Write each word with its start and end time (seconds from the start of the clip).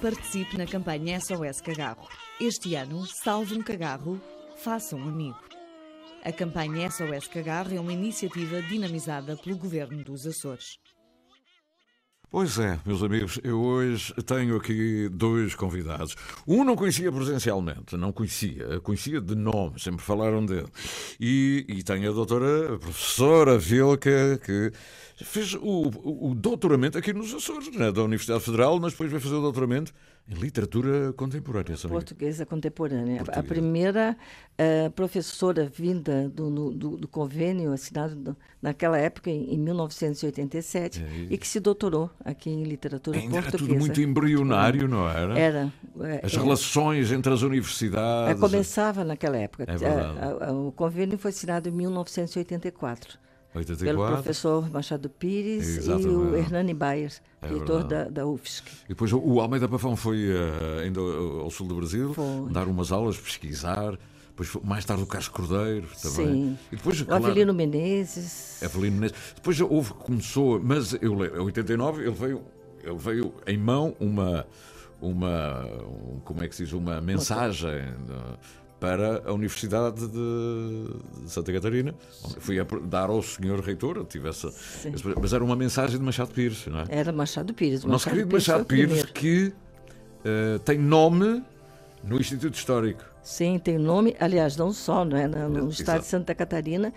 Participe 0.00 0.56
na 0.56 0.66
campanha 0.66 1.20
SOS 1.20 1.60
Cagarro. 1.60 2.08
Este 2.40 2.74
ano, 2.74 3.06
salve 3.06 3.54
um 3.54 3.62
cagarro, 3.62 4.20
faça 4.62 4.94
um 4.94 5.08
amigo. 5.08 5.40
A 6.24 6.30
campanha 6.30 6.88
SOS 6.88 7.26
Cagarro 7.26 7.74
é 7.74 7.80
uma 7.80 7.92
iniciativa 7.92 8.62
dinamizada 8.62 9.36
pelo 9.36 9.58
Governo 9.58 10.04
dos 10.04 10.24
Açores. 10.24 10.78
Pois 12.30 12.58
é, 12.58 12.78
meus 12.86 13.02
amigos, 13.02 13.40
eu 13.42 13.60
hoje 13.60 14.14
tenho 14.24 14.56
aqui 14.56 15.08
dois 15.10 15.56
convidados. 15.56 16.16
Um 16.46 16.62
não 16.62 16.76
conhecia 16.76 17.10
presencialmente, 17.10 17.96
não 17.96 18.12
conhecia, 18.12 18.80
conhecia 18.80 19.20
de 19.20 19.34
nome, 19.34 19.80
sempre 19.80 20.00
falaram 20.00 20.46
dele. 20.46 20.68
E, 21.20 21.66
e 21.68 21.82
tenho 21.82 22.08
a 22.08 22.14
doutora, 22.14 22.76
a 22.76 22.78
professora 22.78 23.58
Vilca, 23.58 24.40
que 24.46 24.72
fez 25.24 25.54
o, 25.54 25.90
o 26.30 26.34
doutoramento 26.34 26.96
aqui 26.96 27.12
nos 27.12 27.34
Açores, 27.34 27.74
né, 27.76 27.90
da 27.90 28.02
Universidade 28.02 28.44
Federal, 28.44 28.78
mas 28.78 28.92
depois 28.92 29.10
veio 29.10 29.20
fazer 29.20 29.34
o 29.34 29.42
doutoramento 29.42 29.92
literatura 30.28 31.12
contemporânea. 31.12 31.76
Sabe? 31.76 31.92
Portuguesa 31.92 32.46
contemporânea. 32.46 33.16
Portuguesa. 33.16 33.40
A 33.40 33.42
primeira 33.42 34.16
uh, 34.52 34.90
professora 34.92 35.66
vinda 35.66 36.28
do, 36.28 36.70
do, 36.70 36.96
do, 36.96 37.08
convênio 37.08 37.72
assinado 37.72 38.36
naquela 38.60 38.98
época, 38.98 39.30
em, 39.30 39.54
em 39.54 39.58
1987, 39.58 41.02
é 41.02 41.26
e 41.30 41.36
que 41.36 41.46
se 41.46 41.60
doutorou 41.60 42.10
aqui 42.24 42.50
em 42.50 42.62
literatura 42.62 43.18
Ainda 43.18 43.42
portuguesa. 43.42 43.64
Era 43.64 43.74
tudo 43.74 43.78
muito 43.78 44.00
embrionário, 44.00 44.88
não 44.88 45.08
era? 45.08 45.38
Era. 45.38 45.72
As 46.22 46.32
era. 46.32 46.42
relações 46.42 47.12
entre 47.12 47.32
as 47.32 47.42
universidades. 47.42 48.40
Começava 48.40 49.04
naquela 49.04 49.36
época. 49.36 49.64
É 49.64 49.76
verdade. 49.76 50.18
A, 50.18 50.46
a, 50.48 50.52
o 50.52 50.72
convênio 50.72 51.18
foi 51.18 51.30
assinado 51.30 51.68
em 51.68 51.72
1984. 51.72 53.18
84. 53.54 53.84
Pelo 53.84 54.12
professor 54.12 54.70
Machado 54.70 55.08
Pires 55.10 55.68
Exatamente. 55.78 56.08
e 56.08 56.10
o 56.10 56.36
Hernani 56.36 56.74
Bayer, 56.74 57.12
É 57.40 57.48
diretor 57.48 57.84
da, 57.84 58.04
da 58.04 58.26
UFSC. 58.26 58.62
E 58.86 58.88
depois 58.88 59.12
o 59.12 59.40
Almeida 59.40 59.68
Pavão 59.68 59.94
foi 59.94 60.30
uh, 60.30 60.80
ainda 60.82 61.00
ao 61.00 61.50
sul 61.50 61.66
do 61.68 61.74
Brasil 61.74 62.14
Foi. 62.14 62.50
dar 62.50 62.66
umas 62.66 62.90
aulas, 62.92 63.18
pesquisar. 63.18 63.98
Depois, 64.28 64.48
foi- 64.48 64.62
mais 64.64 64.84
tarde, 64.86 65.02
o 65.02 65.06
Carlos 65.06 65.28
Cordeiro 65.28 65.86
também. 66.00 66.26
Sim. 66.26 66.58
E 66.72 66.76
depois, 66.76 67.00
O 67.02 67.04
claro, 67.04 67.26
Avelino 67.26 67.52
Menezes. 67.52 68.62
Evelino 68.62 68.96
Menezes. 68.96 69.16
Depois 69.34 69.60
houve, 69.60 69.92
começou, 69.92 70.58
mas 70.58 70.94
eu 70.94 71.12
em 71.22 71.38
89 71.40 72.02
ele 72.02 72.10
veio, 72.12 72.42
ele 72.82 72.96
veio 72.96 73.34
em 73.46 73.58
mão 73.58 73.94
uma, 74.00 74.46
uma 75.02 75.66
um, 75.84 76.20
como 76.24 76.42
é 76.42 76.48
que 76.48 76.56
se 76.56 76.64
diz, 76.64 76.72
uma 76.72 76.98
mensagem 77.02 77.80
uh, 78.08 78.38
para 78.82 79.22
a 79.24 79.32
Universidade 79.32 80.08
de, 80.08 81.28
Santa 81.28 81.52
Catarina. 81.52 81.94
Fui 82.40 82.58
a 82.58 82.66
dar 82.82 83.10
ao 83.10 83.22
senhor 83.22 83.60
reitor, 83.60 83.96
eu 83.96 84.04
tive 84.04 84.28
essa, 84.28 84.48
esse- 84.48 85.14
mas 85.20 85.32
era 85.32 85.44
uma 85.44 85.54
mensagem 85.54 85.96
de 85.96 86.04
Machado 86.04 86.32
Pires, 86.34 86.66
não 86.66 86.80
é? 86.80 86.84
Era 86.88 87.12
Machado 87.12 87.54
Pires. 87.54 87.84
O 87.84 87.88
nosso 87.88 88.10
querido 88.10 88.32
Machado 88.34 88.64
foi 88.68 88.84
o 88.84 88.88
Pires, 88.88 89.04
que 89.04 89.52
uh, 90.24 90.58
tem 90.64 90.76
nome 90.78 91.44
no 92.02 92.20
Instituto 92.20 92.54
Histórico. 92.54 93.04
Sim, 93.22 93.56
tem 93.62 93.78
nome, 93.78 94.16
aliás, 94.18 94.56
não 94.56 94.72
só, 94.72 95.04
não 95.04 95.16
é? 95.16 95.28
no, 95.28 95.48
no 95.48 95.58
Exato. 95.58 95.70
estado 95.70 96.00
de 96.00 96.06
Santa 96.08 96.34
Catarina. 96.34 96.92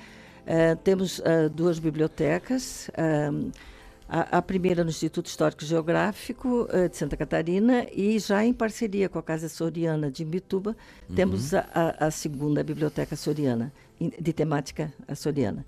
eh, 0.48 0.74
temos 0.84 1.22
eh, 1.24 1.50
duas 1.50 1.78
bibliotecas. 1.78 2.90
A, 4.08 4.38
a 4.38 4.42
primeira 4.42 4.84
no 4.84 4.90
Instituto 4.90 5.26
Histórico 5.28 5.66
Geográfico 5.66 6.68
eh, 6.72 6.88
de 6.88 6.96
Santa 6.98 7.18
Catarina 7.18 7.88
e 7.92 8.20
já 8.20 8.46
em 8.46 8.54
parceria 8.54 9.10
com 9.10 9.18
a 9.18 9.24
Casa 9.24 9.50
Soriana 9.50 10.12
de 10.12 10.24
Imbituba, 10.24 10.76
temos 11.16 11.54
a, 11.54 11.68
a- 11.74 12.06
a 12.08 12.12
segunda 12.12 12.64
Biblioteca 12.64 13.16
Soriana, 13.16 13.72
de 14.00 14.34
temática 14.34 14.94
açoriana. 15.08 15.66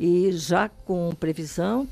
E 0.00 0.32
já 0.32 0.68
com 0.68 1.12
previsão 1.18 1.86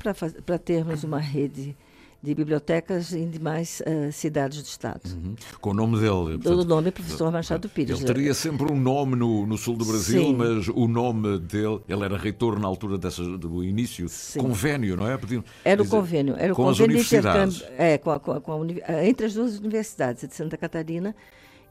para 0.45 0.57
termos 0.57 1.03
uma 1.03 1.19
rede 1.19 1.75
de 2.23 2.33
bibliotecas 2.33 3.11
em 3.13 3.29
demais 3.29 3.81
eh, 3.85 4.09
cidades 4.09 4.61
do 4.63 4.65
Estado. 4.65 5.01
Uhum. 5.11 5.35
Com 5.59 5.71
o 5.71 5.73
nome 5.73 5.99
dele. 5.99 6.39
O 6.45 6.63
nome 6.63 6.87
é 6.87 6.91
professor 6.91 7.29
Machado 7.29 7.67
Pires. 7.67 7.97
Ele 7.99 8.07
teria 8.07 8.33
sempre 8.33 8.71
um 8.71 8.79
nome 8.79 9.17
no, 9.17 9.45
no 9.45 9.57
sul 9.57 9.75
do 9.75 9.83
Brasil, 9.83 10.23
Sim. 10.23 10.33
mas 10.37 10.69
o 10.69 10.87
nome 10.87 11.37
dele, 11.39 11.81
ele 11.89 12.03
era 12.05 12.17
reitor 12.17 12.57
na 12.57 12.65
altura 12.67 12.97
dessas, 12.97 13.27
do 13.37 13.61
início, 13.61 14.07
Sim. 14.07 14.39
convênio, 14.39 14.95
não 14.95 15.05
é? 15.11 15.17
Podiam 15.17 15.43
Era 15.65 15.81
o 15.81 15.83
dizer, 15.83 15.97
convênio, 15.97 16.35
era 16.37 16.53
o 16.53 16.55
com 16.55 16.69
as 16.69 16.77
convênio 16.77 17.03
de 17.03 17.15
universidades. 17.15 17.61
é, 17.77 17.97
com 17.97 18.11
a- 18.11 18.19
com 18.21 18.31
a- 18.31 18.39
com 18.41 18.61
a 18.63 18.67
eh, 18.87 19.09
entre 19.09 19.25
as 19.25 19.33
duas 19.33 19.59
universidades, 19.59 20.23
a 20.23 20.27
de 20.27 20.33
Santa 20.33 20.55
Catarina 20.57 21.13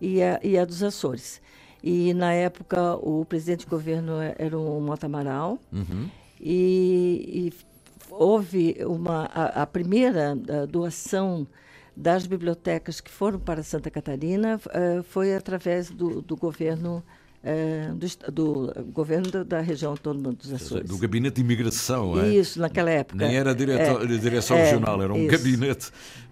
e 0.03 0.21
a, 0.23 0.39
e 0.45 0.59
a 0.59 0.67
dos 0.67 0.83
Açores. 0.83 1.41
E 1.83 2.13
na 2.13 2.31
época 2.35 2.95
o 2.97 3.25
presidente 3.25 3.61
de 3.61 3.67
governo 3.71 4.21
eh, 4.21 4.35
era 4.39 4.59
o 4.59 4.79
Mota 4.83 5.07
Amaral 5.07 5.59
Uhum. 5.73 6.09
e, 6.39 7.49
e 7.49 7.72
houve 8.19 8.77
uma 8.87 9.25
a, 9.33 9.63
a 9.63 9.67
primeira 9.67 10.39
eh, 10.49 10.67
doação 10.67 11.47
das 11.97 12.27
bibliotecas 12.27 13.01
que 13.01 13.11
foram 13.11 13.39
para 13.39 13.63
Santa 13.63 13.91
Catarina 13.91 14.61
eh, 14.71 15.03
foi 15.09 15.35
através 15.35 15.91
do, 15.91 16.23
do 16.23 16.37
governo 16.37 17.03
eh, 17.45 17.91
do, 18.33 18.33
do 18.73 18.85
governo 18.93 19.31
da, 19.31 19.43
da 19.43 19.61
região 19.61 19.91
autônoma 19.91 20.33
dos 20.33 20.53
Açores. 20.53 20.89
Do 20.89 20.97
gabinete 20.97 21.35
de 21.37 21.41
imigração, 21.43 22.19
é? 22.21 22.29
Isso, 22.29 22.61
naquela 22.61 22.91
época. 22.91 23.27
Nem 23.27 23.37
era 23.37 23.55
direto- 23.55 24.03
É, 24.03 24.07
direção 24.19 24.57
é, 24.57 24.63
regional, 24.65 25.03
era 25.03 25.13
um 25.13 25.19
isso. 25.19 25.31
gabinete, 25.37 25.91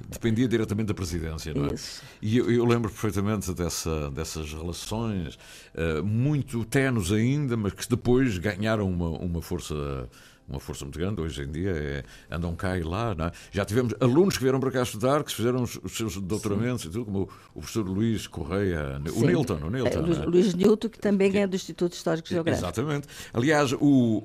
dependia 0.09 0.47
diretamente 0.49 0.87
da 0.89 0.95
presidência, 0.95 1.53
não 1.53 1.67
é? 1.67 1.75
Isso. 1.75 2.01
E 2.23 2.37
eu, 2.39 2.51
eu 2.51 2.65
lembro 2.65 2.91
perfeitamente 2.91 3.53
dessa, 3.53 4.09
dessas 4.13 4.53
relações, 4.55 5.37
eh, 5.75 6.01
muito 6.01 6.65
tenos 6.65 7.11
ainda, 7.13 7.57
mas 7.57 7.73
que 7.73 7.89
depois 7.89 8.39
ganharam 8.39 8.89
uma, 8.89 9.09
uma 9.11 9.43
força. 9.43 10.09
Uma 10.51 10.59
força 10.59 10.85
muito 10.85 10.99
grande, 10.99 11.21
hoje 11.21 11.43
em 11.45 11.51
dia 11.51 11.71
é, 11.71 12.05
andam 12.29 12.57
cá 12.57 12.77
e 12.77 12.83
lá. 12.83 13.15
É? 13.17 13.33
Já 13.53 13.65
tivemos 13.65 13.95
alunos 14.01 14.37
que 14.37 14.43
vieram 14.43 14.59
para 14.59 14.73
cá 14.73 14.83
estudar, 14.83 15.23
que 15.23 15.33
fizeram 15.33 15.63
os, 15.63 15.79
os 15.81 15.93
seus 15.97 16.17
doutoramentos 16.17 16.85
e 16.85 16.89
tudo, 16.91 17.05
como 17.05 17.21
o, 17.21 17.29
o 17.55 17.61
professor 17.61 17.89
Luís 17.89 18.27
Correia, 18.27 19.01
o 19.07 19.11
Sim. 19.11 19.27
Nilton, 19.27 19.61
o 19.63 19.71
Nilton. 19.71 19.89
É, 19.89 20.03
Luís, 20.03 20.19
é? 20.19 20.25
Luís 20.27 20.55
Nilton, 20.55 20.89
que 20.89 20.99
também 20.99 21.37
é 21.39 21.47
do 21.47 21.55
Instituto 21.55 21.93
Histórico 21.93 22.27
e 22.27 22.31
Geográfico. 22.31 22.67
Exatamente. 22.67 23.07
Aliás, 23.33 23.73
o, 23.75 24.25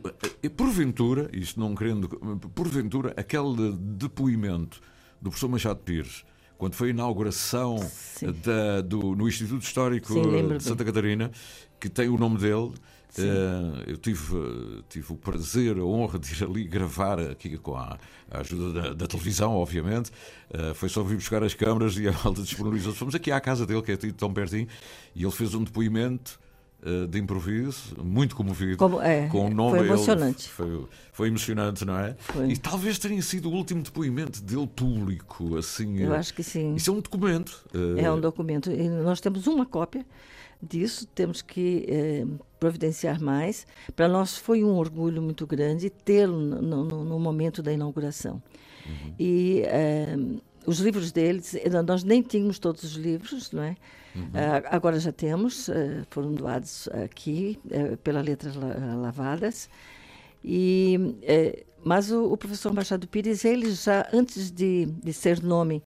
porventura, 0.58 1.30
isto 1.32 1.60
não 1.60 1.76
querendo, 1.76 2.10
porventura, 2.56 3.14
aquele 3.16 3.74
depoimento 3.80 4.82
do 5.22 5.30
professor 5.30 5.48
Machado 5.48 5.80
Pires, 5.82 6.26
quando 6.58 6.74
foi 6.74 6.88
a 6.88 6.92
inauguração 6.92 7.78
Sim. 7.78 8.34
da- 8.44 8.82
do, 8.82 9.16
no 9.16 9.28
Instituto 9.28 9.62
Histórico 9.62 10.12
Sim, 10.12 10.58
de 10.58 10.64
Santa 10.64 10.84
Catarina, 10.84 11.30
que 11.80 11.88
tem 11.88 12.10
o 12.10 12.18
nome 12.18 12.40
dele. 12.40 12.72
Eh, 13.18 13.92
eu 13.92 13.98
tive, 13.98 14.36
eh, 14.36 14.82
tive 14.90 15.14
o 15.14 15.16
prazer, 15.16 15.78
a 15.78 15.84
honra 15.84 16.20
de 16.20 16.34
ir 16.34 16.44
ali 16.44 16.64
gravar 16.66 17.20
aqui 17.20 17.58
com 17.58 17.76
a, 17.76 17.98
a 18.30 18.40
ajuda 18.40 18.82
da, 18.82 18.94
da 18.94 19.08
televisão, 19.08 19.54
obviamente. 19.54 20.12
Eh, 20.52 20.74
foi 20.74 20.90
só 20.90 21.04
vir 21.04 21.16
buscar 21.16 21.44
as 21.44 21.54
câmaras 21.54 21.98
e 21.98 22.08
a 22.08 22.12
malta 22.24 22.42
disponibilizou. 22.42 22.94
Fomos 22.94 23.16
aqui 23.16 23.32
à 23.32 23.40
casa 23.40 23.66
dele, 23.66 23.82
que 23.82 23.92
é 23.92 23.98
tão 23.98 24.34
pertinho, 24.34 24.68
e 25.16 25.24
ele 25.24 25.32
fez 25.32 25.54
um 25.54 25.64
depoimento 25.64 26.40
uh, 26.84 27.08
de 27.08 27.20
improviso, 27.20 27.96
muito 28.04 28.36
comovido. 28.36 28.78
Como, 28.78 29.02
é, 29.02 29.28
com 29.28 29.48
o 29.48 29.50
nome 29.50 29.80
foi 29.80 29.88
emocionante. 29.88 30.50
Foi, 30.50 30.86
foi, 31.12 31.28
emocionante, 31.30 31.86
não 31.86 31.98
é? 31.98 32.16
Foi. 32.20 32.50
E 32.50 32.58
talvez 32.58 33.00
tenha 33.00 33.22
sido 33.22 33.50
o 33.50 33.54
último 33.54 33.82
depoimento 33.82 34.42
dele 34.42 34.68
público, 34.68 35.58
assim. 35.58 36.00
Eu 36.00 36.14
acho 36.14 36.34
que 36.34 36.44
sim. 36.44 36.76
Isso 36.76 36.90
é 36.90 36.94
um 36.94 37.00
documento. 37.00 37.64
Uh... 37.74 38.00
É 38.00 38.12
um 38.12 38.20
documento. 38.20 38.72
E 38.72 38.90
nós 38.90 39.20
temos 39.20 39.48
uma 39.48 39.66
cópia 39.66 40.06
disso, 40.66 41.08
temos 41.08 41.42
que 41.42 41.86
eh, 41.88 42.26
providenciar 42.60 43.22
mais. 43.22 43.66
Para 43.96 44.08
nós 44.08 44.38
foi 44.38 44.64
um 44.64 44.76
orgulho 44.76 45.22
muito 45.22 45.46
grande 45.46 45.90
tê-lo 45.90 46.40
no, 46.40 46.84
no, 46.84 47.06
no, 47.06 47.20
momento 47.20 47.62
da 47.62 47.72
inauguração. 47.72 48.42
Uhum. 48.86 49.16
E 49.20 49.62
eh, 49.66 50.16
os 50.66 50.80
livros 50.80 51.12
deles, 51.12 51.56
eh, 51.56 51.70
nós 51.82 52.04
nem 52.04 52.22
tínhamos 52.22 52.60
todos 52.60 52.84
os 52.84 52.94
livros, 52.94 53.52
não 53.52 53.64
é? 53.64 53.76
Uhum. 54.16 54.32
agora 54.72 54.98
já 54.98 55.12
temos, 55.12 55.70
foram 56.10 56.34
doados 56.34 56.88
aqui 57.04 57.60
pela 58.02 58.22
Letras 58.22 58.56
Lavadas. 58.56 59.70
E, 60.42 60.98
mas 61.84 62.10
o, 62.12 62.32
o, 62.32 62.38
professor 62.38 62.74
Machado 62.74 63.10
Pires, 63.10 63.44
ele 63.44 63.72
já, 63.72 64.08
antes 64.14 64.50
de, 64.52 64.86
de 64.86 65.12
ser 65.12 65.44
nome 65.44 65.84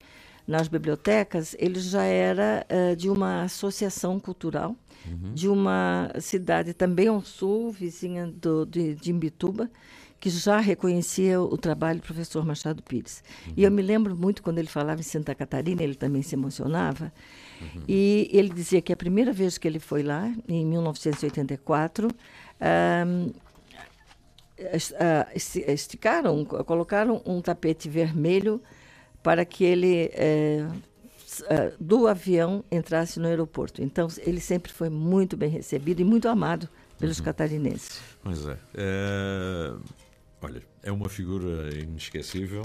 nas 0.50 0.66
bibliotecas, 0.66 1.54
ele 1.58 1.78
já 1.78 2.02
era 2.02 2.66
uh, 2.68 2.96
de 2.96 3.08
uma 3.08 3.42
associação 3.42 4.18
cultural 4.18 4.74
uhum. 5.06 5.32
de 5.32 5.48
uma 5.48 6.10
cidade 6.18 6.74
também 6.74 7.06
ao 7.06 7.22
sul, 7.22 7.70
vizinha 7.70 8.26
do, 8.26 8.66
de, 8.66 8.96
de 8.96 9.12
Imbituba, 9.12 9.70
que 10.18 10.28
já 10.28 10.58
reconhecia 10.58 11.40
o 11.40 11.56
trabalho 11.56 12.00
do 12.00 12.02
professor 12.02 12.44
Machado 12.44 12.82
Pires. 12.82 13.22
Uhum. 13.46 13.52
E 13.56 13.62
eu 13.62 13.70
me 13.70 13.80
lembro 13.80 14.16
muito 14.16 14.42
quando 14.42 14.58
ele 14.58 14.68
falava 14.68 15.00
em 15.00 15.04
Santa 15.04 15.34
Catarina, 15.36 15.82
ele 15.82 15.94
também 15.94 16.20
se 16.20 16.34
emocionava. 16.34 17.12
Uhum. 17.60 17.82
E 17.88 18.28
ele 18.32 18.50
dizia 18.50 18.82
que 18.82 18.92
a 18.92 18.96
primeira 18.96 19.32
vez 19.32 19.56
que 19.56 19.68
ele 19.68 19.78
foi 19.78 20.02
lá, 20.02 20.30
em 20.48 20.66
1984, 20.66 22.08
um, 23.06 23.32
esticaram, 25.66 26.44
colocaram 26.44 27.22
um 27.24 27.40
tapete 27.40 27.88
vermelho 27.88 28.60
para 29.22 29.44
que 29.44 29.64
ele 29.64 30.10
é, 30.12 30.66
do 31.78 32.06
avião 32.06 32.64
entrasse 32.70 33.18
no 33.20 33.26
aeroporto. 33.26 33.82
Então 33.82 34.08
ele 34.18 34.40
sempre 34.40 34.72
foi 34.72 34.88
muito 34.88 35.36
bem 35.36 35.48
recebido 35.48 36.00
e 36.00 36.04
muito 36.04 36.28
amado 36.28 36.68
pelos 36.98 37.18
uhum. 37.18 37.24
catarinenses. 37.24 38.00
Pois 38.22 38.46
é. 38.46 38.56
é. 38.74 39.72
Olha, 40.42 40.62
é 40.82 40.90
uma 40.90 41.08
figura 41.08 41.74
inesquecível 41.78 42.62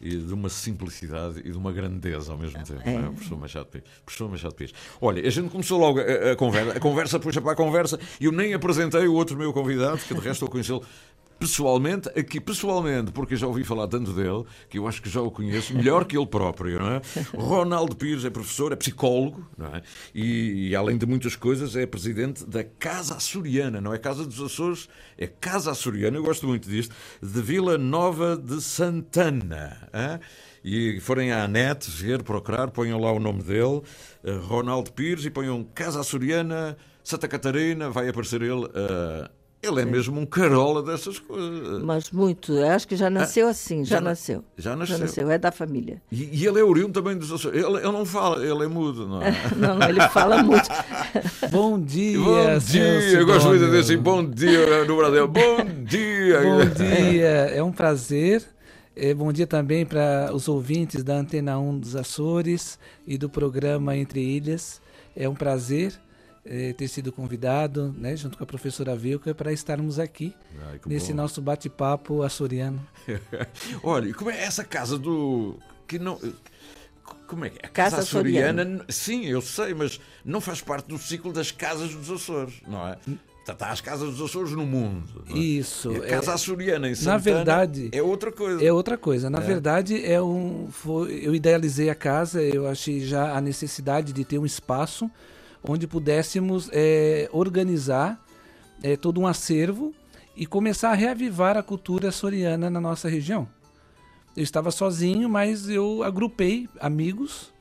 e 0.00 0.16
de 0.16 0.32
uma 0.32 0.48
simplicidade 0.48 1.40
e 1.40 1.50
de 1.50 1.58
uma 1.58 1.70
grandeza 1.70 2.32
ao 2.32 2.38
mesmo 2.38 2.62
tempo. 2.64 2.80
É. 2.84 2.92
Não 2.92 3.08
é? 3.08 3.10
Professor 3.10 3.38
Machado 3.38 3.66
Pires. 3.66 3.88
Professor 4.04 4.30
Machado 4.30 4.54
Pires. 4.54 4.74
Olha, 5.00 5.26
a 5.26 5.30
gente 5.30 5.50
começou 5.50 5.78
logo 5.78 6.00
a, 6.00 6.32
a, 6.32 6.36
conversa, 6.36 6.72
a 6.72 6.80
conversa 6.80 7.20
puxa 7.20 7.40
para 7.40 7.52
a 7.52 7.56
conversa 7.56 8.00
e 8.18 8.24
eu 8.24 8.32
nem 8.32 8.54
apresentei 8.54 9.06
o 9.06 9.12
outro 9.12 9.36
meu 9.36 9.52
convidado, 9.52 9.98
que 9.98 10.14
de 10.14 10.20
resto 10.20 10.46
eu 10.46 10.48
conhecê-lo 10.48 10.82
pessoalmente, 11.40 12.10
aqui 12.10 12.38
pessoalmente, 12.38 13.10
porque 13.12 13.34
já 13.34 13.46
ouvi 13.46 13.64
falar 13.64 13.88
tanto 13.88 14.12
dele, 14.12 14.44
que 14.68 14.78
eu 14.78 14.86
acho 14.86 15.00
que 15.00 15.08
já 15.08 15.22
o 15.22 15.30
conheço 15.30 15.74
melhor 15.74 16.04
que 16.04 16.14
ele 16.14 16.26
próprio, 16.26 16.78
não 16.78 16.90
é? 16.90 17.02
Ronaldo 17.34 17.96
Pires 17.96 18.26
é 18.26 18.30
professor, 18.30 18.72
é 18.72 18.76
psicólogo, 18.76 19.48
não 19.56 19.74
é? 19.74 19.80
E, 20.14 20.68
e, 20.68 20.76
além 20.76 20.98
de 20.98 21.06
muitas 21.06 21.34
coisas, 21.34 21.74
é 21.74 21.86
presidente 21.86 22.44
da 22.44 22.62
Casa 22.62 23.14
Açoriana, 23.14 23.80
não 23.80 23.94
é 23.94 23.98
Casa 23.98 24.26
dos 24.26 24.38
Açores, 24.38 24.86
é 25.16 25.26
Casa 25.26 25.70
Açoriana, 25.70 26.18
eu 26.18 26.22
gosto 26.22 26.46
muito 26.46 26.68
disto, 26.68 26.94
de 27.22 27.40
Vila 27.40 27.78
Nova 27.78 28.36
de 28.36 28.60
Santana. 28.60 29.88
É? 29.94 30.20
E 30.62 31.00
forem 31.00 31.32
à 31.32 31.48
net 31.48 31.90
ver, 31.90 32.22
procurar, 32.22 32.70
ponham 32.70 33.00
lá 33.00 33.10
o 33.10 33.18
nome 33.18 33.42
dele, 33.42 33.80
eh, 34.22 34.32
Ronaldo 34.42 34.92
Pires, 34.92 35.24
e 35.24 35.30
ponham 35.30 35.64
Casa 35.64 36.00
Açoriana, 36.00 36.76
Santa 37.02 37.26
Catarina, 37.26 37.88
vai 37.88 38.10
aparecer 38.10 38.42
ele. 38.42 38.66
Uh, 38.66 39.39
ele 39.62 39.82
é 39.82 39.84
mesmo 39.84 40.18
um 40.18 40.24
carola 40.24 40.82
dessas 40.82 41.18
coisas. 41.18 41.82
Mas 41.82 42.10
muito. 42.10 42.56
Acho 42.64 42.88
que 42.88 42.96
já 42.96 43.10
nasceu 43.10 43.46
ah, 43.46 43.50
assim, 43.50 43.84
já, 43.84 43.96
já, 43.96 44.00
nasceu. 44.00 44.44
Já 44.56 44.74
nasceu. 44.74 44.96
Já 44.96 45.04
nasceu, 45.04 45.30
é 45.30 45.38
da 45.38 45.52
família. 45.52 46.00
E, 46.10 46.30
e 46.32 46.46
ele 46.46 46.58
é 46.60 46.64
oriundo 46.64 46.92
também 46.92 47.16
dos 47.16 47.30
Açores. 47.30 47.62
Ele, 47.62 47.76
ele 47.76 47.92
não 47.92 48.06
fala, 48.06 48.42
ele 48.42 48.64
é 48.64 48.68
mudo, 48.68 49.06
não 49.06 49.22
é? 49.22 49.32
não, 49.56 49.76
não, 49.78 49.88
ele 49.88 50.00
fala 50.08 50.42
muito. 50.42 50.66
bom 51.52 51.78
dia, 51.78 52.18
Bom 52.18 52.58
dia, 52.58 53.18
eu 53.18 53.26
gosto 53.26 53.48
muito 53.48 53.60
de 53.60 53.66
dizer 53.66 53.80
assim, 53.80 53.98
bom 53.98 54.24
dia 54.24 54.84
no 54.86 54.96
Brasil. 54.96 55.28
Bom 55.28 55.56
dia. 55.84 56.40
bom 56.40 56.64
dia, 56.64 57.28
é 57.28 57.62
um 57.62 57.72
prazer. 57.72 58.42
É, 58.96 59.12
bom 59.12 59.30
dia 59.30 59.46
também 59.46 59.84
para 59.84 60.30
os 60.32 60.48
ouvintes 60.48 61.04
da 61.04 61.14
Antena 61.16 61.58
1 61.58 61.78
dos 61.78 61.96
Açores 61.96 62.78
e 63.06 63.18
do 63.18 63.28
programa 63.28 63.94
Entre 63.94 64.20
Ilhas. 64.20 64.80
É 65.14 65.28
um 65.28 65.34
prazer 65.34 65.92
é, 66.44 66.72
ter 66.72 66.88
sido 66.88 67.12
convidado, 67.12 67.94
né, 67.98 68.16
junto 68.16 68.38
com 68.38 68.44
a 68.44 68.46
professora 68.46 68.96
Vilca, 68.96 69.34
para 69.34 69.52
estarmos 69.52 69.98
aqui 69.98 70.34
Ai, 70.68 70.80
nesse 70.86 71.10
bom. 71.10 71.16
nosso 71.16 71.42
bate-papo 71.42 72.22
açoriano. 72.22 72.84
Olha, 73.82 74.12
como 74.14 74.30
é 74.30 74.42
essa 74.42 74.64
casa 74.64 74.98
do. 74.98 75.58
que 75.86 75.98
não. 75.98 76.18
Como 77.26 77.44
é 77.44 77.50
que 77.50 77.58
é? 77.58 77.66
A 77.66 77.68
casa, 77.68 77.96
casa 77.96 78.02
açoriana, 78.02 78.62
açoriana, 78.62 78.84
sim, 78.88 79.26
eu 79.26 79.40
sei, 79.40 79.74
mas 79.74 80.00
não 80.24 80.40
faz 80.40 80.60
parte 80.60 80.86
do 80.86 80.98
ciclo 80.98 81.32
das 81.32 81.50
casas 81.50 81.94
dos 81.94 82.10
Açores, 82.10 82.54
não 82.66 82.88
é? 82.88 82.96
Está 83.40 83.54
tá 83.54 83.70
as 83.70 83.80
casas 83.80 84.16
dos 84.16 84.20
Açores 84.20 84.52
no 84.52 84.66
mundo. 84.66 85.24
É? 85.28 85.38
Isso. 85.38 85.90
a 85.90 86.06
casa 86.06 86.32
é, 86.32 86.34
açoriana 86.34 86.88
em 86.88 86.94
Santana 86.94 87.12
na 87.12 87.18
verdade, 87.18 87.88
é 87.92 88.02
outra 88.02 88.32
coisa. 88.32 88.64
É 88.64 88.72
outra 88.72 88.98
coisa. 88.98 89.30
Na 89.30 89.38
é. 89.38 89.42
verdade, 89.42 90.04
é 90.04 90.20
um, 90.20 90.68
foi, 90.70 91.20
eu 91.24 91.34
idealizei 91.34 91.88
a 91.88 91.94
casa, 91.94 92.42
eu 92.42 92.66
achei 92.66 93.00
já 93.00 93.36
a 93.36 93.40
necessidade 93.40 94.12
de 94.12 94.24
ter 94.24 94.38
um 94.38 94.46
espaço 94.46 95.10
onde 95.62 95.86
pudéssemos 95.86 96.68
é, 96.72 97.28
organizar 97.32 98.20
é, 98.82 98.96
todo 98.96 99.20
um 99.20 99.26
acervo 99.26 99.94
e 100.36 100.46
começar 100.46 100.90
a 100.90 100.94
reavivar 100.94 101.56
a 101.56 101.62
cultura 101.62 102.10
soriana 102.10 102.70
na 102.70 102.80
nossa 102.80 103.08
região. 103.08 103.48
Eu 104.36 104.42
estava 104.42 104.70
sozinho, 104.70 105.28
mas 105.28 105.68
eu 105.68 106.02
agrupei 106.02 106.68
amigos 106.80 107.52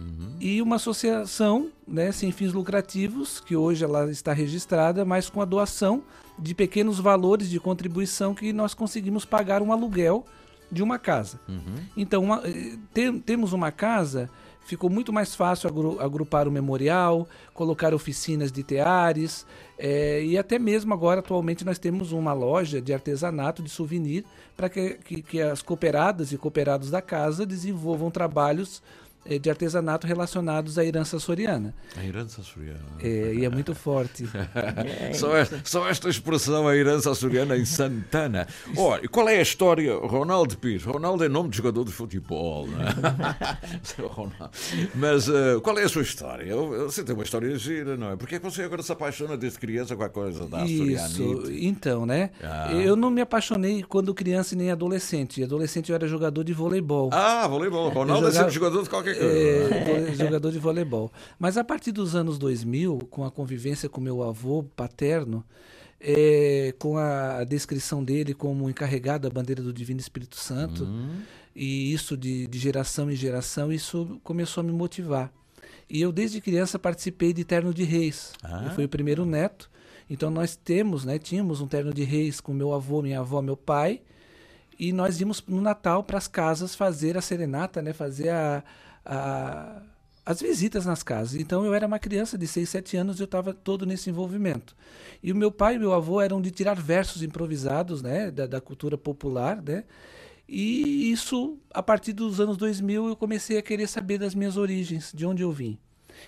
uhum. 0.00 0.36
e 0.40 0.62
uma 0.62 0.76
associação 0.76 1.70
né, 1.86 2.10
sem 2.10 2.32
fins 2.32 2.52
lucrativos, 2.52 3.40
que 3.40 3.54
hoje 3.54 3.84
ela 3.84 4.10
está 4.10 4.32
registrada, 4.32 5.04
mas 5.04 5.28
com 5.28 5.40
a 5.40 5.44
doação 5.44 6.02
de 6.38 6.54
pequenos 6.54 6.98
valores 6.98 7.48
de 7.48 7.60
contribuição 7.60 8.34
que 8.34 8.52
nós 8.52 8.74
conseguimos 8.74 9.24
pagar 9.24 9.62
um 9.62 9.70
aluguel 9.70 10.24
de 10.70 10.82
uma 10.82 10.98
casa. 10.98 11.38
Uhum. 11.46 11.76
Então, 11.94 12.24
uma, 12.24 12.42
eh, 12.48 12.78
te, 12.94 13.12
temos 13.20 13.52
uma 13.52 13.70
casa 13.70 14.30
ficou 14.64 14.88
muito 14.88 15.12
mais 15.12 15.34
fácil 15.34 15.68
agrupar 16.00 16.48
o 16.48 16.52
memorial, 16.52 17.28
colocar 17.54 17.92
oficinas 17.94 18.50
de 18.50 18.62
teares 18.62 19.46
é, 19.78 20.22
e 20.22 20.38
até 20.38 20.58
mesmo 20.58 20.94
agora 20.94 21.20
atualmente 21.20 21.64
nós 21.64 21.78
temos 21.78 22.12
uma 22.12 22.32
loja 22.32 22.80
de 22.80 22.94
artesanato 22.94 23.62
de 23.62 23.68
souvenir 23.68 24.24
para 24.56 24.68
que, 24.68 24.90
que, 25.04 25.22
que, 25.22 25.40
as 25.40 25.62
cooperadas 25.62 26.32
e 26.32 26.38
cooperados 26.38 26.90
da 26.90 27.02
casa 27.02 27.44
desenvolvam 27.44 28.10
trabalhos 28.10 28.82
de 29.24 29.50
artesanato 29.50 30.06
relacionados 30.06 30.78
à 30.78 30.84
herança 30.84 31.18
soriana. 31.18 31.74
A 31.96 32.04
herança 32.04 32.40
açoriana. 32.40 32.80
É, 33.00 33.34
e 33.34 33.44
é 33.44 33.48
muito 33.48 33.74
forte. 33.74 34.28
É, 34.54 35.12
só, 35.14 35.36
é, 35.36 35.46
só, 35.64 35.88
esta 35.88 36.08
expressão, 36.08 36.66
a 36.66 36.76
herança 36.76 37.10
açoriana 37.10 37.56
em 37.56 37.64
Santana. 37.64 38.46
Olha, 38.76 39.08
qual 39.08 39.28
é 39.28 39.38
a 39.38 39.42
história? 39.42 39.94
Ronaldo 39.94 40.56
Pires. 40.58 40.84
Ronaldo 40.84 41.24
é 41.24 41.28
nome 41.28 41.50
de 41.50 41.56
jogador 41.58 41.84
de 41.84 41.92
futebol, 41.92 42.66
é? 42.68 42.92
Mas 44.94 45.28
uh, 45.28 45.60
qual 45.62 45.78
é 45.78 45.84
a 45.84 45.88
sua 45.88 46.02
história? 46.02 46.54
Você 46.56 47.04
tem 47.04 47.14
uma 47.14 47.24
história 47.24 47.56
gira, 47.56 47.96
não 47.96 48.12
é? 48.12 48.16
Porque 48.16 48.36
é 48.36 48.38
que 48.38 48.44
você 48.44 48.62
agora 48.62 48.82
se 48.82 48.90
apaixona 48.90 49.36
desde 49.36 49.58
criança 49.58 49.94
com 49.94 50.02
a 50.02 50.08
coisa 50.08 50.46
da? 50.46 50.64
Isso, 50.64 51.44
então, 51.50 52.04
né? 52.06 52.30
Ah. 52.42 52.72
Eu 52.72 52.96
não 52.96 53.10
me 53.10 53.20
apaixonei 53.20 53.82
quando 53.82 54.12
criança 54.14 54.56
nem 54.56 54.70
adolescente. 54.70 55.42
Adolescente 55.42 55.90
eu 55.90 55.94
era 55.94 56.06
jogador 56.06 56.42
de 56.42 56.52
voleibol. 56.52 57.10
Ah, 57.12 57.46
voleibol. 57.46 57.88
Ronaldo 57.88 58.26
jogava... 58.26 58.28
é 58.28 58.38
sempre 58.38 58.54
jogador 58.54 58.82
de 58.82 58.90
qualquer 58.90 59.11
é, 59.16 60.14
jogador 60.16 60.50
de 60.50 60.58
voleibol. 60.58 61.12
Mas 61.38 61.56
a 61.56 61.64
partir 61.64 61.92
dos 61.92 62.14
anos 62.14 62.38
2000, 62.38 62.98
com 63.10 63.24
a 63.24 63.30
convivência 63.30 63.88
com 63.88 64.00
meu 64.00 64.22
avô 64.22 64.62
paterno, 64.76 65.44
é, 66.02 66.74
com 66.78 66.98
a 66.98 67.44
descrição 67.44 68.02
dele 68.02 68.34
como 68.34 68.68
encarregado 68.68 69.28
da 69.28 69.32
bandeira 69.32 69.62
do 69.62 69.72
Divino 69.72 70.00
Espírito 70.00 70.36
Santo, 70.36 70.84
uhum. 70.84 71.20
e 71.54 71.92
isso 71.92 72.16
de, 72.16 72.48
de, 72.48 72.58
geração 72.58 73.10
em 73.10 73.14
geração, 73.14 73.72
isso 73.72 74.20
começou 74.24 74.62
a 74.62 74.64
me 74.64 74.72
motivar. 74.72 75.32
E 75.88 76.00
eu, 76.00 76.10
desde 76.10 76.40
criança, 76.40 76.78
participei 76.78 77.32
de 77.32 77.44
Terno 77.44 77.72
de 77.72 77.84
Reis. 77.84 78.32
Ah. 78.42 78.64
Eu 78.64 78.70
fui 78.72 78.84
o 78.84 78.88
primeiro 78.88 79.24
neto. 79.24 79.70
Então, 80.08 80.30
nós 80.30 80.56
temos, 80.56 81.04
né, 81.04 81.18
tínhamos 81.18 81.60
um 81.60 81.68
Terno 81.68 81.92
de 81.92 82.02
Reis 82.02 82.40
com 82.40 82.52
meu 82.52 82.72
avô, 82.72 83.02
minha 83.02 83.20
avó, 83.20 83.40
meu 83.40 83.56
pai. 83.56 84.00
E 84.78 84.92
nós 84.92 85.20
íamos 85.20 85.44
no 85.46 85.60
Natal 85.60 86.02
para 86.02 86.18
as 86.18 86.26
casas 86.26 86.74
fazer 86.74 87.16
a 87.16 87.20
serenata, 87.20 87.80
né, 87.82 87.92
fazer 87.92 88.30
a, 88.30 88.64
a, 89.04 89.82
as 90.24 90.40
visitas 90.40 90.86
nas 90.86 91.02
casas. 91.02 91.34
Então 91.34 91.64
eu 91.64 91.74
era 91.74 91.86
uma 91.86 91.98
criança 91.98 92.38
de 92.38 92.46
6, 92.46 92.68
7 92.68 92.96
anos 92.96 93.18
e 93.18 93.22
eu 93.22 93.26
estava 93.26 93.52
todo 93.52 93.84
nesse 93.84 94.08
envolvimento. 94.08 94.74
E 95.22 95.32
o 95.32 95.36
meu 95.36 95.50
pai 95.50 95.74
e 95.74 95.78
meu 95.78 95.92
avô 95.92 96.20
eram 96.20 96.40
de 96.40 96.50
tirar 96.50 96.74
versos 96.74 97.22
improvisados, 97.22 98.02
né, 98.02 98.30
da, 98.30 98.46
da, 98.46 98.60
cultura 98.60 98.96
popular, 98.96 99.60
né? 99.62 99.84
E 100.48 101.10
isso, 101.10 101.56
a 101.72 101.82
partir 101.82 102.12
dos 102.12 102.40
anos 102.40 102.56
2000, 102.56 103.08
eu 103.08 103.16
comecei 103.16 103.56
a 103.56 103.62
querer 103.62 103.86
saber 103.86 104.18
das 104.18 104.34
minhas 104.34 104.56
origens, 104.56 105.10
de 105.14 105.24
onde 105.24 105.42
eu 105.42 105.50
vim. 105.50 105.78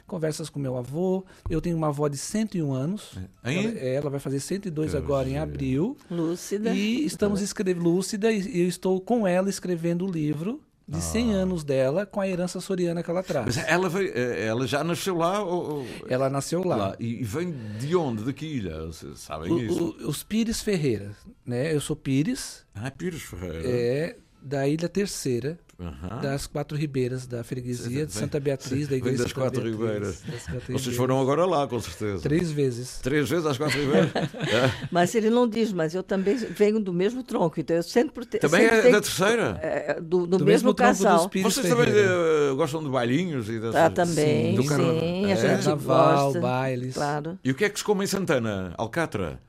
conversas 0.07 0.49
com 0.49 0.59
meu 0.59 0.79
avô. 0.79 1.27
Eu 1.51 1.61
tenho 1.61 1.77
uma 1.77 1.89
avó 1.89 2.09
de 2.09 2.17
101 2.17 2.73
anos. 2.73 3.19
Hein? 3.45 3.75
Ela, 3.77 3.79
ela 3.81 4.11
vai 4.11 4.21
fazer 4.21 4.41
102 4.41 4.93
Que 4.93 4.97
agora 4.97 5.29
em 5.29 5.37
abril. 5.37 5.97
Lúcida. 6.11 6.73
E 6.73 7.05
estamos 7.05 7.43
escrevendo 7.43 7.83
lúcida 7.83 8.33
e 8.33 8.63
eu 8.63 8.69
estou 8.69 8.99
com 9.01 9.27
ela 9.27 9.51
escrevendo 9.51 10.07
o 10.07 10.11
livro 10.11 10.63
de 10.87 11.01
100 11.01 11.33
anos 11.33 11.65
dela 11.65 12.05
com 12.05 12.21
a 12.21 12.29
herança 12.29 12.61
soriana 12.61 13.03
que 13.03 13.11
ela 13.11 13.23
traz. 13.23 13.47
Mas 13.47 13.57
ela, 13.69 13.89
veio, 13.89 14.13
eh, 14.15 14.47
ela 14.47 14.67
já 14.67 14.85
nasceu 14.85 15.17
lá? 15.17 15.43
Ou, 15.43 15.87
Ela 16.09 16.29
nasceu 16.29 16.63
lá. 16.63 16.77
lá. 16.77 16.97
E 17.01 17.21
e 17.21 17.25
vem 17.25 17.55
de 17.79 17.97
onde? 17.97 18.23
De 18.25 18.33
que 18.33 18.45
ilha? 18.45 18.87
Vocês 18.87 19.19
sabem 19.21 19.51
O- 19.51 19.59
isso? 19.61 19.97
o- 20.01 20.09
os 20.09 20.23
Pires 20.23 20.61
Ferreira, 20.61 21.13
né? 21.47 21.75
Eu 21.75 21.81
sou 21.81 21.97
Pires, 21.97 22.65
Ah, 22.75 22.91
Pires 22.91 23.23
Ferreira. 23.23 23.63
é 23.65 24.17
da 24.45 24.69
Ilha 24.69 24.89
Terceira, 24.91 25.59
Aham. 25.81 26.21
das 26.21 26.47
Quatro 26.47 26.77
Ribeiras 26.77 27.27
da 27.27 27.43
freguesia 27.43 28.05
de 28.07 28.13
Santa 28.13 28.39
Beatriz, 28.39 28.87
da 28.87 28.95
igreja 28.97 29.19
das 29.19 29.27
de 29.27 29.33
Santa 29.33 29.41
Quatro 29.47 29.63
Beatriz, 29.63 29.81
Ribeiras. 29.81 30.07
das 30.21 30.25
Quatro 30.25 30.45
Vocês 30.45 30.69
Ribeiras. 30.69 30.97
foram 30.97 31.21
agora 31.21 31.45
lá, 31.47 31.67
com 31.67 31.81
certeza. 31.81 32.23
três 32.23 32.51
vezes. 32.53 32.99
Três 33.03 33.29
vezes 33.29 33.47
às 33.47 33.57
Quatro 33.59 33.81
Ribeiras? 33.81 34.11
É. 34.15 34.87
Mas 34.91 35.15
ele 35.15 35.31
não 35.31 35.49
diz, 35.49 35.73
mas 35.73 35.95
eu 35.95 36.03
também 36.03 36.37
venho 36.37 36.79
do 36.79 36.93
mesmo 36.93 37.23
tronco, 37.25 37.59
então 37.59 37.75
eu 37.75 37.83
sempre 37.83 38.25
te, 38.27 38.39
Também 38.39 38.61
sempre 38.63 38.77
é 38.77 38.83
tenho- 38.83 38.95
da 38.95 39.01
terceira? 39.01 39.59
é, 39.63 39.95
do, 40.01 40.27
do 40.27 40.27
Do 40.27 40.45
mesmo, 40.45 40.47
mesmo 40.47 40.75
tronco 40.75 40.93
casal. 40.93 41.31
Vocês 41.43 41.67
também 41.69 41.87
Ferreira. 41.87 42.11
eh, 42.11 42.55
gostam 42.55 42.85
de 42.85 42.91
bailinhos 42.91 43.49
e 43.49 43.59
dessas... 43.59 43.75
Ah, 43.77 43.91
também, 43.91 44.15
Sim, 44.15 44.51
sim, 44.51 44.63
do 44.63 44.65
carnaval. 44.69 44.95
a 44.95 45.05
É? 45.05 45.37
gente 45.37 45.65
Carnaval, 45.65 46.25
gosta. 46.27 46.41
bailes. 46.41 46.95
Claro. 46.95 47.39
E 47.43 47.51
o 47.51 47.55
que 47.55 47.65
é 47.65 47.69
que 47.71 47.79
se 47.79 47.85
come 47.85 48.05
em 48.05 48.07
Santana? 48.07 48.75
Alcatra? 48.79 49.41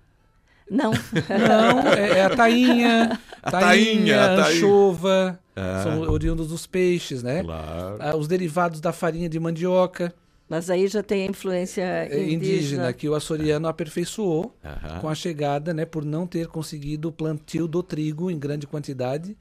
Não, 0.69 0.91
Não, 0.91 1.93
é, 1.93 2.19
é 2.19 2.25
a 2.25 2.29
tainha, 2.35 3.19
A 3.43 3.51
tainha, 3.51 3.61
tainha, 3.61 4.23
a 4.23 4.27
tainha. 4.43 4.57
anchova, 4.57 5.39
Ah. 5.55 5.81
são 5.83 6.01
oriundos 6.09 6.47
dos 6.47 6.65
peixes, 6.65 7.21
né? 7.23 7.43
Claro. 7.43 7.97
Ah, 7.99 8.15
os 8.17 8.27
derivados 8.27 8.81
da 8.81 8.91
farinha 8.91 9.29
de 9.29 9.39
mandioca 9.39 10.13
mas 10.47 10.69
aí 10.69 10.87
já 10.87 11.01
tem 11.01 11.23
a 11.23 11.31
influência 11.31 11.81
é, 11.81 12.05
indígena. 12.05 12.33
indígena 12.33 12.93
que 12.93 13.09
o 13.09 13.15
açoriano 13.15 13.67
aperfeiçoou 13.67 14.55
com 15.01 15.09
a 15.09 15.15
chegada, 15.15 15.73
né, 15.73 15.85
por 15.85 16.05
não 16.05 16.27
ter 16.27 16.45
conseguido 16.47 17.07
o 17.07 17.11
plantio 17.11 17.67
do 17.67 17.81
trigo 17.81 18.29
em 18.29 18.37
grande 18.37 18.67
quantidade, 18.67 19.35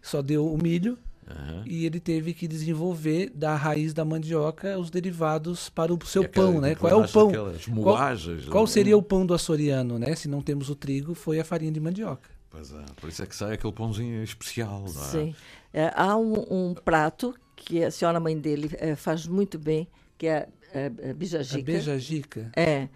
só 0.00 0.22
deu 0.22 0.46
o 0.50 0.56
milho 0.56 0.96
Aham. 1.30 1.62
e 1.66 1.86
ele 1.86 2.00
teve 2.00 2.34
que 2.34 2.48
desenvolver 2.48 3.30
da 3.34 3.54
raiz 3.54 3.94
da 3.94 4.04
mandioca 4.04 4.76
os 4.78 4.90
derivados 4.90 5.68
para 5.68 5.92
o 5.94 5.98
seu 6.06 6.22
aquela- 6.22 6.52
pão, 6.52 6.60
né? 6.60 6.74
Qual 6.74 6.92
é 6.92 6.96
o 6.96 7.08
pão? 7.08 7.28
aquelas 7.28 7.64
Qual, 7.64 7.76
moagens, 7.76 8.44
qual 8.48 8.64
né? 8.64 8.70
seria 8.70 8.98
o 8.98 9.02
pão 9.02 9.24
do 9.24 9.32
açoriano, 9.32 9.98
né? 9.98 10.14
Se 10.16 10.26
não 10.28 10.42
temos 10.42 10.68
o 10.68 10.74
trigo, 10.74 11.14
foi 11.14 11.38
a 11.38 11.44
farinha 11.44 11.70
de 11.72 11.78
mandioca. 11.80 12.28
Pois 12.50 12.72
é, 12.72 12.84
por 13.00 13.08
isso 13.08 13.22
é 13.22 13.26
que 13.26 13.34
sai 13.36 13.54
aquele 13.54 13.72
pãozinho 13.72 14.22
especial, 14.22 14.80
não 14.80 15.02
é? 15.02 15.06
Sim. 15.06 15.34
É, 15.72 15.92
há 15.94 16.16
um, 16.16 16.44
um 16.50 16.74
prato 16.74 17.34
que 17.56 17.82
a 17.82 17.90
senhora 17.90 18.18
mãe 18.20 18.36
dele 18.38 18.68
eh, 18.74 18.94
faz 18.96 19.26
muito 19.26 19.58
bem, 19.58 19.88
que 20.18 20.26
é 20.26 20.48
a, 20.74 21.06
a 21.08 21.10
A 21.10 21.14
bijajica. 21.14 21.62
beijajica. 21.62 22.50
É. 22.56 22.88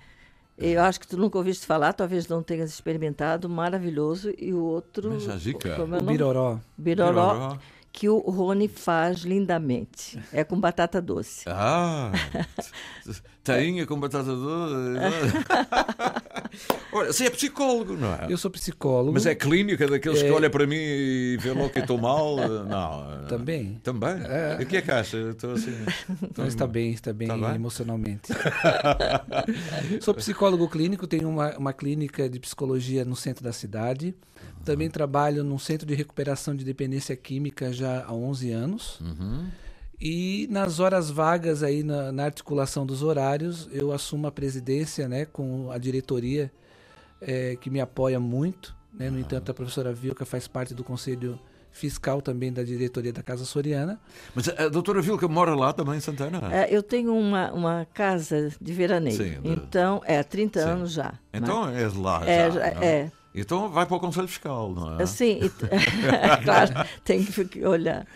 Eu 0.59 0.81
acho 0.83 0.99
que 0.99 1.07
tu 1.07 1.17
nunca 1.19 1.37
ouviste 1.39 1.65
falar, 1.67 1.93
talvez 1.93 2.27
não 2.29 2.43
tenhas 2.43 2.71
experimentado, 2.71 3.49
maravilhoso. 3.49 4.33
E 4.39 4.53
o 4.53 4.63
outro. 4.63 5.11
Bijajica? 5.11 5.77
como 5.77 5.95
é 5.95 5.99
O 5.99 6.03
nome? 6.03 6.13
biroró. 6.17 6.59
Biroró, 6.77 7.13
Biroró. 7.35 7.59
Que 7.97 8.11
o 8.11 8.19
Rony 8.19 8.69
faz 8.69 9.21
lindamente. 9.21 10.21
É 10.31 10.45
com 10.45 10.61
batata 10.61 11.01
doce. 11.01 11.45
Ah, 11.47 12.13
tainha 13.43 13.87
com 13.87 13.99
batata 13.99 14.35
doce. 14.37 14.75
Olha, 16.93 17.11
você 17.13 17.25
é 17.27 17.31
psicólogo, 17.31 17.95
não 17.97 18.13
é? 18.13 18.27
Eu 18.29 18.37
sou 18.37 18.51
psicólogo. 18.51 19.13
Mas 19.15 19.25
é 19.25 19.35
clínica 19.35 19.87
daqueles 19.89 20.21
que 20.23 20.29
É. 20.29 20.33
olha 20.33 20.51
para 20.51 20.67
mim 20.67 20.77
e 20.77 21.39
vê 21.41 21.53
logo 21.53 21.71
que 21.71 21.79
estou 21.81 21.97
mal? 21.99 22.37
Não. 22.69 23.27
Também. 23.29 23.81
Também? 23.83 24.15
É. 24.27 24.59
E 24.61 24.65
o 24.65 24.67
que 24.67 24.77
é 24.77 24.83
que 24.83 24.91
acha? 24.91 25.17
Estou 25.31 25.53
assim. 25.53 25.75
Não, 26.37 26.47
está 26.47 26.67
bem, 26.67 26.93
está 26.93 27.13
bem 27.15 27.29
Tá 27.29 27.37
bem? 27.37 27.55
emocionalmente. 27.55 28.29
Sou 30.01 30.15
psicólogo 30.15 30.69
clínico, 30.69 31.07
tenho 31.07 31.29
uma, 31.29 31.57
uma 31.57 31.73
clínica 31.73 32.29
de 32.29 32.39
psicologia 32.41 33.05
no 33.05 33.17
centro 33.17 33.43
da 33.45 33.53
cidade. 33.53 34.15
Também 34.65 34.91
trabalho 34.91 35.45
num 35.45 35.59
centro 35.59 35.87
de 35.87 35.95
recuperação 35.95 36.55
de 36.57 36.65
dependência 36.65 37.15
química 37.17 37.73
já 37.73 38.05
há 38.05 38.13
11 38.13 38.51
anos. 38.51 39.01
Uhum. 39.01 39.47
E 40.01 40.47
nas 40.51 40.79
horas 40.79 41.11
vagas 41.11 41.63
aí 41.63 41.83
na, 41.83 42.13
na 42.13 42.25
articulação 42.25 42.85
dos 42.85 43.03
horários, 43.03 43.69
eu 43.73 43.93
assumo 43.93 44.27
a 44.27 44.31
presidência, 44.33 45.09
né, 45.09 45.25
com 45.25 45.71
a 45.71 45.79
diretoria 45.79 46.53
eh, 47.21 47.57
que 47.61 47.71
me 47.71 47.81
apoia 47.81 48.21
muito. 48.21 48.77
Né? 48.93 49.09
No 49.09 49.19
entanto, 49.19 49.51
a 49.51 49.55
professora 49.55 49.93
Vilca 49.93 50.25
faz 50.27 50.47
parte 50.47 50.75
do 50.75 50.85
conselho 50.85 51.39
fiscal 51.73 52.23
também 52.23 52.51
da 52.53 52.63
diretoria 52.63 53.13
da 53.13 53.23
Casa 53.23 53.45
Soriana. 53.45 54.01
Mas 54.35 54.49
a 54.49 54.69
doutora 54.69 55.01
Vilca 55.03 55.29
mora 55.29 55.55
lá 55.55 55.73
também 55.75 55.97
em 55.97 56.01
Santana? 56.01 56.41
É, 56.55 56.75
eu 56.75 56.83
tenho 56.83 57.15
uma, 57.15 57.53
uma 57.53 57.87
casa 57.93 58.51
de 58.61 58.73
veraneio. 58.73 59.17
Sim, 59.17 59.39
Então, 59.45 60.01
é 60.07 60.19
há 60.19 60.25
30 60.25 60.61
Sim. 60.63 60.69
anos 60.69 60.93
já. 60.93 61.15
Então 61.33 61.69
é 61.69 61.87
de 61.87 61.99
lá. 61.99 62.23
É, 62.27 62.51
já, 62.51 62.61
já- 62.71 62.75
não 62.75 62.83
é? 62.83 63.13
Então 63.37 63.69
vai 63.71 63.85
para 63.87 63.97
o 63.97 64.01
Conselho 64.01 64.27
Fiscal, 64.27 64.73
não 64.75 64.99
é? 64.99 65.03
Assim, 65.03 65.41
claro, 66.43 66.73
tem 67.05 67.23
que 67.25 67.65
olhar. 67.65 68.07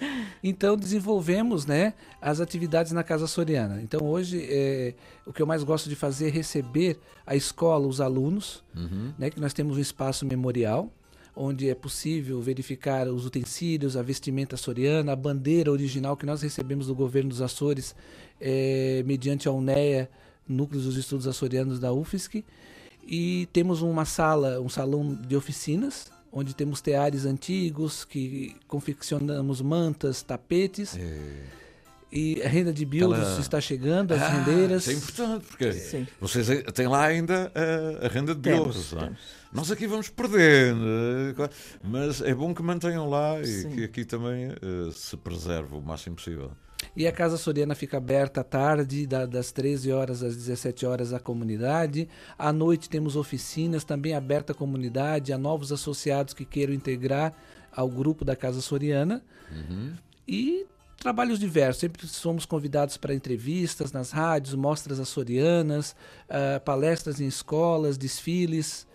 Então 0.43 0.77
desenvolvemos 0.77 1.67
né, 1.67 1.93
as 2.21 2.41
atividades 2.41 2.93
na 2.93 3.03
Casa 3.05 3.27
Soriana. 3.27 3.81
Então 3.83 4.07
hoje 4.09 4.47
é, 4.49 4.95
o 5.27 5.33
que 5.33 5.43
eu 5.43 5.47
mais 5.47 5.63
gosto 5.63 5.89
de 5.89 5.95
fazer 5.97 6.29
é 6.29 6.31
receber 6.31 6.99
a 7.27 7.37
escola, 7.37 7.87
os 7.87 8.01
alunos, 8.01 8.63
Uhum. 8.75 9.13
né, 9.19 9.31
que 9.31 9.41
nós 9.41 9.53
temos 9.53 9.77
um 9.77 9.81
espaço 9.81 10.25
memorial, 10.25 10.91
onde 11.37 11.69
é 11.69 11.75
possível 11.75 12.41
verificar 12.41 13.07
os 13.09 13.27
utensílios, 13.27 13.97
a 13.97 14.03
vestimenta 14.03 14.57
soriana, 14.57 15.13
a 15.13 15.17
bandeira 15.17 15.71
original 15.71 16.17
que 16.17 16.25
nós 16.25 16.41
recebemos 16.43 16.87
do 16.87 16.95
governo 16.95 17.29
dos 17.31 17.43
Açores, 17.43 17.95
é, 18.41 19.03
mediante 19.07 19.49
a 19.49 19.53
UNEA, 19.53 20.09
Núcleo 20.49 20.81
dos 20.81 20.97
Estudos 20.97 21.27
Açorianos 21.29 21.79
da 21.79 21.93
UFSC. 21.93 22.45
E 23.07 23.49
temos 23.53 23.83
uma 23.83 24.05
sala, 24.05 24.61
um 24.61 24.69
salão 24.69 25.15
de 25.15 25.35
oficinas, 25.37 26.11
onde 26.33 26.55
temos 26.55 26.81
teares 26.81 27.25
antigos, 27.27 28.05
que 28.05 28.55
confeccionamos 28.69 29.61
mantas, 29.61 30.23
tapetes. 30.23 30.97
E 32.13 32.43
a 32.43 32.49
renda 32.49 32.73
de 32.73 32.85
Aquela- 32.85 33.41
está 33.41 33.61
chegando, 33.61 34.13
as 34.13 34.21
Ah, 34.21 34.29
rendeiras. 34.29 34.83
Isso 34.87 34.91
é 34.91 34.95
importante, 34.95 35.47
porque 35.47 35.73
Sim. 35.73 36.07
vocês 36.21 36.47
têm 36.75 36.89
lá 36.89 37.05
ainda 37.05 37.53
a, 37.55 38.07
a 38.07 38.09
renda 38.09 38.35
de 38.35 38.41
não 38.97 39.03
é? 39.03 39.13
Nós 39.53 39.71
aqui 39.71 39.87
vamos 39.87 40.09
perdendo, 40.09 40.85
eh, 41.39 41.51
mas 41.85 42.21
é 42.21 42.35
bom 42.35 42.53
que 42.53 42.63
mantenham 42.63 43.09
lá 43.09 43.41
e 43.41 43.47
Sim. 43.47 43.71
que 43.71 43.85
aqui 43.85 44.05
também 44.05 44.47
eh, 44.51 44.91
se 44.93 45.17
preserve 45.17 45.75
o 45.77 45.81
máximo 45.81 46.17
possível. 46.17 46.51
E 46.97 47.07
a 47.07 47.13
Casa 47.13 47.37
Soriana 47.37 47.75
fica 47.75 47.99
aberta 47.99 48.41
à 48.41 48.45
tarde, 48.45 49.07
da- 49.07 49.27
das 49.27 49.53
13 49.53 49.93
horas 49.93 50.23
às 50.23 50.35
17 50.37 50.85
horas 50.87 51.13
à 51.13 51.21
comunidade. 51.21 52.09
À 52.39 52.53
noite 52.53 52.89
temos 52.91 53.17
oficinas 53.17 53.85
também 53.85 54.15
aberta 54.15 54.53
à 54.53 54.57
comunidade, 54.57 55.33
a 55.33 55.39
novos 55.39 55.71
associados 55.73 56.35
que 56.35 56.45
queiram 56.45 56.75
integrar 56.75 57.33
ao 57.73 57.89
grupo 57.89 58.25
da 58.25 58.35
Casa 58.35 58.61
Soriana. 58.61 59.23
E 60.27 60.67
trabalhos 60.99 61.39
diversos. 61.39 61.81
Sempre 61.81 62.07
somos 62.07 62.45
convidados 62.45 62.97
para 62.97 63.15
entrevistas 63.15 63.93
nas 63.93 64.11
rádios, 64.11 64.55
mostras 64.55 64.99
açorianas, 65.01 65.95
ah, 66.29 66.61
palestras 66.65 67.21
em 67.21 67.27
escolas, 67.27 67.97
desfiles. 67.97 68.87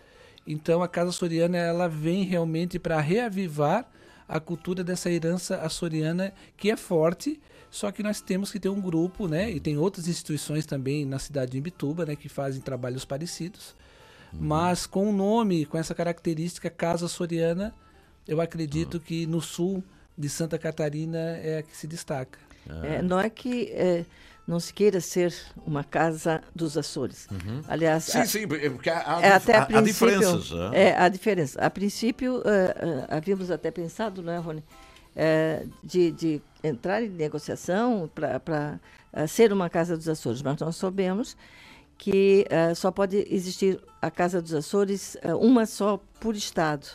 Então 0.46 0.84
a 0.84 0.88
Casa 0.88 1.12
Soriana 1.12 1.58
ela 1.58 1.88
vem 1.88 2.24
realmente 2.24 2.78
para 2.78 3.00
reavivar 3.00 3.90
a 4.28 4.40
cultura 4.40 4.84
dessa 4.84 5.10
herança 5.10 5.58
açoriana 5.58 6.34
que 6.58 6.70
é 6.70 6.76
forte, 6.78 7.40
só 7.76 7.92
que 7.92 8.02
nós 8.02 8.22
temos 8.22 8.52
que 8.52 8.60
ter 8.60 8.70
um 8.70 8.80
grupo, 8.80 9.28
né? 9.28 9.52
E 9.52 9.60
tem 9.60 9.78
outras 9.78 10.08
instituições 10.08 10.66
também 10.66 11.06
na 11.06 11.20
cidade 11.20 11.52
de 11.52 11.58
Imbituba, 11.58 12.06
né, 12.06 12.16
que 12.16 12.30
fazem 12.30 12.62
trabalhos 12.62 13.04
parecidos. 13.04 13.76
Mas 14.32 14.86
com 14.86 15.10
o 15.10 15.14
nome, 15.14 15.66
com 15.66 15.78
essa 15.78 15.94
característica 15.94 16.70
Casa 16.70 17.08
Soriana, 17.08 17.74
eu 18.28 18.40
acredito 18.42 19.00
que 19.00 19.26
no 19.28 19.42
sul 19.42 19.84
de 20.18 20.30
Santa 20.30 20.58
Catarina 20.58 21.18
é 21.20 21.58
a 21.60 21.64
que 21.64 21.76
se 21.76 21.86
destaca. 21.88 22.40
É, 22.84 23.02
não 23.02 23.20
é 23.20 23.30
que 23.30 23.70
é, 23.74 24.06
não 24.48 24.60
se 24.60 24.74
queira 24.74 25.00
ser 25.02 25.34
uma 25.66 25.84
casa 25.84 26.42
dos 26.56 26.78
Açores. 26.78 27.28
Aliás, 27.68 28.06
Sim, 28.06 28.20
a- 28.20 28.26
sim, 28.26 28.44
é 28.44 28.70
porque 28.70 28.90
há, 28.90 29.20
é 29.22 29.32
até 29.34 29.56
a 29.58 29.62
há 29.64 29.66
princípio. 29.66 29.84
diferenças. 29.84 30.52
ah. 30.54 30.72
É, 30.74 30.96
há 30.98 31.08
diferença. 31.10 31.60
A 31.62 31.70
princípio, 31.70 32.42
eh, 32.46 32.76
eh, 32.80 33.06
havíamos 33.18 33.52
até 33.52 33.70
pensado, 33.72 34.22
não 34.22 34.34
é, 34.34 34.38
Rony, 34.38 34.64
eh, 35.16 35.66
de, 35.84 36.12
de 36.12 36.42
entrar 36.68 37.02
em 37.04 37.10
negociação 37.10 38.10
para 38.14 38.80
ser 39.28 39.52
uma 39.54 39.70
Casa 39.70 39.96
dos 39.96 40.08
Açores, 40.10 40.42
mas 40.42 40.58
nós 40.60 40.76
soubemos 40.76 41.36
que 41.98 42.46
eh, 42.50 42.74
só 42.76 42.92
pode 42.92 43.26
existir 43.30 43.80
a 44.02 44.12
Casa 44.12 44.42
dos 44.42 44.54
Açores, 44.54 45.16
eh, 45.22 45.34
uma 45.34 45.66
só 45.66 45.98
por 46.20 46.36
Estado. 46.36 46.86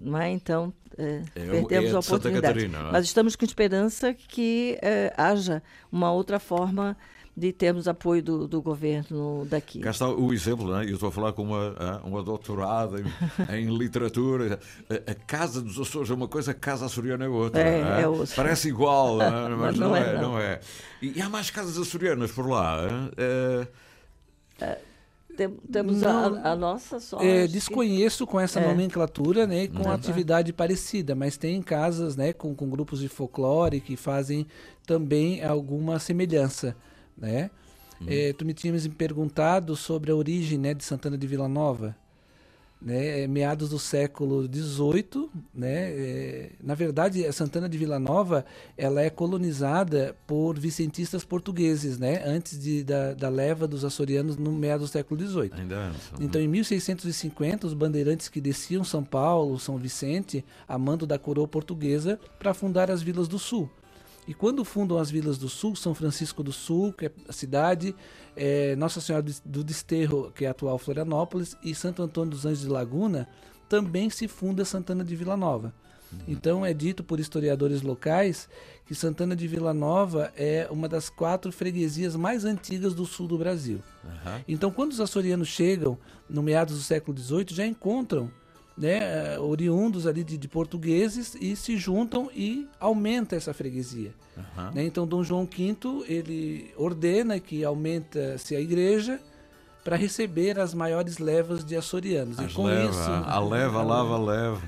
Não 0.00 0.16
é? 0.16 0.30
Então, 0.30 0.72
eh, 0.96 1.22
o- 1.36 1.66
perdemos 1.66 1.90
é 1.90 1.96
a 1.96 1.98
oportunidade. 1.98 2.46
Catarina, 2.54 2.78
não 2.82 2.88
é? 2.90 2.92
Mas 2.92 3.04
estamos 3.06 3.34
com 3.34 3.44
esperança 3.44 4.14
que 4.14 4.78
eh, 4.80 5.12
haja 5.16 5.60
uma 5.90 6.12
outra 6.12 6.38
forma 6.38 6.96
de 7.38 7.52
termos 7.52 7.86
apoio 7.86 8.22
do, 8.22 8.48
do 8.48 8.60
governo 8.60 9.46
daqui. 9.48 9.78
Cá 9.78 9.90
está 9.90 10.08
o 10.08 10.32
exemplo, 10.32 10.74
né? 10.74 10.84
eu 10.84 10.94
estou 10.94 11.08
a 11.08 11.12
falar 11.12 11.32
com 11.32 11.44
uma, 11.44 11.74
ah, 11.78 12.00
uma 12.04 12.22
doutorada 12.22 12.96
em, 13.00 13.54
em 13.56 13.78
literatura. 13.78 14.58
A, 14.90 15.12
a, 15.12 15.14
Casa 15.14 15.62
dos 15.62 15.78
Açores 15.78 16.10
é 16.10 16.14
uma 16.14 16.26
coisa, 16.26 16.50
a 16.50 16.54
Casa 16.54 16.86
Açoriana 16.86 17.24
é 17.24 17.28
outra. 17.28 17.62
É, 17.62 17.80
é? 17.80 18.02
é 18.02 18.08
outra. 18.08 18.34
Parece 18.34 18.68
igual, 18.68 19.16
mas, 19.18 19.58
mas 19.58 19.78
não, 19.78 19.88
não, 19.88 19.96
é, 19.96 20.00
é, 20.00 20.20
não. 20.20 20.38
é. 20.38 20.60
E, 21.00 21.20
há 21.22 21.28
mais 21.28 21.48
casas 21.50 21.78
açorianas 21.78 22.32
por 22.32 22.48
lá. 22.48 22.80
É, 23.16 23.68
temos 25.70 26.02
a, 26.02 26.50
a, 26.50 26.56
nossa 26.56 26.98
só. 26.98 27.20
É, 27.20 27.46
desconheço 27.46 28.26
que... 28.26 28.32
com 28.32 28.40
essa 28.40 28.58
é. 28.58 28.66
nomenclatura, 28.66 29.46
né, 29.46 29.68
com 29.68 29.88
atividade 29.88 30.52
parecida, 30.52 31.14
mas 31.14 31.36
tem 31.36 31.62
casas, 31.62 32.16
né, 32.16 32.32
com, 32.32 32.52
com 32.54 32.68
grupos 32.68 32.98
de 32.98 33.08
folclore 33.08 33.80
que 33.80 33.96
fazem 33.96 34.44
também 34.84 35.44
alguma 35.44 36.00
semelhança 36.00 36.74
né? 37.18 37.50
É, 38.06 38.32
tu 38.32 38.44
me 38.44 38.54
tinhas 38.54 38.86
me 38.86 38.94
perguntado 38.94 39.74
sobre 39.74 40.10
a 40.10 40.14
origem 40.14 40.58
né, 40.58 40.74
de 40.74 40.84
Santana 40.84 41.18
de 41.18 41.26
Vila 41.26 41.48
Nova. 41.48 41.96
Né, 42.80 43.22
é 43.22 43.26
meados 43.26 43.70
do 43.70 43.78
século 43.78 44.44
XVIII, 44.44 45.28
né, 45.52 45.90
é, 45.90 46.52
na 46.62 46.76
verdade, 46.76 47.26
a 47.26 47.32
Santana 47.32 47.68
de 47.68 47.76
Vila 47.76 47.98
Nova 47.98 48.44
ela 48.76 49.02
é 49.02 49.10
colonizada 49.10 50.14
por 50.28 50.56
vicentistas 50.56 51.24
portugueses, 51.24 51.98
né, 51.98 52.22
antes 52.24 52.56
de, 52.56 52.84
da, 52.84 53.14
da 53.14 53.28
leva 53.28 53.66
dos 53.66 53.84
açorianos 53.84 54.36
no 54.36 54.52
meados 54.52 54.90
do 54.90 54.92
século 54.92 55.20
XVIII. 55.20 55.50
Ainda 55.54 55.90
então, 56.20 56.40
em 56.40 56.46
1650, 56.46 57.66
os 57.66 57.74
bandeirantes 57.74 58.28
que 58.28 58.40
desciam 58.40 58.84
São 58.84 59.02
Paulo, 59.02 59.58
São 59.58 59.76
Vicente, 59.76 60.44
a 60.68 60.78
mando 60.78 61.04
da 61.04 61.18
coroa 61.18 61.48
portuguesa, 61.48 62.16
para 62.38 62.54
fundar 62.54 62.92
as 62.92 63.02
vilas 63.02 63.26
do 63.26 63.40
Sul. 63.40 63.68
E 64.28 64.34
quando 64.34 64.62
fundam 64.62 64.98
as 64.98 65.10
vilas 65.10 65.38
do 65.38 65.48
Sul, 65.48 65.74
São 65.74 65.94
Francisco 65.94 66.42
do 66.42 66.52
Sul, 66.52 66.92
que 66.92 67.06
é 67.06 67.12
a 67.26 67.32
cidade, 67.32 67.96
é, 68.36 68.76
Nossa 68.76 69.00
Senhora 69.00 69.24
do 69.42 69.64
Desterro, 69.64 70.30
que 70.32 70.44
é 70.44 70.48
a 70.48 70.50
atual 70.50 70.76
Florianópolis, 70.76 71.56
e 71.64 71.74
Santo 71.74 72.02
Antônio 72.02 72.32
dos 72.32 72.44
Anjos 72.44 72.60
de 72.60 72.68
Laguna, 72.68 73.26
também 73.70 74.10
se 74.10 74.28
funda 74.28 74.66
Santana 74.66 75.02
de 75.02 75.16
Vila 75.16 75.34
Nova. 75.34 75.72
Uhum. 76.12 76.18
Então 76.28 76.64
é 76.64 76.74
dito 76.74 77.02
por 77.02 77.18
historiadores 77.18 77.80
locais 77.80 78.50
que 78.84 78.94
Santana 78.94 79.34
de 79.34 79.48
Vila 79.48 79.72
Nova 79.72 80.30
é 80.36 80.68
uma 80.70 80.88
das 80.90 81.08
quatro 81.08 81.50
freguesias 81.50 82.14
mais 82.14 82.44
antigas 82.44 82.92
do 82.92 83.06
sul 83.06 83.26
do 83.26 83.38
Brasil. 83.38 83.80
Uhum. 84.04 84.40
Então 84.46 84.70
quando 84.70 84.92
os 84.92 85.00
açorianos 85.00 85.48
chegam 85.48 85.98
no 86.28 86.42
meados 86.42 86.76
do 86.76 86.82
século 86.82 87.16
XVIII 87.16 87.46
já 87.48 87.66
encontram 87.66 88.30
né, 88.78 89.34
eh, 89.34 89.38
oriundos 89.40 90.06
ali 90.06 90.22
de, 90.22 90.38
de, 90.38 90.48
portugueses 90.48 91.36
e 91.40 91.56
se 91.56 91.76
juntam 91.76 92.30
e 92.34 92.68
aumenta 92.78 93.34
essa 93.34 93.52
freguesia. 93.52 94.14
Uhum. 94.36 94.70
Né? 94.72 94.84
Então 94.84 95.06
Dom 95.06 95.24
João 95.24 95.44
V 95.44 96.04
ele 96.06 96.70
ordena 96.76 97.40
que 97.40 97.64
aumenta-se 97.64 98.54
a 98.54 98.60
igreja 98.60 99.20
para 99.88 99.96
receber 99.96 100.60
as 100.60 100.74
maiores 100.74 101.16
levas 101.16 101.64
de 101.64 101.74
açorianos. 101.74 102.38
As 102.38 102.50
e 102.50 102.54
com 102.54 102.64
leva, 102.64 102.90
isso. 102.90 103.10
A 103.10 103.40
leva, 103.40 103.80
a 103.80 103.82
lava, 103.82 104.18
leva. 104.18 104.60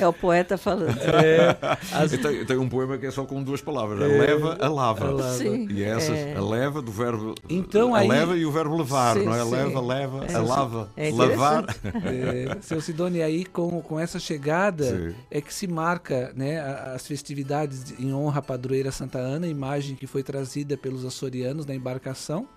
é, 0.00 0.02
é, 0.02 0.08
o 0.08 0.14
poeta 0.14 0.56
falando. 0.56 0.96
É, 0.98 1.54
as... 1.92 2.10
tem, 2.10 2.46
tem, 2.46 2.56
um 2.56 2.70
poema 2.70 2.96
que 2.96 3.04
é 3.04 3.10
só 3.10 3.26
com 3.26 3.42
duas 3.42 3.60
palavras: 3.60 4.00
a 4.00 4.06
é. 4.06 4.18
leva, 4.18 4.56
a 4.58 4.66
lava. 4.66 5.08
A 5.08 5.10
lava. 5.10 5.34
Sim, 5.34 5.68
e 5.70 5.82
essas, 5.82 6.16
é. 6.16 6.34
a 6.34 6.40
leva 6.40 6.80
do 6.80 6.90
verbo. 6.90 7.34
Então, 7.50 7.94
a 7.94 7.98
aí... 7.98 8.08
leva 8.08 8.34
e 8.34 8.46
o 8.46 8.50
verbo 8.50 8.78
levar, 8.78 9.18
sim, 9.18 9.26
não 9.26 9.34
é? 9.34 9.44
Sim. 9.44 9.50
Leva, 9.50 9.80
leva, 9.82 10.26
a 10.34 10.38
lava, 10.40 10.88
lavar. 11.12 11.64
É, 11.84 12.56
seu 12.62 12.80
Sidônia, 12.80 13.26
aí 13.26 13.44
com, 13.44 13.82
com 13.82 14.00
essa 14.00 14.18
chegada 14.18 14.84
sim. 14.84 15.14
é 15.30 15.38
que 15.42 15.52
se 15.52 15.66
marca 15.66 16.32
né, 16.34 16.60
as 16.94 17.06
festividades 17.06 17.92
em 18.00 18.14
honra 18.14 18.38
à 18.38 18.42
padroeira 18.42 18.90
Santa 18.90 19.18
Ana, 19.18 19.46
imagem 19.46 19.96
que 19.96 20.06
foi 20.06 20.22
trazida 20.22 20.78
pelos 20.78 21.04
açorianos 21.04 21.66
na 21.66 21.74
embarcação 21.74 22.48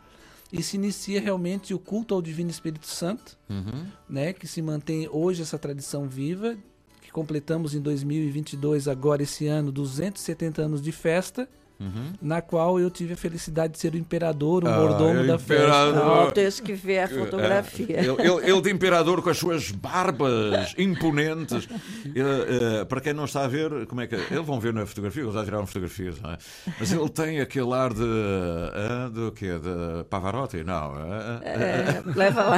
e 0.52 0.62
se 0.62 0.78
inicia 0.78 1.20
realmente 1.20 1.74
o 1.74 1.80
culto 1.80 2.14
ao 2.14 2.22
Divino 2.22 2.50
Espírito 2.50 2.88
Santo, 2.88 3.38
uhum. 3.50 3.86
né, 4.08 4.34
que 4.34 4.48
se 4.48 4.62
mantém 4.62 5.08
hoje 5.12 5.42
essa 5.42 5.58
tradição 5.58 6.08
viva, 6.08 6.58
que 7.02 7.12
completamos 7.12 7.74
em 7.74 7.82
2022, 7.82 8.88
agora 8.88 9.24
esse 9.24 9.48
ano, 9.48 9.72
270 9.72 10.62
anos 10.62 10.82
de 10.82 10.92
festa, 10.92 11.50
Uhum. 11.78 12.14
na 12.22 12.42
qual 12.42 12.80
eu 12.80 12.90
tive 12.90 13.14
a 13.14 13.18
felicidade 13.18 13.74
de 13.74 13.80
ser 13.80 13.94
o 13.94 13.98
imperador, 13.98 14.64
o 14.64 14.68
ah, 14.68 14.80
mordomo 14.80 15.20
é 15.20 15.24
da 15.26 15.36
imperador. 15.36 15.40
festa. 15.40 15.92
Não, 15.94 16.32
tens 16.32 16.60
que 16.62 16.74
ver 16.74 17.00
a 17.00 17.08
fotografia. 17.08 18.00
Ele, 18.00 18.22
ele, 18.22 18.50
ele 18.50 18.62
de 18.62 18.72
imperador 18.72 19.22
com 19.22 19.30
as 19.30 19.38
suas 19.38 19.72
barbas 19.72 20.74
imponentes. 20.80 21.68
Ele, 22.06 22.22
uh, 22.22 22.86
para 22.86 23.02
quem 23.02 23.14
não 23.14 23.26
está 23.26 23.44
a 23.44 23.48
ver, 23.48 23.86
como 23.88 24.02
é 24.02 24.08
que. 24.08 24.16
Eles 24.16 24.46
vão 24.46 24.60
ver 24.60 24.74
na 24.74 24.86
fotografia, 24.86 25.24
eles 25.24 25.34
já 25.34 25.44
tiraram 25.44 25.68
fotografias, 25.68 26.20
não 26.22 26.32
é? 26.32 26.38
Mas 26.80 26.92
ele 26.92 27.10
tem 27.10 27.42
aquele 27.42 27.74
ar 27.74 27.94
de. 27.94 28.02
Uh, 28.04 29.10
do 29.12 29.32
quê? 29.32 29.60
De 29.60 30.04
Pavarotti? 30.06 30.64
Não. 30.64 30.94
Uh, 30.94 31.42
é, 31.44 32.04
leva 32.06 32.44
lá. 32.44 32.58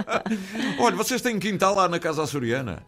Olha, 0.80 0.96
vocês 0.96 1.20
têm 1.20 1.38
quintal 1.38 1.74
lá 1.74 1.88
na 1.88 1.98
Casa 1.98 2.22
Açoriana? 2.22 2.82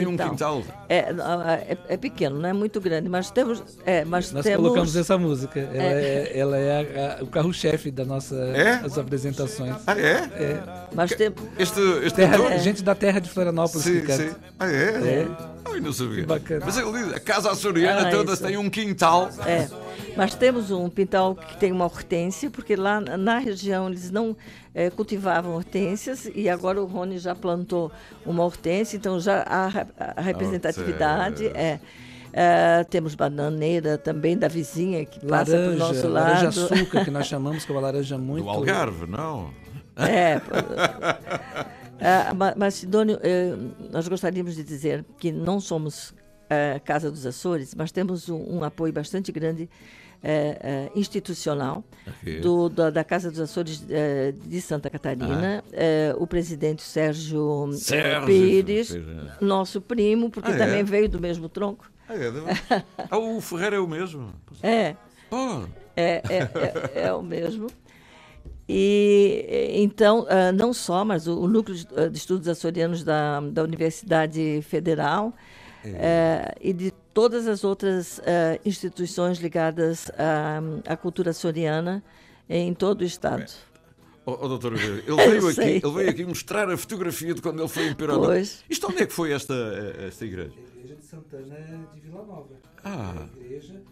Tem 0.00 0.06
um 0.06 0.16
quintal. 0.16 0.62
É, 0.88 0.98
é, 0.98 1.78
é, 1.88 1.96
pequeno, 1.96 2.38
não 2.38 2.48
é 2.48 2.52
muito 2.52 2.80
grande, 2.80 3.08
mas 3.08 3.30
temos. 3.30 3.62
É, 3.84 4.04
mas 4.04 4.30
Nós 4.32 4.44
temos... 4.44 4.62
colocamos 4.62 4.94
essa 4.96 5.16
música. 5.16 5.58
Ela 5.60 5.82
é, 5.82 6.32
é 6.34 6.38
ela 6.38 6.56
é 6.56 6.98
a, 6.98 7.18
a, 7.18 7.22
o 7.22 7.26
carro-chefe 7.26 7.90
das 7.90 8.06
nossas 8.06 8.38
é? 8.38 8.80
apresentações. 9.00 9.76
Ah, 9.86 9.98
é? 9.98 10.12
É. 10.34 10.62
Mas 10.94 11.10
tem... 11.14 11.32
Este, 11.58 11.80
este 12.02 12.16
terra, 12.16 12.58
Gente 12.58 12.82
da 12.82 12.94
terra 12.94 13.20
de 13.20 13.30
Florianópolis 13.30 13.84
sim, 13.84 14.00
que 14.02 14.12
sim. 14.12 14.30
Ah, 14.58 14.70
é? 14.70 14.72
É. 14.72 15.28
Ai, 15.64 15.80
não 15.80 15.92
sabia. 15.92 16.26
Bacana. 16.26 16.64
Mas 16.64 16.76
ele 16.76 16.92
diz, 16.92 17.14
a 17.14 17.20
casa 17.20 17.50
açoriana 17.50 18.08
ah, 18.08 18.10
todas 18.10 18.38
têm 18.38 18.56
um 18.56 18.70
quintal. 18.70 19.30
É. 19.46 19.68
Mas 20.16 20.34
temos 20.34 20.70
um 20.70 20.88
quintal 20.88 21.34
que 21.34 21.56
tem 21.56 21.72
uma 21.72 21.84
hortênsia, 21.84 22.50
porque 22.50 22.76
lá 22.76 23.00
na 23.00 23.38
região 23.38 23.88
eles 23.88 24.10
não 24.10 24.36
é, 24.76 24.90
cultivavam 24.90 25.54
hortênsias 25.54 26.30
e 26.34 26.50
agora 26.50 26.82
o 26.82 26.84
Rony 26.84 27.18
já 27.18 27.34
plantou 27.34 27.90
uma 28.26 28.44
hortênsia, 28.44 28.98
então 28.98 29.18
já 29.18 29.42
há 29.48 29.86
a 30.18 30.20
representatividade. 30.20 31.46
é. 31.48 31.80
Uh, 32.26 32.84
temos 32.90 33.14
bananeira 33.14 33.96
também 33.96 34.36
da 34.36 34.46
vizinha 34.46 35.06
que 35.06 35.18
passa 35.20 35.52
laranja, 35.52 35.56
para 35.56 35.74
o 35.74 35.78
nosso 35.78 36.08
lado. 36.08 36.32
Laranja 36.34 36.48
açúcar, 36.48 37.02
que 37.02 37.10
nós 37.10 37.24
chamamos, 37.28 37.64
que 37.64 37.72
é 37.72 37.74
uma 37.74 37.80
laranja 37.80 38.18
muito. 38.18 38.44
Do 38.44 38.50
Algarve, 38.50 39.06
não? 39.06 39.54
É. 39.96 40.36
uh, 41.96 42.54
mas, 42.54 42.74
Sidônio, 42.74 43.16
uh, 43.16 43.90
nós 43.90 44.06
gostaríamos 44.06 44.54
de 44.54 44.62
dizer 44.62 45.02
que 45.18 45.32
não 45.32 45.58
somos 45.58 46.14
Casa 46.84 47.10
dos 47.10 47.26
Açores, 47.26 47.74
mas 47.74 47.90
temos 47.90 48.28
um, 48.28 48.58
um 48.58 48.62
apoio 48.62 48.92
bastante 48.92 49.32
grande 49.32 49.68
é, 50.28 50.58
é, 50.60 50.98
institucional 50.98 51.84
do, 52.42 52.68
da, 52.68 52.90
da, 52.90 53.04
Casa 53.04 53.30
dos 53.30 53.38
Açores 53.38 53.84
é, 53.88 54.32
de 54.32 54.60
Santa 54.60 54.90
Catarina, 54.90 55.62
ah. 55.72 56.16
o 56.18 56.26
presidente 56.26 56.82
Sérgio, 56.82 57.70
Sérgio 57.74 58.26
Pires, 58.26 58.98
nosso 59.40 59.80
primo, 59.80 60.28
porque 60.28 60.50
ah, 60.50 60.58
também 60.58 60.80
é? 60.80 60.82
veio 60.82 61.08
do 61.08 61.20
mesmo 61.20 61.48
tronco. 61.48 61.88
Ah, 62.08 62.14
é? 62.16 62.26
ah, 63.08 63.18
o 63.18 63.40
Ferreira 63.40 63.76
é 63.76 63.78
o 63.78 63.86
mesmo? 63.86 64.32
É. 64.64 64.96
Oh. 65.30 65.62
É, 65.96 66.22
é, 66.28 67.06
é, 67.06 67.12
o 67.12 67.22
mesmo. 67.22 67.68
E 68.68 69.74
então, 69.76 70.26
não 70.56 70.72
só, 70.72 71.04
mas 71.04 71.28
o, 71.28 71.38
o 71.38 71.46
Núcleo 71.46 71.76
de 72.10 72.18
Estudos 72.18 72.48
Açorianos 72.48 73.04
da, 73.04 73.38
da 73.40 73.62
Universidade 73.62 74.60
Federal 74.62 75.32
é. 75.84 76.52
e 76.60 76.72
de 76.72 76.92
todas 77.16 77.48
as 77.48 77.64
outras 77.64 78.18
uh, 78.18 78.22
instituições 78.62 79.38
ligadas 79.38 80.10
à, 80.18 80.60
à, 80.92 80.96
cultura 80.98 81.30
açoriana 81.30 82.04
em 82.46 82.74
todo 82.74 83.00
o 83.00 83.04
Estado. 83.04 83.50
Oh, 84.26 84.36
oh, 84.38 84.48
doutor, 84.48 84.74
ele 84.74 85.02
veio, 85.02 85.48
aqui, 85.48 85.60
ele 85.62 85.90
veio 85.94 86.10
aqui 86.10 86.26
mostrar 86.26 86.70
a 86.70 86.76
fotografia 86.76 87.32
de 87.32 87.40
quando 87.40 87.60
ele 87.60 87.70
foi 87.70 87.88
imperador. 87.88 88.26
Pois. 88.26 88.62
Isto 88.68 88.88
onde 88.88 89.02
é 89.02 89.06
que 89.06 89.14
foi 89.14 89.32
esta, 89.32 89.54
esta 90.06 90.26
igreja? 90.26 90.52
A 90.58 90.78
igreja 90.78 90.94
de 90.94 91.04
Santana 91.04 91.88
de 91.94 92.00
Vila 92.00 92.22
Nova. 92.22 92.54
Ah. 92.84 93.26
A 93.34 93.40
igreja 93.40 93.82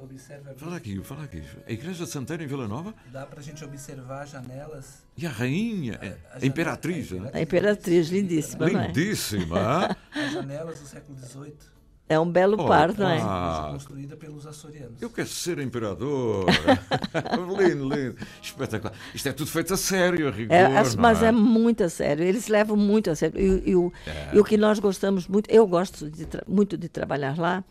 Observa 0.00 0.54
fala 0.56 0.76
aqui, 0.76 1.02
fala 1.02 1.24
aqui. 1.24 1.42
A 1.66 1.72
igreja 1.72 2.04
de 2.04 2.10
Santana 2.10 2.44
em 2.44 2.46
Vila 2.46 2.68
Nova? 2.68 2.94
Dá 3.12 3.26
para 3.26 3.40
a 3.40 3.42
gente 3.42 3.64
observar 3.64 4.26
janelas. 4.26 5.02
E 5.16 5.26
a 5.26 5.30
rainha, 5.30 5.98
a, 6.00 6.36
a, 6.36 6.38
a 6.40 6.46
imperatriz, 6.46 7.10
né? 7.10 7.30
A 7.34 7.40
imperatriz, 7.40 8.10
lindíssima, 8.10 8.66
Lindíssima. 8.68 9.96
As 10.12 10.32
janelas 10.32 10.78
do 10.78 10.86
século 10.86 11.18
XVIII. 11.18 11.79
É 12.10 12.18
um 12.18 12.28
belo 12.28 12.56
oh, 12.58 12.66
par, 12.66 12.92
não 12.98 13.08
é? 13.08 13.20
Ah, 13.22 13.68
construída 13.70 14.16
pelos 14.16 14.44
açorianos. 14.44 15.00
Eu 15.00 15.08
quero 15.08 15.28
ser 15.28 15.60
imperador. 15.60 16.44
lindo, 17.56 17.88
lindo. 17.88 18.16
Espetacular. 18.42 18.92
Isto 19.14 19.28
é 19.28 19.32
tudo 19.32 19.48
feito 19.48 19.72
a 19.72 19.76
sério, 19.76 20.26
a 20.26 20.30
rigor. 20.32 20.52
É, 20.52 20.68
mas 20.98 21.22
é? 21.22 21.28
é? 21.28 21.32
muito 21.32 21.84
a 21.84 21.88
sério. 21.88 22.24
Eles 22.24 22.48
levam 22.48 22.76
muito 22.76 23.10
a 23.10 23.14
sério. 23.14 23.40
E, 23.40 23.70
e, 23.70 23.76
o, 23.76 23.92
é. 24.04 24.30
e 24.34 24.40
o 24.40 24.44
que 24.44 24.56
nós 24.56 24.80
gostamos 24.80 25.28
muito, 25.28 25.48
eu 25.48 25.64
gosto 25.68 26.10
de 26.10 26.26
muito 26.48 26.76
de 26.76 26.88
trabalhar 26.88 27.38
lá, 27.38 27.62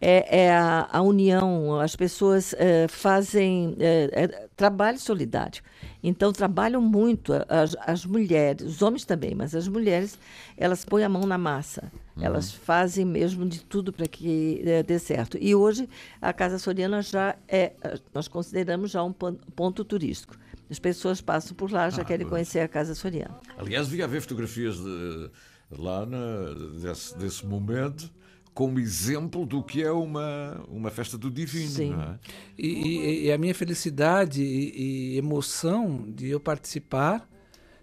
é, 0.00 0.44
é 0.44 0.56
a, 0.56 0.88
a, 0.92 1.02
união. 1.02 1.80
As 1.80 1.96
pessoas 1.96 2.54
é, 2.58 2.86
fazem 2.86 3.76
é, 3.80 4.46
trabalho 4.56 5.00
solidário. 5.00 5.60
Então, 6.00 6.32
trabalham 6.32 6.80
muito 6.80 7.32
as, 7.48 7.76
as, 7.84 8.06
mulheres, 8.06 8.64
os 8.64 8.82
homens 8.82 9.04
também, 9.04 9.34
mas 9.34 9.52
as 9.52 9.66
mulheres, 9.66 10.16
elas 10.56 10.84
põem 10.84 11.02
a 11.02 11.08
mão 11.08 11.22
na 11.22 11.36
massa. 11.36 11.90
Uhum. 12.20 12.26
Elas 12.26 12.52
fazem 12.52 13.04
mesmo 13.04 13.46
de 13.46 13.64
tudo 13.64 13.92
para 13.92 14.06
que 14.06 14.62
é, 14.64 14.82
dê 14.82 14.98
certo. 14.98 15.38
E 15.40 15.54
hoje 15.54 15.88
a 16.20 16.32
Casa 16.32 16.58
Soriana 16.58 17.02
já 17.02 17.36
é, 17.48 17.72
nós 18.14 18.28
consideramos 18.28 18.90
já 18.90 19.02
um 19.02 19.12
ponto 19.12 19.84
turístico. 19.84 20.36
As 20.70 20.78
pessoas 20.78 21.20
passam 21.20 21.56
por 21.56 21.72
lá, 21.72 21.90
já 21.90 22.02
ah, 22.02 22.04
querem 22.04 22.26
conhecer 22.26 22.60
a 22.60 22.68
Casa 22.68 22.94
Soriana. 22.94 23.40
Aliás, 23.58 23.88
devia 23.88 24.04
haver 24.04 24.20
fotografias 24.20 24.76
de, 24.76 25.30
lá 25.70 26.06
na, 26.06 26.54
desse, 26.80 27.18
desse 27.18 27.44
momento 27.44 28.10
como 28.52 28.78
exemplo 28.78 29.46
do 29.46 29.62
que 29.62 29.82
é 29.82 29.90
uma, 29.90 30.60
uma 30.68 30.90
festa 30.90 31.16
do 31.16 31.30
divino. 31.30 31.70
Sim. 31.70 31.94
É? 31.94 32.18
E, 32.58 32.68
e, 32.68 33.26
e, 33.26 33.32
a 33.32 33.38
minha 33.38 33.54
felicidade 33.54 34.42
e, 34.42 35.14
e, 35.14 35.18
emoção 35.18 36.04
de 36.08 36.28
eu 36.28 36.40
participar, 36.40 37.28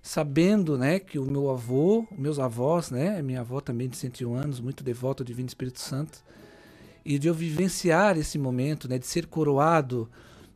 sabendo 0.08 0.78
né, 0.78 1.00
que 1.00 1.20
o 1.20 1.30
meu 1.30 1.50
avô, 1.50 2.08
meus 2.17 2.39
avós, 2.39 2.89
né, 2.89 3.22
minha 3.22 3.41
avó 3.41 3.60
também 3.60 3.89
de 3.89 3.98
101 3.98 4.36
anos, 4.36 4.62
muito 4.62 4.82
devota 4.82 5.22
ao 5.22 5.26
Divino 5.28 5.50
Espírito 5.50 5.82
Santo, 5.82 6.24
e 7.04 7.20
de 7.20 7.28
eu 7.28 7.34
vivenciar 7.34 8.17
esse 8.17 8.39
momento, 8.39 8.88
né, 8.88 8.98
de 8.98 9.06
ser 9.06 9.26
coroado 9.26 10.10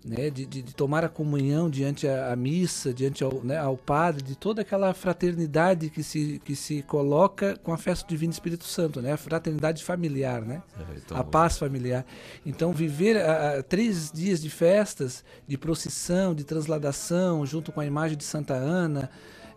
né, 0.05 0.29
de, 0.29 0.45
de, 0.45 0.61
de, 0.61 0.73
tomar 0.73 1.03
a 1.03 1.09
comunhão 1.09 1.69
diante 1.69 2.07
a, 2.07 2.31
a 2.31 2.35
missa, 2.35 2.93
diante 2.93 3.23
ao, 3.23 3.43
né, 3.43 3.57
ao 3.57 3.75
padre, 3.75 4.23
de 4.23 4.35
toda 4.35 4.61
aquela 4.61 4.93
fraternidade 4.93 5.89
que 5.89 6.01
se, 6.01 6.41
que 6.45 6.55
se 6.55 6.81
coloca 6.83 7.57
com 7.57 7.73
a 7.73 7.77
festa 7.77 8.05
do 8.05 8.09
Divino 8.09 8.31
Espírito 8.31 8.63
Santo, 8.63 9.01
né, 9.01 9.11
a 9.11 9.17
fraternidade 9.17 9.83
familiar, 9.83 10.41
né, 10.41 10.63
é, 10.79 10.97
então, 10.97 11.17
a 11.17 11.23
paz 11.23 11.57
familiar. 11.57 12.05
Então, 12.45 12.71
viver 12.71 13.17
a, 13.17 13.59
a, 13.59 13.63
três 13.63 14.11
dias 14.11 14.41
de 14.41 14.49
festas, 14.49 15.25
de 15.45 15.57
procissão, 15.57 16.33
de 16.33 16.45
transladação, 16.45 17.45
junto 17.45 17.71
com 17.71 17.81
a 17.81 17.85
imagem 17.85 18.17
de 18.17 18.23
Santa 18.23 18.53
Ana, 18.53 19.09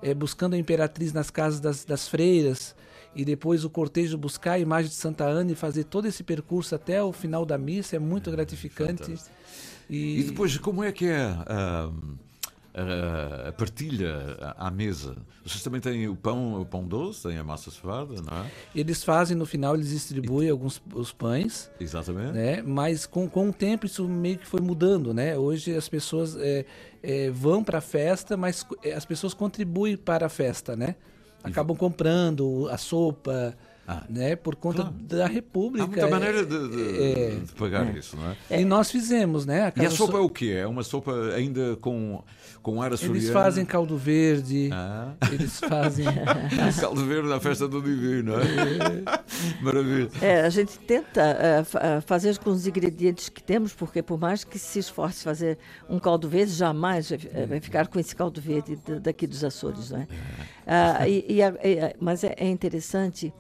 é, 0.04 0.12
buscando 0.12 0.54
a 0.54 0.58
imperatriz 0.58 1.12
nas 1.12 1.30
casas 1.30 1.58
das, 1.58 1.84
das 1.84 2.06
freiras, 2.06 2.76
e 3.16 3.24
depois 3.24 3.64
o 3.64 3.70
cortejo 3.70 4.18
buscar 4.18 4.52
a 4.52 4.58
imagem 4.58 4.90
de 4.90 4.96
Santa 4.96 5.24
Ana 5.24 5.50
e 5.52 5.54
fazer 5.54 5.84
todo 5.84 6.06
esse 6.06 6.22
percurso 6.22 6.74
até 6.74 7.02
o 7.02 7.12
final 7.12 7.46
da 7.46 7.56
missa 7.56 7.96
é 7.96 7.98
muito 7.98 8.30
gratificante. 8.30 9.02
Fantástico. 9.02 9.34
E, 9.88 10.20
e 10.20 10.24
depois, 10.24 10.58
como 10.58 10.82
é 10.82 10.90
que 10.90 11.06
é 11.06 11.20
a, 11.22 11.90
a, 12.74 13.48
a 13.48 13.52
partilha 13.52 14.36
à 14.58 14.70
mesa? 14.70 15.16
Vocês 15.44 15.62
também 15.62 15.80
têm 15.80 16.08
o 16.08 16.16
pão, 16.16 16.60
o 16.60 16.66
pão 16.66 16.84
doce, 16.88 17.28
têm 17.28 17.38
a 17.38 17.44
massa 17.44 17.70
cevada, 17.70 18.14
não 18.14 18.44
é? 18.44 18.50
Eles 18.74 19.04
fazem, 19.04 19.36
no 19.36 19.46
final, 19.46 19.74
eles 19.74 19.90
distribuem 19.90 20.48
e... 20.48 20.50
alguns 20.50 20.82
os 20.92 21.12
pães. 21.12 21.70
Exatamente. 21.78 22.32
Né? 22.32 22.62
Mas 22.62 23.06
com, 23.06 23.28
com 23.28 23.50
o 23.50 23.52
tempo 23.52 23.86
isso 23.86 24.08
meio 24.08 24.38
que 24.38 24.46
foi 24.46 24.60
mudando, 24.60 25.14
né? 25.14 25.38
Hoje 25.38 25.76
as 25.76 25.88
pessoas 25.88 26.34
é, 26.36 26.64
é, 27.04 27.30
vão 27.30 27.62
para 27.62 27.78
a 27.78 27.82
festa, 27.82 28.36
mas 28.36 28.66
é, 28.82 28.94
as 28.94 29.04
pessoas 29.04 29.34
contribuem 29.34 29.96
para 29.96 30.26
a 30.26 30.28
festa, 30.30 30.74
né? 30.74 30.96
Acabam 31.42 31.76
comprando 31.76 32.66
a 32.70 32.78
sopa, 32.78 33.54
ah, 33.86 34.02
né? 34.08 34.34
Por 34.34 34.56
conta 34.56 34.82
claro. 34.82 34.96
da 34.96 35.26
República. 35.26 35.84
Há 35.84 35.86
muita 35.86 36.08
maneira 36.08 36.46
de, 36.46 36.68
de, 36.68 37.02
é, 37.02 37.30
de 37.44 37.52
pagar 37.52 37.94
é. 37.94 37.98
isso, 37.98 38.16
não 38.16 38.30
é? 38.30 38.62
E 38.62 38.64
nós 38.64 38.90
fizemos, 38.90 39.44
né? 39.44 39.70
e 39.76 39.84
a 39.84 39.90
sopa 39.90 40.12
so... 40.12 40.18
é 40.18 40.20
o 40.22 40.30
quê? 40.30 40.54
É 40.56 40.66
uma 40.66 40.82
sopa 40.82 41.12
ainda 41.34 41.76
com, 41.76 42.24
com 42.64 42.80
ar 42.80 42.94
açoriano? 42.94 43.18
Eles 43.18 43.30
fazem 43.30 43.64
caldo 43.64 43.96
verde, 43.98 44.70
ah. 44.72 45.12
eles 45.30 45.60
fazem... 45.60 46.06
caldo 46.80 47.04
verde 47.04 47.28
na 47.28 47.38
festa 47.38 47.68
do 47.68 47.82
divino, 47.82 48.32
não 48.32 48.40
é? 48.40 49.04
Maravilha. 49.60 50.08
É, 50.22 50.40
a 50.40 50.48
gente 50.48 50.78
tenta 50.78 51.20
uh, 51.20 52.02
fazer 52.02 52.38
com 52.38 52.48
os 52.48 52.66
ingredientes 52.66 53.28
que 53.28 53.42
temos, 53.42 53.74
porque 53.74 54.02
por 54.02 54.18
mais 54.18 54.44
que 54.44 54.58
se 54.58 54.78
esforce 54.78 55.22
fazer 55.22 55.58
um 55.90 55.98
caldo 55.98 56.26
verde, 56.26 56.52
jamais 56.52 57.10
vai, 57.10 57.46
vai 57.46 57.60
ficar 57.60 57.86
com 57.86 58.00
esse 58.00 58.16
caldo 58.16 58.40
verde 58.40 58.78
daqui 59.02 59.26
dos 59.26 59.44
Açores, 59.44 59.90
não 59.90 59.98
é? 59.98 60.04
Uh, 60.04 61.06
e, 61.06 61.26
e, 61.28 61.42
e, 61.42 61.96
mas 62.00 62.24
é, 62.24 62.34
é 62.38 62.48
interessante 62.48 63.30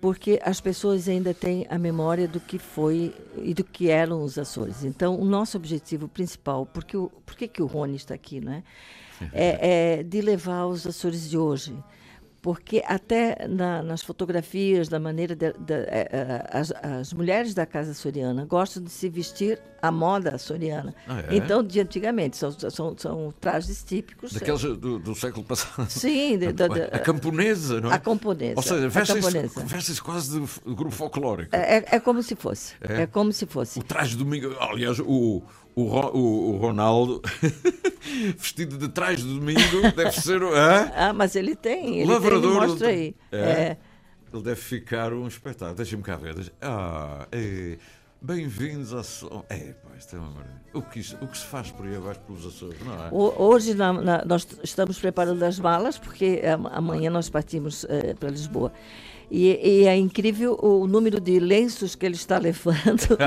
porque 0.00 0.38
as 0.42 0.60
pessoas 0.60 1.08
ainda 1.08 1.32
têm 1.32 1.66
a 1.70 1.78
memória 1.78 2.28
do 2.28 2.38
que 2.38 2.58
foi 2.58 3.14
e 3.38 3.54
do 3.54 3.64
que 3.64 3.88
eram 3.90 4.22
os 4.22 4.38
Açores. 4.38 4.84
Então, 4.84 5.18
o 5.18 5.24
nosso 5.24 5.56
objetivo 5.56 6.06
principal, 6.08 6.66
porque 6.66 6.96
o, 6.96 7.10
por 7.24 7.34
que, 7.36 7.48
que 7.48 7.62
o 7.62 7.66
Rony 7.66 7.96
está 7.96 8.14
aqui, 8.14 8.40
não 8.40 8.52
é? 8.52 8.62
É, 9.32 9.98
é 9.98 10.02
de 10.02 10.20
levar 10.20 10.66
os 10.66 10.86
Açores 10.86 11.30
de 11.30 11.38
hoje 11.38 11.74
porque 12.46 12.80
até 12.86 13.48
na, 13.48 13.82
nas 13.82 14.02
fotografias, 14.02 14.88
da 14.88 15.00
maneira 15.00 15.34
de, 15.34 15.52
de, 15.52 15.58
de, 15.58 15.74
é, 15.74 16.08
é, 16.12 16.48
as, 16.56 16.70
as, 16.70 17.12
mulheres 17.12 17.54
da 17.54 17.66
casa 17.66 17.92
soriana 17.92 18.44
gostam 18.44 18.84
de 18.84 18.88
se 18.88 19.08
vestir 19.08 19.60
à 19.82 19.90
moda 19.90 20.38
soriana. 20.38 20.94
Ah, 21.08 21.22
é? 21.22 21.34
Então, 21.34 21.60
de 21.60 21.80
antigamente, 21.80 22.36
são, 22.36 22.52
são, 22.52 22.96
são 22.96 23.34
trajes 23.40 23.82
típicos. 23.82 24.32
Daqueles 24.32 24.62
do, 24.62 25.00
do 25.00 25.12
século 25.16 25.44
passado. 25.44 25.90
Sim. 25.90 26.38
A, 26.46 26.96
a, 26.96 26.98
camponesa, 27.00 27.80
não 27.80 27.90
é? 27.90 27.94
A 27.94 27.98
camponesa. 27.98 28.54
Ou 28.54 28.62
seja, 28.62 28.88
vestem-se 28.88 30.00
quase 30.00 30.38
de 30.38 30.46
grupo 30.72 30.92
folclórico. 30.92 31.54
É, 31.54 31.78
é, 31.78 31.84
é 31.96 32.00
como 32.00 32.22
se 32.22 32.36
fosse. 32.36 32.74
É? 32.80 33.02
é? 33.02 33.06
como 33.08 33.32
se 33.32 33.44
fosse. 33.44 33.80
O 33.80 33.82
traje 33.82 34.16
domingo, 34.16 34.54
aliás, 34.60 35.00
o, 35.00 35.42
o, 35.76 35.82
o, 35.82 36.54
o 36.54 36.56
Ronaldo 36.56 37.20
vestido 38.38 38.78
de 38.78 38.88
trás 38.88 39.20
de 39.20 39.28
domingo 39.28 39.92
deve 39.94 40.12
ser. 40.12 40.42
Hã? 40.42 40.90
Ah, 40.94 41.12
mas 41.12 41.36
ele 41.36 41.54
tem. 41.54 42.00
Ele 42.00 42.10
Lavrador. 42.10 42.40
Tem, 42.40 42.50
ele 42.50 42.66
mostra 42.66 42.88
aí. 42.88 43.16
É. 43.30 43.38
é. 43.38 43.76
Ele 44.32 44.42
deve 44.42 44.60
ficar 44.60 45.12
um 45.12 45.28
espetáculo. 45.28 45.76
Deixa-me 45.76 46.02
cá 46.02 46.16
ver. 46.16 46.34
Deixa... 46.34 46.52
Ah, 46.62 47.28
é. 47.30 47.76
Bem-vindos 48.22 48.94
a. 48.94 49.00
É, 49.50 49.72
pá, 49.74 49.90
isto 49.98 50.16
é 50.16 50.18
uma 50.18 50.42
o 50.72 50.82
que, 50.82 51.00
o 51.20 51.26
que 51.26 51.38
se 51.38 51.44
faz 51.44 51.70
por 51.70 51.86
aí 51.86 51.96
abaixo 51.96 52.20
pelos 52.20 52.46
Açores, 52.46 52.78
não 52.80 52.94
é? 52.94 53.08
Hoje 53.12 53.74
na, 53.74 53.92
na, 53.92 54.24
nós 54.24 54.46
estamos 54.62 54.98
preparando 54.98 55.42
as 55.42 55.58
malas, 55.58 55.98
porque 55.98 56.42
amanhã 56.72 57.10
nós 57.10 57.28
partimos 57.30 57.84
uh, 57.84 58.16
para 58.18 58.30
Lisboa. 58.30 58.72
E, 59.30 59.82
e, 59.82 59.86
é 59.86 59.96
incrível 59.96 60.56
o 60.62 60.86
número 60.86 61.20
de 61.20 61.40
lenços 61.40 61.96
que 61.96 62.06
ele 62.06 62.14
está 62.14 62.38
levando 62.38 63.18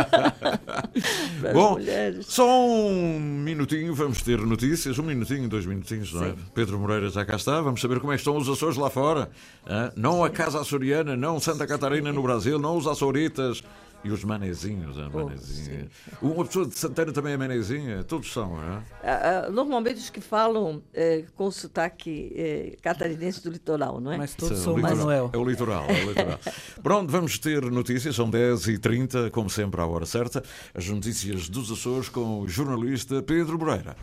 Bom, 1.54 1.74
mulheres. 1.74 2.26
Só 2.28 2.48
um 2.48 3.20
minutinho, 3.20 3.94
vamos 3.94 4.22
ter 4.22 4.40
notícias. 4.40 4.98
Um 4.98 5.04
minutinho, 5.04 5.50
dois 5.50 5.66
minutinhos, 5.66 6.14
não 6.14 6.24
é? 6.24 6.36
Pedro 6.54 6.80
Moreira 6.80 7.10
já 7.10 7.26
cá 7.26 7.36
está. 7.36 7.60
Vamos 7.62 7.82
saber 7.82 8.00
como 8.00 8.14
é 8.14 8.16
que 8.16 8.22
estão 8.22 8.38
os 8.38 8.48
Açores 8.48 8.78
lá 8.78 8.90
fora. 8.90 9.30
Não 9.96 10.24
a 10.24 10.30
Casa 10.30 10.62
Açoriana, 10.62 11.18
não 11.18 11.40
Santa 11.40 11.68
Catarina 11.68 12.14
no 12.14 12.22
Brasil, 12.22 12.58
não 12.58 12.78
os 12.78 12.88
Açoritas. 12.88 13.62
E 14.04 14.12
os 14.12 14.24
manezinhos, 14.24 14.98
a 14.98 15.10
oh, 15.14 15.26
manezinha. 15.26 15.90
Uma 16.22 16.46
pessoa 16.46 16.66
de 16.66 16.76
Santana 16.76 17.12
também 17.12 17.34
é 17.34 17.38
manezinha? 17.38 18.04
Todos 18.04 18.32
são, 18.32 18.56
não 18.56 18.64
é? 18.64 18.84
Ah, 19.04 19.46
ah, 19.48 19.50
normalmente 19.50 19.98
os 19.98 20.10
que 20.10 20.22
falam 20.22 20.82
é, 20.94 21.26
com 21.36 21.52
sotaque 21.52 22.32
é, 22.36 22.78
catarinense 22.82 23.44
do 23.44 23.50
litoral, 23.50 24.00
não 24.00 24.14
é? 24.14 24.18
Mas 24.18 24.36
todos 24.36 24.60
são 24.60 24.78
Manuel. 24.78 25.30
É 25.34 25.38
o 25.38 25.44
litoral, 25.44 25.86
é 25.90 26.06
o 26.06 26.10
litoral. 26.10 26.40
Pronto, 26.82 27.12
vamos 27.12 27.38
ter 27.38 27.62
notícias, 27.64 28.16
são 28.16 28.32
10h30, 28.32 29.30
como 29.32 29.50
sempre, 29.50 29.82
à 29.82 29.86
hora 29.86 30.06
certa. 30.06 30.42
As 30.74 30.88
notícias 30.88 31.50
dos 31.50 31.72
Açores 31.72 32.08
com 32.08 32.42
o 32.42 32.48
jornalista 32.48 33.22
Pedro 33.22 33.60
Moreira. 33.60 33.96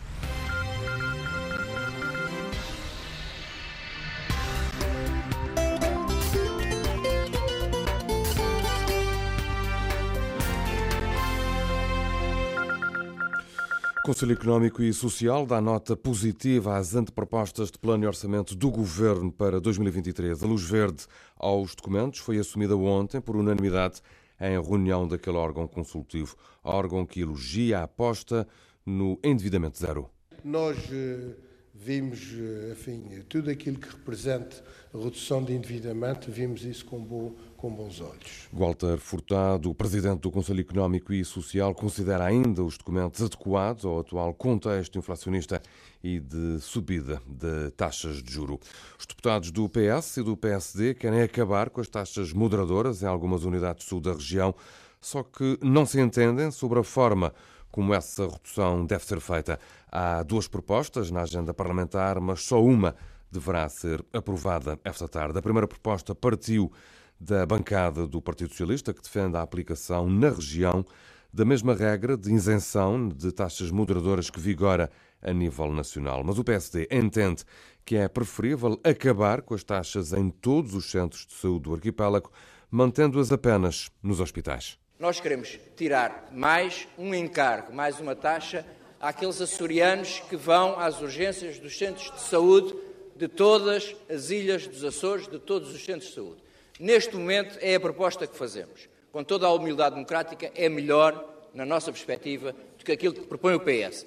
O 14.07 14.15
Conselho 14.15 14.35
Económico 14.35 14.85
e 14.85 14.93
Social 14.93 15.45
dá 15.45 15.61
nota 15.61 15.97
positiva 15.97 16.77
às 16.77 16.95
antepropostas 16.95 17.73
de 17.73 17.77
plano 17.77 18.05
e 18.05 18.07
orçamento 18.07 18.55
do 18.55 18.71
Governo 18.71 19.33
para 19.33 19.61
2023. 19.61 20.45
A 20.45 20.47
luz 20.47 20.63
verde 20.63 21.07
aos 21.37 21.75
documentos 21.75 22.21
foi 22.21 22.39
assumida 22.39 22.77
ontem 22.77 23.21
por 23.21 23.35
unanimidade 23.35 24.01
em 24.41 24.63
reunião 24.63 25.09
daquele 25.09 25.37
órgão 25.37 25.67
consultivo, 25.67 26.37
órgão 26.63 27.05
que 27.05 27.19
elogia 27.19 27.81
a 27.81 27.83
aposta 27.83 28.47
no 28.87 29.19
endividamento 29.25 29.77
zero. 29.77 30.09
Nós 30.45 30.79
eh, 30.93 31.35
vimos, 31.75 32.33
eh, 32.33 32.75
enfim, 32.75 33.25
tudo 33.29 33.51
aquilo 33.51 33.77
que 33.77 33.89
representa 33.89 34.63
redução 34.95 35.43
de 35.43 35.53
endividamento, 35.53 36.31
vimos 36.31 36.65
isso 36.65 36.87
com, 36.87 37.03
bom, 37.03 37.35
com 37.67 37.75
bons 37.75 38.01
olhos. 38.01 38.49
Walter 38.53 38.97
Furtado, 38.99 39.75
presidente 39.75 40.21
do 40.21 40.31
Conselho 40.31 40.61
Económico 40.61 41.13
e 41.13 41.25
Social, 41.25 41.75
considera 41.75 42.25
ainda 42.25 42.63
os 42.63 42.79
documentos 42.79 43.21
adequados 43.21 43.85
ao 43.85 43.99
atual 43.99 44.33
contexto 44.33 44.97
inflacionista 44.97 45.61
e 46.03 46.21
de 46.21 46.61
subida 46.61 47.21
de 47.27 47.73
taxas 47.73 48.23
de 48.23 48.33
juro. 48.33 48.61
Os 48.97 49.05
deputados 49.05 49.51
do 49.51 49.69
PS 49.69 50.19
e 50.19 50.23
do 50.23 50.37
PSD 50.37 50.95
querem 50.95 51.23
acabar 51.23 51.69
com 51.69 51.81
as 51.81 51.89
taxas 51.89 52.33
moderadoras 52.33 53.03
em 53.03 53.07
algumas 53.07 53.43
unidades 53.43 53.85
sul 53.85 54.01
da 54.01 54.13
região, 54.13 54.55
só 55.01 55.25
que 55.25 55.59
não 55.61 55.85
se 55.85 56.01
entendem 56.01 56.53
sobre 56.53 56.79
a 56.79 56.85
forma 56.85 57.35
como 57.73 57.93
essa 57.93 58.29
redução 58.29 58.87
deve 58.87 59.05
ser 59.05 59.21
feita. 59.21 59.59
Há 59.91 60.23
duas 60.23 60.47
propostas 60.47 61.11
na 61.11 61.23
agenda 61.23 61.53
parlamentar, 61.53 62.21
mas 62.21 62.45
só 62.45 62.63
uma 62.63 62.95
deverá 63.29 63.69
ser 63.69 64.05
aprovada 64.13 64.79
esta 64.85 65.09
tarde. 65.09 65.37
A 65.37 65.43
primeira 65.43 65.67
proposta 65.67 66.15
partiu 66.15 66.71
da 67.19 67.45
bancada 67.47 68.07
do 68.07 68.21
Partido 68.21 68.51
Socialista, 68.51 68.93
que 68.93 69.03
defende 69.03 69.37
a 69.37 69.43
aplicação 69.43 70.09
na 70.09 70.31
região 70.31 70.85
da 71.33 71.45
mesma 71.45 71.75
regra 71.75 72.17
de 72.17 72.33
isenção 72.33 73.09
de 73.09 73.33
taxas 73.33 73.71
moderadoras 73.71 74.31
que 74.31 74.41
vigora 74.41 74.91
a 75.21 75.33
nível 75.33 75.73
nacional. 75.73 76.23
Mas 76.25 76.39
o 76.39 76.45
PSD 76.45 76.89
entende 76.91 77.45
que 77.85 77.97
é 77.97 78.09
preferível 78.09 78.81
acabar 78.83 79.43
com 79.43 79.55
as 79.55 79.63
taxas 79.63 80.13
em 80.13 80.31
todos 80.31 80.75
os 80.75 80.91
centros 80.91 81.27
de 81.27 81.35
saúde 81.35 81.65
do 81.65 81.75
arquipélago 81.75 82.31
mantendo-as 82.71 83.31
apenas 83.33 83.91
nos 84.03 84.21
hospitais. 84.21 84.79
Nós 84.99 85.21
queremos 85.21 85.59
tirar 85.77 86.29
mais 86.33 86.89
um 86.99 87.15
encargo, 87.15 87.73
mais 87.73 88.01
uma 88.01 88.17
taxa 88.17 88.67
àqueles 89.01 89.41
açorianos 89.41 90.21
que 90.29 90.37
vão 90.37 90.79
às 90.79 91.01
urgências 91.01 91.59
dos 91.59 91.77
centros 91.77 92.11
de 92.13 92.21
saúde 92.21 92.75
de 93.15 93.29
todas 93.29 93.95
as 94.11 94.31
ilhas 94.31 94.67
dos 94.67 94.85
Açores, 94.85 95.29
de 95.29 95.39
todos 95.39 95.75
os 95.75 95.85
centros 95.85 96.09
de 96.09 96.15
saúde. 96.15 96.46
Neste 96.79 97.17
momento 97.17 97.59
é 97.61 97.75
a 97.75 97.81
proposta 97.81 98.27
que 98.27 98.37
fazemos. 98.37 98.89
Com 99.11 99.25
toda 99.25 99.47
a 99.47 99.53
humildade 99.53 99.95
democrática, 99.95 100.51
é 100.55 100.69
melhor, 100.69 101.49
na 101.55 101.65
nossa 101.65 101.91
perspectiva, 101.91 102.53
do 102.53 102.85
que 102.85 102.93
aquilo 102.93 103.15
que 103.15 103.27
propõe 103.27 103.55
o 103.55 103.61
PS. 103.61 104.05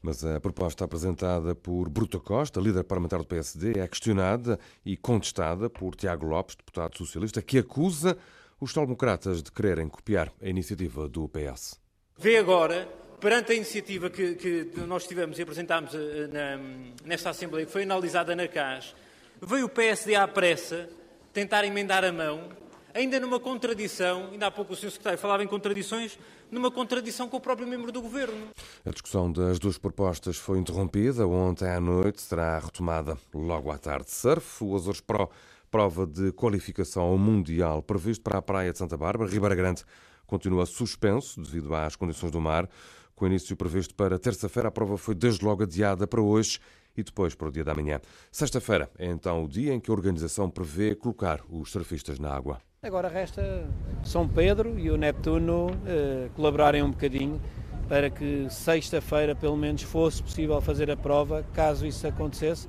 Mas 0.00 0.24
a 0.24 0.40
proposta 0.40 0.84
apresentada 0.84 1.52
por 1.54 1.88
Bruto 1.88 2.20
Costa, 2.20 2.60
líder 2.60 2.84
parlamentar 2.84 3.18
do 3.18 3.26
PSD, 3.26 3.78
é 3.80 3.88
questionada 3.88 4.56
e 4.84 4.96
contestada 4.96 5.68
por 5.68 5.96
Tiago 5.96 6.26
Lopes, 6.26 6.54
deputado 6.54 6.96
socialista, 6.96 7.42
que 7.42 7.58
acusa 7.58 8.16
os 8.60 8.72
democratas 8.72 9.42
de 9.42 9.50
quererem 9.50 9.88
copiar 9.88 10.32
a 10.40 10.48
iniciativa 10.48 11.08
do 11.08 11.28
PS. 11.28 11.80
Vê 12.16 12.38
agora, 12.38 12.88
perante 13.20 13.50
a 13.50 13.54
iniciativa 13.56 14.08
que, 14.08 14.36
que 14.36 14.80
nós 14.86 15.08
tivemos 15.08 15.38
e 15.40 15.42
apresentámos 15.42 15.92
eh, 15.92 16.28
na, 16.28 16.56
nesta 17.04 17.30
Assembleia, 17.30 17.66
que 17.66 17.72
foi 17.72 17.82
analisada 17.82 18.36
na 18.36 18.46
CAS, 18.46 18.94
veio 19.42 19.66
o 19.66 19.68
PSD 19.68 20.14
à 20.14 20.28
pressa 20.28 20.88
tentar 21.36 21.66
emendar 21.66 22.02
a 22.02 22.10
mão, 22.10 22.48
ainda 22.94 23.20
numa 23.20 23.38
contradição, 23.38 24.30
ainda 24.32 24.46
há 24.46 24.50
pouco 24.50 24.72
o 24.72 24.76
Sr. 24.76 24.90
Secretário 24.90 25.18
falava 25.18 25.44
em 25.44 25.46
contradições, 25.46 26.18
numa 26.50 26.70
contradição 26.70 27.28
com 27.28 27.36
o 27.36 27.40
próprio 27.40 27.68
membro 27.68 27.92
do 27.92 28.00
Governo. 28.00 28.48
A 28.86 28.90
discussão 28.90 29.30
das 29.30 29.58
duas 29.58 29.76
propostas 29.76 30.38
foi 30.38 30.58
interrompida 30.58 31.26
ontem 31.26 31.68
à 31.68 31.78
noite, 31.78 32.22
será 32.22 32.58
retomada 32.58 33.18
logo 33.34 33.70
à 33.70 33.76
tarde. 33.76 34.10
Surf, 34.10 34.64
o 34.64 34.74
Azores 34.74 35.02
Pro 35.02 35.28
prova 35.70 36.06
de 36.06 36.32
qualificação 36.32 37.18
Mundial 37.18 37.82
previsto 37.82 38.22
para 38.22 38.38
a 38.38 38.42
Praia 38.42 38.72
de 38.72 38.78
Santa 38.78 38.96
Bárbara. 38.96 39.30
Ribeira 39.30 39.54
Grande 39.54 39.84
continua 40.26 40.64
suspenso 40.64 41.42
devido 41.42 41.74
às 41.74 41.96
condições 41.96 42.32
do 42.32 42.40
mar. 42.40 42.66
Com 43.14 43.26
início 43.26 43.54
previsto 43.54 43.94
para 43.94 44.18
terça-feira, 44.18 44.68
a 44.68 44.72
prova 44.72 44.96
foi 44.96 45.14
desde 45.14 45.44
logo 45.44 45.64
adiada 45.64 46.06
para 46.06 46.22
hoje 46.22 46.60
e 46.96 47.02
depois 47.02 47.34
para 47.34 47.48
o 47.48 47.52
dia 47.52 47.64
da 47.64 47.74
manhã. 47.74 48.00
Sexta-feira 48.30 48.90
é 48.98 49.06
então 49.06 49.44
o 49.44 49.48
dia 49.48 49.72
em 49.74 49.80
que 49.80 49.90
a 49.90 49.94
organização 49.94 50.50
prevê 50.50 50.94
colocar 50.94 51.40
os 51.48 51.70
surfistas 51.70 52.18
na 52.18 52.32
água. 52.32 52.58
Agora 52.82 53.08
resta 53.08 53.68
São 54.04 54.28
Pedro 54.28 54.78
e 54.78 54.90
o 54.90 54.96
Neptuno 54.96 55.70
eh, 55.86 56.28
colaborarem 56.34 56.82
um 56.82 56.90
bocadinho 56.90 57.40
para 57.88 58.10
que 58.10 58.46
sexta-feira, 58.50 59.34
pelo 59.34 59.56
menos, 59.56 59.82
fosse 59.82 60.22
possível 60.22 60.60
fazer 60.60 60.90
a 60.90 60.96
prova. 60.96 61.44
Caso 61.52 61.86
isso 61.86 62.06
acontecesse, 62.06 62.68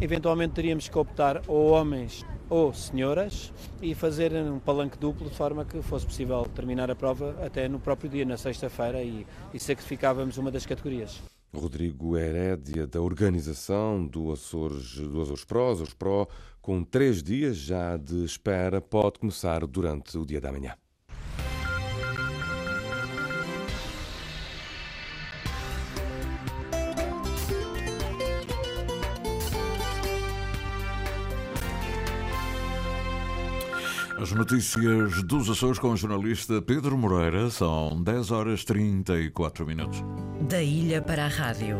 eventualmente 0.00 0.54
teríamos 0.54 0.88
que 0.88 0.98
optar 0.98 1.42
ou 1.46 1.70
homens 1.70 2.24
ou 2.48 2.72
senhoras 2.72 3.52
e 3.80 3.94
fazer 3.94 4.32
um 4.32 4.58
palanque 4.58 4.98
duplo 4.98 5.28
de 5.28 5.34
forma 5.34 5.64
que 5.64 5.80
fosse 5.82 6.06
possível 6.06 6.44
terminar 6.54 6.90
a 6.90 6.94
prova 6.94 7.36
até 7.44 7.68
no 7.68 7.78
próprio 7.80 8.08
dia, 8.08 8.24
na 8.24 8.36
sexta-feira, 8.36 9.02
e, 9.02 9.26
e 9.52 9.58
sacrificávamos 9.58 10.36
uma 10.36 10.50
das 10.50 10.66
categorias. 10.66 11.22
Rodrigo 11.58 12.16
Herédia, 12.16 12.86
da 12.86 13.00
organização 13.00 14.06
do 14.06 14.32
Açores, 14.32 14.96
do 14.96 15.22
Açores 15.22 15.44
Pro, 15.44 15.70
Açores 15.70 15.94
Pro, 15.94 16.28
com 16.60 16.82
três 16.82 17.22
dias 17.22 17.56
já 17.56 17.96
de 17.96 18.24
espera, 18.24 18.80
pode 18.80 19.18
começar 19.18 19.66
durante 19.66 20.16
o 20.18 20.24
dia 20.24 20.40
da 20.40 20.50
manhã. 20.50 20.74
As 34.24 34.32
notícias 34.32 35.22
dos 35.24 35.50
Açores 35.50 35.78
com 35.78 35.90
o 35.90 35.96
jornalista 35.98 36.62
Pedro 36.62 36.96
Moreira 36.96 37.50
são 37.50 38.02
10 38.02 38.30
horas 38.30 38.64
34 38.64 39.66
minutos. 39.66 40.02
Da 40.48 40.62
ilha 40.62 41.00
para 41.00 41.24
a 41.24 41.28
rádio, 41.28 41.78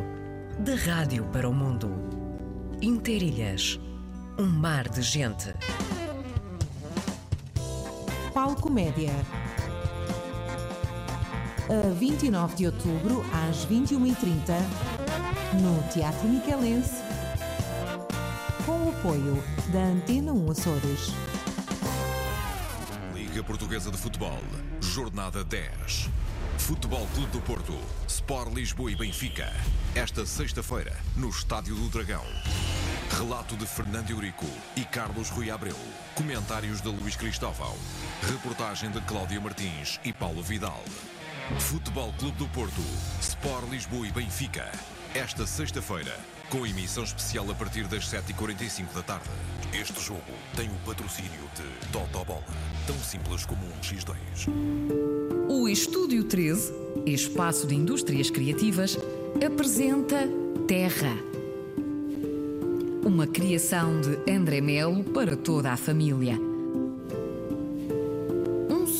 da 0.58 0.74
rádio 0.74 1.24
para 1.26 1.46
o 1.46 1.52
mundo. 1.52 1.90
Interilhas, 2.80 3.78
um 4.38 4.46
mar 4.46 4.88
de 4.88 5.02
gente. 5.02 5.52
Palco 8.32 8.70
Média. 8.70 9.12
A 11.68 11.90
29 11.90 12.56
de 12.56 12.66
outubro, 12.66 13.22
às 13.48 13.66
21h30, 13.66 14.54
no 15.60 15.82
Teatro 15.92 16.26
Miquelense, 16.26 17.02
com 18.64 18.86
o 18.86 18.88
apoio 18.90 19.44
da 19.72 19.80
Antena 19.80 20.32
1 20.32 20.50
Açores. 20.50 21.12
Liga 23.14 23.42
Portuguesa 23.42 23.90
de 23.90 23.98
Futebol, 23.98 24.40
Jornada 24.80 25.44
10. 25.44 26.23
Futebol 26.64 27.06
Clube 27.12 27.30
do 27.30 27.42
Porto, 27.42 27.78
Sport 28.08 28.54
Lisboa 28.54 28.90
e 28.90 28.96
Benfica. 28.96 29.52
Esta 29.94 30.24
sexta-feira, 30.24 30.96
no 31.14 31.28
Estádio 31.28 31.74
do 31.74 31.90
Dragão. 31.90 32.24
Relato 33.18 33.54
de 33.54 33.66
Fernando 33.66 34.08
Eurico 34.08 34.46
e 34.74 34.82
Carlos 34.82 35.28
Rui 35.28 35.50
Abreu. 35.50 35.76
Comentários 36.14 36.80
de 36.80 36.88
Luís 36.88 37.16
Cristóvão. 37.16 37.76
Reportagem 38.32 38.90
de 38.90 38.98
Cláudia 39.02 39.38
Martins 39.42 40.00
e 40.06 40.10
Paulo 40.10 40.42
Vidal. 40.42 40.82
Futebol 41.58 42.14
Clube 42.14 42.38
do 42.38 42.48
Porto, 42.48 42.80
Sport 43.20 43.68
Lisboa 43.68 44.08
e 44.08 44.10
Benfica. 44.10 44.72
Esta 45.14 45.46
sexta-feira, 45.46 46.18
com 46.50 46.66
emissão 46.66 47.04
especial 47.04 47.50
a 47.50 47.54
partir 47.54 47.86
das 47.86 48.04
7h45 48.08 48.92
da 48.94 49.02
tarde. 49.02 49.28
Este 49.72 50.00
jogo 50.00 50.22
tem 50.56 50.68
o 50.68 50.74
patrocínio 50.86 51.30
de 51.54 51.88
Totobola, 51.92 52.44
tão 52.86 52.96
simples 52.98 53.44
como 53.44 53.66
um 53.66 53.80
X2. 53.80 54.16
O 55.48 55.68
Estúdio 55.68 56.24
13, 56.24 56.72
espaço 57.06 57.66
de 57.66 57.74
indústrias 57.74 58.30
criativas, 58.30 58.96
apresenta 59.44 60.28
Terra. 60.66 61.16
Uma 63.04 63.26
criação 63.26 64.00
de 64.00 64.32
André 64.32 64.60
Melo 64.60 65.04
para 65.04 65.36
toda 65.36 65.72
a 65.72 65.76
família. 65.76 66.53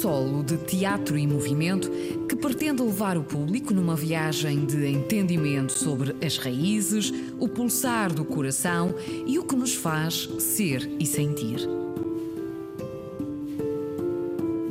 Solo 0.05 0.43
de 0.43 0.59
teatro 0.59 1.17
e 1.17 1.27
movimento 1.27 1.91
que 2.29 2.37
pretende 2.37 2.83
levar 2.83 3.17
o 3.17 3.25
público 3.25 3.73
numa 3.73 3.97
viagem 3.97 4.67
de 4.67 4.87
entendimento 4.87 5.73
sobre 5.73 6.15
as 6.23 6.37
raízes, 6.37 7.11
o 7.41 7.49
pulsar 7.49 8.13
do 8.13 8.23
coração 8.23 8.95
e 9.27 9.39
o 9.39 9.45
que 9.45 9.57
nos 9.57 9.75
faz 9.75 10.29
ser 10.41 10.87
e 11.01 11.07
sentir. 11.07 11.57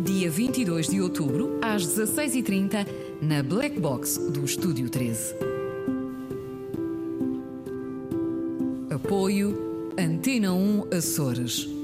Dia 0.06 0.30
22 0.30 0.90
de 0.90 1.02
outubro, 1.02 1.58
às 1.64 1.84
16h30, 1.84 2.86
na 3.20 3.42
Black 3.42 3.80
Box 3.80 4.20
do 4.20 4.46
Estúdio 4.46 4.88
13. 4.88 5.34
Apoio 8.92 9.58
Antena 9.98 10.54
1 10.54 10.90
Açores. 10.96 11.83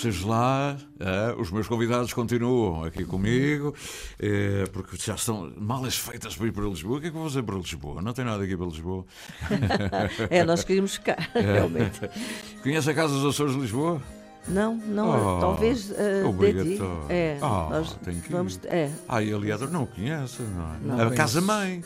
Seja 0.00 0.26
lá, 0.26 0.78
é, 0.98 1.34
os 1.38 1.50
meus 1.50 1.68
convidados 1.68 2.10
continuam 2.14 2.84
aqui 2.84 3.04
comigo, 3.04 3.74
é, 4.18 4.64
porque 4.72 4.96
já 4.96 5.14
estão 5.14 5.52
malas 5.58 5.94
feitas 5.94 6.34
para 6.34 6.46
ir 6.46 6.52
para 6.52 6.64
Lisboa. 6.64 6.96
O 6.96 7.00
que 7.02 7.08
é 7.08 7.10
que 7.10 7.16
vou 7.16 7.28
fazer 7.28 7.42
para 7.42 7.56
Lisboa? 7.56 8.00
Não 8.00 8.14
tem 8.14 8.24
nada 8.24 8.42
aqui 8.42 8.56
para 8.56 8.64
Lisboa. 8.64 9.04
é, 10.30 10.42
nós 10.42 10.64
queríamos 10.64 10.94
ficar, 10.94 11.30
é. 11.34 11.40
realmente. 11.40 12.00
Conhece 12.62 12.90
a 12.90 12.94
Casa 12.94 13.12
dos 13.12 13.26
Açores 13.26 13.52
de 13.52 13.60
Lisboa? 13.60 14.00
Não, 14.48 14.74
não, 14.74 15.36
oh, 15.36 15.40
talvez 15.40 15.90
uh, 15.90 16.26
obrigatório. 16.26 17.04
É, 17.10 17.36
oh, 17.42 17.68
nós 17.68 17.98
vamos, 18.30 18.58
é. 18.64 18.90
Ah, 19.06 19.22
e 19.22 19.34
aliás, 19.34 19.60
não 19.70 19.84
conhece, 19.84 20.40
não 20.42 20.94
é? 20.94 21.02
Não 21.02 21.08
a 21.08 21.10
Casa-Mãe. 21.10 21.84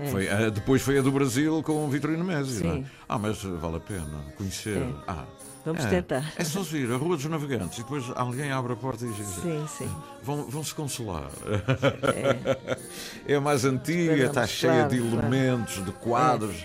É. 0.00 0.06
Foi, 0.06 0.26
uh, 0.26 0.50
depois 0.50 0.82
foi 0.82 0.98
a 0.98 1.02
do 1.02 1.12
Brasil 1.12 1.62
com 1.62 1.84
o 1.84 1.88
Vitorino 1.88 2.24
não 2.24 2.32
é? 2.32 2.84
Ah, 3.08 3.18
mas 3.18 3.40
vale 3.40 3.76
a 3.76 3.80
pena 3.80 4.24
conhecer. 4.36 4.78
É. 4.78 4.92
Ah, 5.06 5.24
Vamos 5.64 5.84
é, 5.84 5.88
tentar. 5.88 6.32
É 6.36 6.44
só 6.44 6.60
vir 6.62 6.90
a 6.90 6.96
Rua 6.96 7.16
dos 7.16 7.24
Navegantes 7.26 7.78
e 7.78 7.82
depois 7.82 8.04
alguém 8.16 8.50
abre 8.50 8.72
a 8.72 8.76
porta 8.76 9.04
e 9.04 9.08
diz: 9.12 9.26
Sim, 9.26 9.64
sim. 9.78 9.90
Vão, 10.22 10.44
vão 10.48 10.64
se 10.64 10.74
consolar. 10.74 11.30
É, 13.26 13.34
a 13.36 13.40
mais 13.40 13.64
antiga, 13.64 14.02
Esperamos, 14.12 14.28
está 14.28 14.46
cheia 14.46 14.72
claro, 14.72 14.88
de 14.90 15.00
claro. 15.00 15.16
elementos, 15.26 15.84
de 15.84 15.92
quadros. 15.92 16.56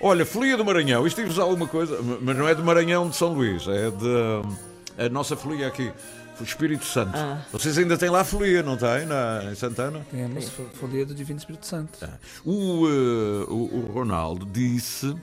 Olha, 0.00 0.24
Folia 0.26 0.56
do 0.56 0.64
Maranhão, 0.64 1.06
isto 1.06 1.22
diz 1.24 1.38
alguma 1.38 1.66
coisa, 1.66 1.98
mas 2.20 2.36
não 2.36 2.48
é 2.48 2.54
de 2.54 2.62
Maranhão 2.62 3.08
de 3.08 3.16
São 3.16 3.32
Luís, 3.32 3.66
é 3.66 3.90
de 3.90 5.04
a 5.06 5.08
nossa 5.08 5.34
folia 5.36 5.66
aqui, 5.66 5.90
o 6.38 6.42
Espírito 6.44 6.84
Santo. 6.84 7.12
Ah. 7.16 7.40
Vocês 7.50 7.78
ainda 7.78 7.96
têm 7.96 8.10
lá 8.10 8.20
a 8.20 8.24
folia, 8.24 8.62
não 8.62 8.76
têm, 8.76 9.06
na, 9.06 9.44
em 9.50 9.54
Santana? 9.54 10.06
Temos 10.10 10.48
fo- 10.50 10.66
folia 10.74 11.06
do 11.06 11.14
Divino 11.14 11.38
Espírito 11.38 11.66
Santo. 11.66 11.98
O, 12.44 12.86
eh, 12.86 13.44
o, 13.48 13.88
o 13.88 13.90
Ronaldo 13.92 14.44
disse 14.46 15.14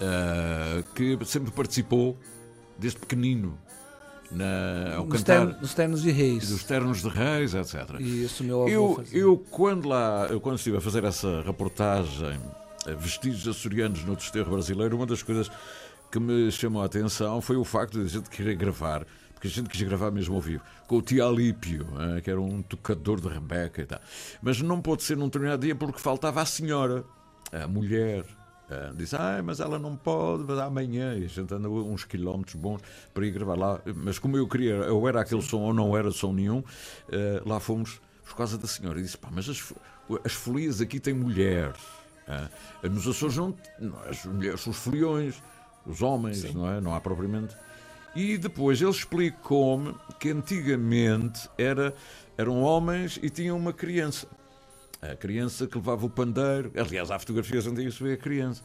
eh, 0.00 0.84
que 0.94 1.18
sempre 1.24 1.50
participou 1.50 2.16
desde 2.78 2.98
pequenino 2.98 3.58
na, 4.30 4.96
ao 4.96 5.06
Nos, 5.06 5.18
cantar 5.18 5.38
ternos, 5.38 5.60
nos 5.60 5.74
ternos 5.74 6.02
de 6.02 6.10
reis. 6.10 6.48
dos 6.48 6.64
ternos 6.64 7.02
de 7.02 7.08
reis, 7.08 7.54
etc. 7.54 8.00
Isso, 8.00 8.44
meu 8.44 8.62
avô 8.62 8.68
Eu, 8.68 8.94
fazia. 8.96 9.18
eu 9.20 9.38
quando 9.50 9.88
lá, 9.88 10.26
eu 10.30 10.40
quando 10.40 10.56
estive 10.56 10.76
a 10.76 10.80
fazer 10.80 11.04
essa 11.04 11.42
reportagem, 11.42 12.40
eh, 12.86 12.94
vestidos 12.94 13.46
açorianos 13.46 14.04
no 14.04 14.16
desterro 14.16 14.52
brasileiro, 14.52 14.96
uma 14.96 15.06
das 15.06 15.22
coisas 15.22 15.50
que 16.10 16.18
me 16.18 16.50
chamou 16.50 16.82
a 16.82 16.86
atenção 16.86 17.40
foi 17.40 17.56
o 17.56 17.64
facto 17.64 17.98
de 17.98 18.04
a 18.06 18.08
gente 18.08 18.30
querer 18.30 18.54
gravar 18.54 19.06
porque 19.34 19.48
a 19.48 19.50
gente 19.50 19.68
quis 19.68 19.82
gravar 19.82 20.10
mesmo 20.10 20.34
ao 20.34 20.40
vivo, 20.40 20.64
com 20.86 20.96
o 20.96 21.02
tio 21.02 21.26
Alípio, 21.26 21.86
eh, 22.16 22.22
que 22.22 22.30
era 22.30 22.40
um 22.40 22.62
tocador 22.62 23.20
de 23.20 23.28
Rebeca 23.28 23.82
e 23.82 23.84
tal. 23.86 24.00
Mas 24.40 24.62
não 24.62 24.80
pôde 24.80 25.02
ser 25.02 25.14
num 25.14 25.26
determinado 25.26 25.60
dia 25.60 25.74
porque 25.74 26.00
faltava 26.00 26.40
a 26.40 26.46
senhora, 26.46 27.04
a 27.52 27.68
mulher. 27.68 28.24
Uh, 28.68 28.94
disse, 28.96 29.14
ah, 29.14 29.40
mas 29.44 29.60
ela 29.60 29.78
não 29.78 29.96
pode, 29.96 30.42
mas 30.44 30.58
amanhã. 30.58 31.14
E 31.14 31.24
a 31.24 31.28
gente 31.28 31.54
anda 31.54 31.68
uns 31.68 32.04
quilómetros 32.04 32.56
bons 32.56 32.80
para 33.14 33.24
ir 33.24 33.30
gravar 33.30 33.56
lá. 33.56 33.80
Mas 33.94 34.18
como 34.18 34.36
eu 34.36 34.48
queria, 34.48 34.92
ou 34.92 35.08
era 35.08 35.20
aquele 35.20 35.42
som 35.42 35.60
ou 35.60 35.72
não 35.72 35.96
era 35.96 36.10
som 36.10 36.32
nenhum, 36.32 36.58
uh, 36.58 36.64
lá 37.48 37.60
fomos 37.60 38.00
por 38.24 38.36
causa 38.36 38.58
da 38.58 38.66
senhora. 38.66 38.98
E 38.98 39.02
disse, 39.02 39.16
pá, 39.16 39.28
mas 39.30 39.48
as, 39.48 39.72
as 40.24 40.32
folias 40.32 40.80
aqui 40.80 40.98
têm 40.98 41.14
mulheres. 41.14 41.80
Uh, 42.82 42.88
nos 42.88 43.06
Açores 43.06 43.36
não, 43.36 43.54
não, 43.78 44.00
as 44.02 44.24
mulheres 44.24 44.66
os 44.66 44.76
foliões, 44.76 45.40
os 45.86 46.02
homens, 46.02 46.38
Sim. 46.38 46.52
não 46.54 46.68
é? 46.68 46.80
Não 46.80 46.92
há 46.92 47.00
propriamente. 47.00 47.56
E 48.16 48.36
depois 48.36 48.80
ele 48.80 48.90
explicou-me 48.90 49.94
que 50.18 50.30
antigamente 50.30 51.48
era, 51.56 51.94
eram 52.36 52.62
homens 52.62 53.20
e 53.22 53.30
tinham 53.30 53.56
uma 53.56 53.72
criança. 53.72 54.26
A 55.12 55.16
criança 55.16 55.66
que 55.66 55.76
levava 55.76 56.06
o 56.06 56.10
pandeiro. 56.10 56.70
Aliás, 56.76 57.10
há 57.10 57.18
fotografias 57.18 57.66
onde 57.66 57.90
se 57.90 58.02
vê 58.02 58.14
a 58.14 58.16
criança. 58.16 58.62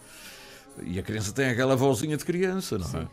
E 0.83 0.99
a 0.99 1.03
criança 1.03 1.31
tem 1.33 1.49
aquela 1.49 1.75
vozinha 1.75 2.15
de 2.17 2.23
criança, 2.23 2.77
não 2.77 3.01
é? 3.01 3.07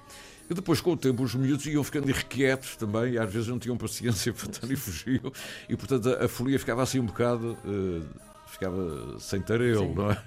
E 0.51 0.55
depois, 0.55 0.81
com 0.81 0.93
o 0.93 0.97
tempo, 0.97 1.23
os 1.23 1.35
miúdos 1.35 1.67
iam 1.67 1.85
ficando 1.85 2.09
irrequietos 2.09 2.77
também, 2.77 3.14
e 3.14 3.19
às 3.19 3.31
vezes 3.31 3.49
não 3.49 3.59
tinham 3.59 3.77
paciência 3.77 4.33
para 4.35 4.51
estar 4.51 4.71
e 4.71 4.77
fugiam, 4.77 5.31
e 5.69 5.77
portanto 5.77 6.09
a, 6.09 6.25
a 6.25 6.29
folia 6.29 6.59
ficava 6.59 6.83
assim 6.83 6.99
um 6.99 7.07
bocado. 7.07 7.57
Uh, 7.64 8.29
ficava 8.49 9.21
sem 9.21 9.41
tarelo, 9.41 9.95
não 9.95 10.11
é? 10.11 10.23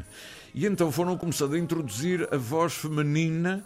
E 0.54 0.66
então 0.66 0.92
foram 0.92 1.18
começando 1.18 1.56
a 1.56 1.58
introduzir 1.58 2.28
a 2.32 2.38
voz 2.38 2.74
feminina 2.74 3.64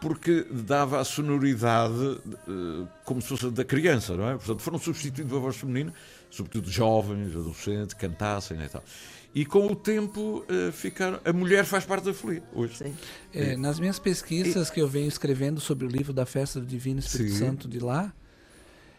porque 0.00 0.46
dava 0.50 1.00
a 1.00 1.04
sonoridade 1.04 1.94
uh, 1.94 2.88
como 3.04 3.20
se 3.20 3.28
fosse 3.28 3.50
da 3.50 3.64
criança, 3.64 4.16
não 4.16 4.30
é? 4.30 4.34
Portanto, 4.34 4.60
foram 4.60 4.78
substituídos 4.78 5.36
a 5.36 5.40
voz 5.40 5.56
feminina, 5.56 5.92
sobretudo 6.30 6.70
jovens, 6.70 7.34
adolescentes, 7.34 7.94
cantassem 7.94 8.60
e 8.60 8.68
tal. 8.68 8.82
E 9.34 9.44
com 9.44 9.66
o 9.66 9.76
tempo 9.76 10.44
uh, 10.48 10.72
ficaram. 10.72 11.20
A 11.24 11.32
mulher 11.32 11.64
faz 11.64 11.84
parte 11.84 12.04
da 12.04 12.14
folia 12.14 12.42
hoje. 12.52 12.94
É, 13.32 13.56
nas 13.56 13.78
minhas 13.78 13.98
pesquisas 13.98 14.68
e... 14.68 14.72
que 14.72 14.80
eu 14.80 14.88
venho 14.88 15.06
escrevendo 15.06 15.60
sobre 15.60 15.86
o 15.86 15.88
livro 15.88 16.12
da 16.12 16.24
Festa 16.26 16.58
do 16.58 16.66
Divino 16.66 16.98
Espírito 16.98 17.34
Sim. 17.34 17.38
Santo 17.38 17.68
de 17.68 17.78
lá, 17.78 18.12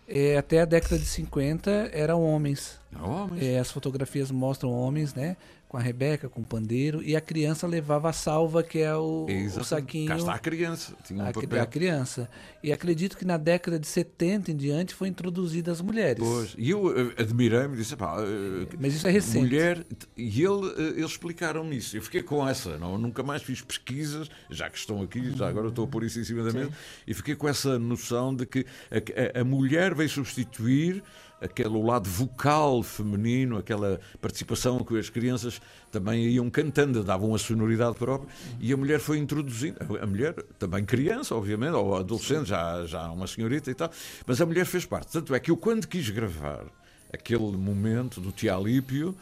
é, 0.07 0.37
até 0.37 0.61
a 0.61 0.65
década 0.65 0.97
de 0.97 1.05
50 1.05 1.91
eram 1.93 2.23
homens. 2.23 2.79
homens. 2.99 3.43
É, 3.43 3.59
as 3.59 3.71
fotografias 3.71 4.31
mostram 4.31 4.71
homens, 4.71 5.13
né? 5.13 5.37
Com 5.69 5.77
a 5.77 5.79
Rebeca, 5.79 6.27
com 6.27 6.41
o 6.41 6.43
pandeiro, 6.43 6.99
e 7.03 7.15
a 7.15 7.21
criança 7.21 7.67
levava 7.67 8.09
a 8.09 8.13
salva, 8.13 8.63
que 8.63 8.79
é 8.79 8.95
o, 8.95 9.27
o 9.55 9.63
saquinho. 9.63 10.07
Cá 10.07 10.17
está 10.17 10.33
a 10.33 10.39
criança, 10.39 10.95
tinha 11.03 11.23
um 11.23 11.27
a, 11.27 11.31
papel. 11.31 11.61
A 11.61 11.65
criança. 11.67 12.27
E 12.63 12.73
acredito 12.73 13.15
que 13.15 13.23
na 13.23 13.37
década 13.37 13.77
de 13.77 13.85
70 13.85 14.51
em 14.51 14.55
diante 14.55 14.95
foi 14.95 15.07
introduzida 15.09 15.71
as 15.71 15.79
mulheres. 15.79 16.23
Pois, 16.23 16.55
e 16.57 16.71
eu 16.71 16.89
eh, 16.97 17.21
admirei-me 17.21 17.75
e 17.75 17.77
disse, 17.77 17.95
pá, 17.95 18.15
eh, 18.19 18.67
mas 18.79 18.95
isso 18.95 19.07
é 19.07 19.11
recente. 19.11 19.45
Mulher, 19.45 19.85
e 20.17 20.41
ele, 20.41 20.73
eh, 20.75 20.93
eles 20.97 21.11
explicaram-me 21.11 21.77
isso. 21.77 21.95
Eu 21.95 22.01
fiquei 22.01 22.23
com 22.23 22.47
essa, 22.47 22.79
não, 22.79 22.97
nunca 22.97 23.21
mais 23.21 23.43
fiz 23.43 23.61
pesquisas, 23.61 24.27
já 24.49 24.71
que 24.71 24.77
estão 24.79 25.03
aqui, 25.03 25.37
já 25.37 25.47
agora 25.47 25.67
estou 25.67 25.85
a 25.85 25.87
pôr 25.87 26.03
isso 26.03 26.19
em 26.19 26.23
cima 26.23 26.41
da 26.41 26.51
mesa, 26.51 26.71
e 27.05 27.13
fiquei 27.13 27.35
com 27.35 27.47
essa 27.47 27.77
noção 27.77 28.35
de 28.35 28.47
que 28.47 28.65
a, 28.89 29.37
a, 29.37 29.41
a 29.41 29.43
mulher 29.43 29.93
veio 29.93 30.09
substituir 30.09 31.03
aquele 31.41 31.81
lado 31.81 32.09
vocal 32.09 32.83
feminino, 32.83 33.57
aquela 33.57 33.99
participação 34.21 34.79
que 34.79 34.97
as 34.97 35.09
crianças 35.09 35.61
também 35.91 36.27
iam 36.27 36.49
cantando, 36.49 37.03
davam 37.03 37.33
a 37.33 37.39
sonoridade 37.39 37.95
própria, 37.95 38.29
e 38.59 38.71
a 38.73 38.77
mulher 38.77 38.99
foi 38.99 39.17
introduzindo, 39.17 39.77
a 40.01 40.05
mulher, 40.05 40.33
também 40.57 40.85
criança, 40.85 41.35
obviamente, 41.35 41.73
ou 41.73 41.95
adolescente, 41.95 42.47
já, 42.47 42.85
já 42.85 43.09
uma 43.11 43.27
senhorita 43.27 43.71
e 43.71 43.73
tal, 43.73 43.89
mas 44.25 44.41
a 44.41 44.45
mulher 44.45 44.65
fez 44.65 44.85
parte. 44.85 45.11
Tanto 45.11 45.33
é 45.33 45.39
que 45.39 45.51
eu, 45.51 45.57
quando 45.57 45.87
quis 45.87 46.09
gravar 46.09 46.65
aquele 47.11 47.57
momento 47.57 48.21
do 48.21 48.31
Tialípio, 48.31 49.15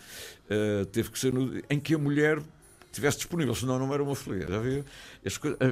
uh, 0.50 0.86
teve 0.88 1.10
que 1.10 1.18
ser 1.18 1.34
no, 1.34 1.62
em 1.70 1.80
que 1.80 1.96
a 1.96 1.98
mulher 1.98 2.42
estivesse 2.98 3.18
disponível, 3.18 3.56
senão 3.56 3.80
não 3.80 3.94
era 3.94 4.04
uma 4.04 4.16
folia. 4.16 4.48
Já 4.48 4.60
viu? 4.60 4.84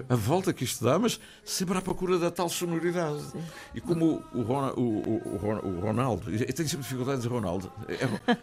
A, 0.09 0.13
a, 0.13 0.15
volta 0.15 0.53
que 0.53 0.63
isto 0.63 0.83
dá, 0.83 0.97
mas 0.97 1.19
sempre 1.43 1.77
à 1.77 1.81
procura 1.81 2.17
da 2.17 2.31
tal 2.31 2.49
sonoridade. 2.49 3.21
Sim. 3.31 3.43
E 3.73 3.81
como 3.81 4.23
o, 4.33 4.39
o, 4.39 4.81
o, 4.81 5.67
o, 5.67 5.79
Ronaldo, 5.79 6.31
eu 6.31 6.53
tenho 6.53 6.69
sempre 6.69 6.83
dificuldade 6.83 7.17
de 7.17 7.23
dizer 7.23 7.33
Ronaldo, 7.33 7.71
é, 7.87 8.35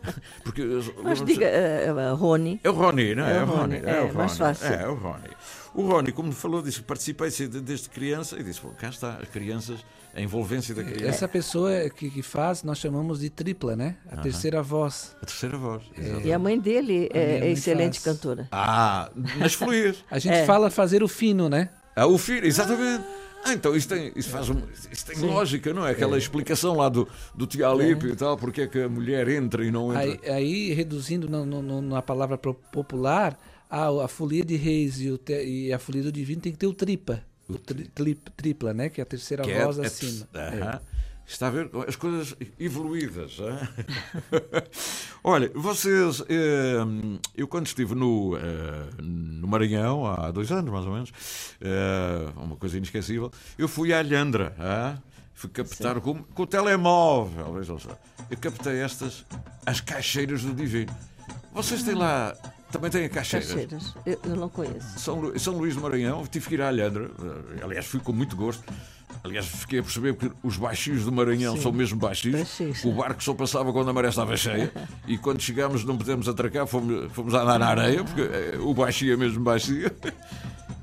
porque, 0.42 0.62
mas 1.02 1.24
diga 1.24 1.46
uh, 1.46 2.14
Rony. 2.14 2.60
É 2.62 2.70
o 2.70 2.72
Rony, 2.72 3.14
não 3.14 3.24
é? 3.24 3.36
É 3.36 3.42
o 3.42 3.46
Rony. 3.46 3.76
É, 3.76 3.90
é, 3.90 4.00
o 4.02 4.14
mais 4.14 4.36
fácil. 4.36 4.66
É, 4.66 4.82
é 4.82 4.88
o 4.88 4.94
Rony. 4.94 5.30
O 5.74 5.82
Rony, 5.82 6.12
como 6.12 6.32
falou, 6.32 6.62
disse 6.62 6.80
que 6.80 6.84
participei 6.84 7.30
desde 7.30 7.88
criança 7.88 8.38
e 8.38 8.42
disse: 8.42 8.60
cá 8.78 8.88
está, 8.88 9.16
as 9.16 9.28
crianças 9.28 9.84
a 10.14 10.20
envolvência 10.20 10.74
da 10.74 10.84
criança. 10.84 11.06
Essa 11.06 11.28
pessoa 11.28 11.88
que, 11.88 12.10
que 12.10 12.22
faz, 12.22 12.62
nós 12.62 12.78
chamamos 12.78 13.20
de 13.20 13.30
tripla, 13.30 13.74
né? 13.74 13.96
A 14.10 14.16
terceira 14.18 14.62
voz. 14.62 15.16
A 15.22 15.26
terceira 15.26 15.56
voz. 15.56 15.82
É. 15.96 16.26
E 16.26 16.32
a 16.32 16.38
mãe 16.38 16.58
dele 16.58 17.08
é, 17.12 17.38
é 17.38 17.50
excelente 17.50 17.98
faz. 17.98 18.16
cantora. 18.16 18.48
Ah, 18.52 19.10
nas 19.38 19.54
fluías. 19.54 20.04
a 20.10 20.18
gente 20.18 20.34
é. 20.34 20.44
fala 20.44 20.70
fazer 20.70 21.02
o 21.02 21.08
fino, 21.08 21.48
né? 21.48 21.70
Ah, 21.96 22.06
o 22.06 22.18
fino, 22.18 22.46
exatamente. 22.46 23.04
Ah, 23.44 23.54
então 23.54 23.74
isso 23.74 23.88
tem, 23.88 24.12
isso 24.14 24.30
faz 24.30 24.48
um, 24.50 24.62
isso 24.90 25.04
tem 25.04 25.18
lógica, 25.18 25.74
não 25.74 25.84
é? 25.84 25.90
Aquela 25.90 26.14
é. 26.14 26.18
explicação 26.18 26.76
lá 26.76 26.88
do, 26.88 27.08
do 27.34 27.44
Tialip 27.44 28.06
é. 28.06 28.10
e 28.10 28.16
tal, 28.16 28.36
porque 28.36 28.62
é 28.62 28.66
que 28.68 28.82
a 28.82 28.88
mulher 28.88 29.28
entra 29.28 29.64
e 29.64 29.70
não 29.70 29.92
entra. 29.92 30.20
Aí, 30.30 30.32
aí 30.32 30.72
reduzindo 30.74 31.28
na 31.28 32.02
palavra 32.02 32.38
popular, 32.38 33.36
a, 33.72 34.04
a 34.04 34.08
folia 34.08 34.44
de 34.44 34.54
reis 34.54 35.00
e, 35.00 35.10
o 35.10 35.16
te, 35.16 35.42
e 35.42 35.72
a 35.72 35.78
folia 35.78 36.02
do 36.02 36.12
divino 36.12 36.42
tem 36.42 36.52
que 36.52 36.58
ter 36.58 36.66
o 36.66 36.74
tripa. 36.74 37.24
O 37.48 37.56
tri, 37.56 37.88
tri, 37.88 38.14
tripla, 38.36 38.74
né? 38.74 38.90
Que 38.90 39.00
é 39.00 39.02
a 39.02 39.06
terceira 39.06 39.42
que 39.42 39.54
voz 39.54 39.78
é, 39.78 39.86
acima. 39.86 40.28
É, 40.34 40.38
é. 40.38 40.80
Está 41.26 41.46
a 41.46 41.50
ver 41.50 41.70
as 41.88 41.96
coisas 41.96 42.36
evoluídas. 42.60 43.38
Olha, 45.24 45.50
vocês. 45.54 46.22
Eh, 46.28 46.84
eu, 47.34 47.48
quando 47.48 47.66
estive 47.66 47.94
no, 47.94 48.36
eh, 48.36 49.02
no 49.02 49.48
Maranhão, 49.48 50.04
há 50.04 50.30
dois 50.30 50.52
anos 50.52 50.70
mais 50.70 50.84
ou 50.84 50.92
menos, 50.92 51.12
eh, 51.60 52.32
uma 52.36 52.56
coisa 52.56 52.76
inesquecível, 52.76 53.30
eu 53.56 53.68
fui 53.68 53.94
à 53.94 54.00
Alhandra. 54.00 55.00
Fui 55.32 55.48
captar 55.48 56.00
com, 56.00 56.22
com, 56.22 56.42
o 56.42 56.46
telemóvel. 56.46 57.54
Vejam 57.54 57.78
só. 57.78 57.98
Eu 58.30 58.36
captei 58.36 58.80
estas, 58.80 59.24
as 59.64 59.80
caixeiras 59.80 60.42
do 60.42 60.52
Divino. 60.52 60.94
Vocês 61.54 61.82
têm 61.82 61.94
lá 61.94 62.36
também 62.72 62.90
tem 62.90 63.04
a 63.04 63.08
Caixeiras. 63.08 63.48
Caixeiras, 63.48 63.94
eu, 64.06 64.18
eu 64.24 64.36
não 64.36 64.48
conheço. 64.48 64.98
São, 64.98 65.20
Lu, 65.20 65.38
São 65.38 65.56
Luís 65.56 65.74
do 65.76 65.82
Maranhão, 65.82 66.26
tive 66.26 66.48
que 66.48 66.54
ir 66.54 66.62
à 66.62 66.68
Alhandra. 66.68 67.10
Aliás, 67.62 67.86
fui 67.86 68.00
com 68.00 68.12
muito 68.12 68.34
gosto. 68.34 68.64
Aliás, 69.22 69.46
fiquei 69.46 69.78
a 69.78 69.82
perceber 69.82 70.16
que 70.16 70.32
os 70.42 70.56
baixinhos 70.56 71.04
do 71.04 71.12
Maranhão 71.12 71.54
Sim. 71.54 71.62
são 71.62 71.72
mesmo 71.72 71.98
baixinhos. 71.98 72.58
O 72.82 72.92
barco 72.92 73.22
só 73.22 73.34
passava 73.34 73.72
quando 73.72 73.90
a 73.90 73.92
maré 73.92 74.08
estava 74.08 74.36
cheia. 74.36 74.72
e 75.06 75.16
quando 75.18 75.40
chegámos, 75.40 75.84
não 75.84 75.96
podemos 75.96 76.28
atracar, 76.28 76.66
fomos, 76.66 77.12
fomos 77.12 77.34
andar 77.34 77.58
na 77.58 77.66
areia, 77.66 78.02
porque 78.02 78.22
eh, 78.22 78.58
o 78.58 78.74
baixinho 78.74 79.12
é 79.12 79.16
mesmo 79.16 79.44
baixinho. 79.44 79.90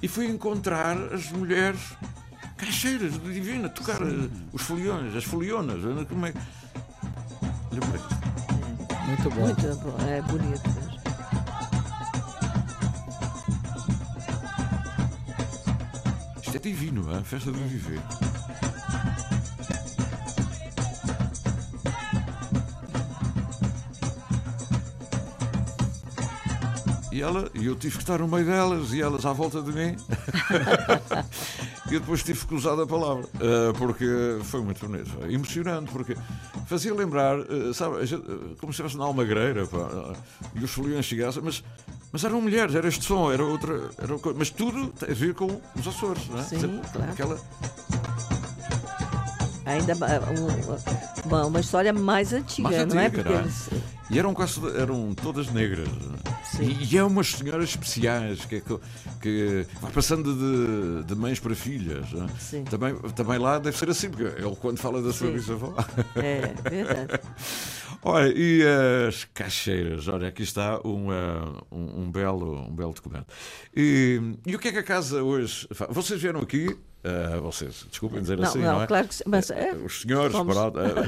E 0.01 0.07
fui 0.07 0.27
encontrar 0.27 0.95
as 1.13 1.29
mulheres 1.31 1.81
caixeiras 2.55 3.17
do 3.17 3.33
Divino, 3.33 3.65
a 3.65 3.69
tocar 3.69 3.97
Sim. 3.97 4.29
Eh, 4.31 4.47
os 4.53 4.61
foliões, 4.61 5.13
as 5.15 5.23
folionas. 5.23 5.81
Como 6.07 6.25
é? 6.25 6.33
Olha 7.71 7.81
para 7.81 7.97
isto. 7.97 8.19
Muito 9.07 9.29
bom. 9.31 9.41
Muito 9.41 9.75
bom, 9.77 9.97
é 10.07 10.21
bonito. 10.21 10.98
É 16.57 16.59
divino, 16.59 17.09
a 17.15 17.23
festa 17.23 17.51
do 17.51 17.59
viver. 17.59 18.01
E, 27.11 27.21
ela, 27.21 27.51
e 27.53 27.65
eu 27.65 27.75
tive 27.75 27.97
que 27.97 28.03
estar 28.03 28.19
no 28.19 28.27
meio 28.27 28.45
delas 28.45 28.93
e 28.93 29.01
elas 29.01 29.25
à 29.25 29.33
volta 29.33 29.61
de 29.61 29.71
mim. 29.71 29.95
e 31.91 31.93
eu 31.93 31.99
depois 31.99 32.23
tive 32.23 32.45
que 32.45 32.55
usar 32.55 32.79
a 32.81 32.87
palavra, 32.87 33.25
uh, 33.25 33.73
porque 33.77 34.05
foi 34.43 34.61
muito 34.61 34.87
bonito, 34.87 35.11
emocionante, 35.29 35.91
porque 35.91 36.15
fazia 36.65 36.93
lembrar, 36.93 37.39
uh, 37.39 37.73
sabe, 37.73 37.97
uh, 37.97 38.55
como 38.59 38.71
se 38.71 38.81
estivesse 38.81 38.97
na 38.97 39.03
Almagreira, 39.03 39.67
pá, 39.67 40.13
e 40.55 40.63
os 40.63 40.71
foliões 40.71 41.05
chegassem, 41.05 41.43
mas 41.43 41.63
mas 42.11 42.23
eram 42.23 42.41
mulheres, 42.41 42.73
era 42.75 42.87
este 42.87 43.05
som, 43.05 43.31
era 43.31 43.43
outra. 43.43 43.89
Era, 43.97 44.15
mas 44.35 44.49
tudo 44.49 44.87
tem 44.87 45.09
a 45.09 45.13
ver 45.13 45.33
com 45.33 45.61
os 45.75 45.87
Açores, 45.87 46.27
não 46.27 46.39
é? 46.39 46.43
Sim, 46.43 46.81
claro. 46.91 47.11
Aquela... 47.11 47.39
Ainda 49.65 49.93
uma, 51.25 51.45
uma 51.45 51.59
história 51.59 51.93
mais 51.93 52.33
antiga, 52.33 52.69
mais 52.69 52.87
não 52.87 52.99
é? 52.99 53.09
Porque 53.09 53.29
não 53.29 53.37
é? 53.37 53.41
Eles... 53.41 53.69
E 54.09 54.17
eram, 54.17 54.33
quase, 54.33 54.59
eram 54.75 55.13
todas 55.13 55.51
negras. 55.51 55.87
E, 56.59 56.93
e 56.93 56.97
é 56.97 57.03
umas 57.03 57.27
senhoras 57.27 57.69
especiais 57.69 58.43
que, 58.45 58.63
que 59.21 59.67
vai 59.79 59.91
passando 59.91 60.33
de, 60.33 61.03
de 61.03 61.15
mães 61.15 61.39
para 61.39 61.53
filhas. 61.53 62.07
É? 62.53 62.61
Também, 62.63 62.95
também 63.15 63.37
lá 63.37 63.59
deve 63.59 63.77
ser 63.77 63.89
assim, 63.89 64.09
porque 64.09 64.23
ele 64.23 64.55
quando 64.59 64.79
fala 64.79 64.99
da 64.99 65.13
sua 65.13 65.29
bisavó. 65.29 65.75
É, 66.15 66.53
verdade. 66.67 67.19
Olha, 68.01 68.33
e 68.33 68.63
as 69.07 69.25
caixeiras? 69.25 70.07
Olha, 70.07 70.29
aqui 70.29 70.43
está 70.43 70.79
um, 70.85 71.09
uh, 71.09 71.67
um, 71.71 72.03
um, 72.03 72.11
belo, 72.11 72.67
um 72.67 72.73
belo 72.73 72.93
documento. 72.93 73.27
E, 73.75 74.21
e 74.45 74.55
o 74.55 74.59
que 74.59 74.69
é 74.69 74.71
que 74.71 74.77
a 74.77 74.83
casa 74.83 75.21
hoje. 75.21 75.67
Vocês 75.89 76.21
vieram 76.21 76.39
aqui 76.39 76.77
Uh, 77.01 77.41
vocês, 77.41 77.85
desculpem 77.89 78.19
dizer 78.19 78.37
não, 78.37 78.43
assim, 78.43 78.59
não, 78.59 78.73
não 78.73 78.83
é? 78.83 78.87
Claro 78.87 79.07
que 79.07 79.15
mas, 79.25 79.49
é, 79.49 79.71
Os 79.73 80.01
senhores 80.01 80.33
fomos, 80.33 80.57
uh, 80.57 80.71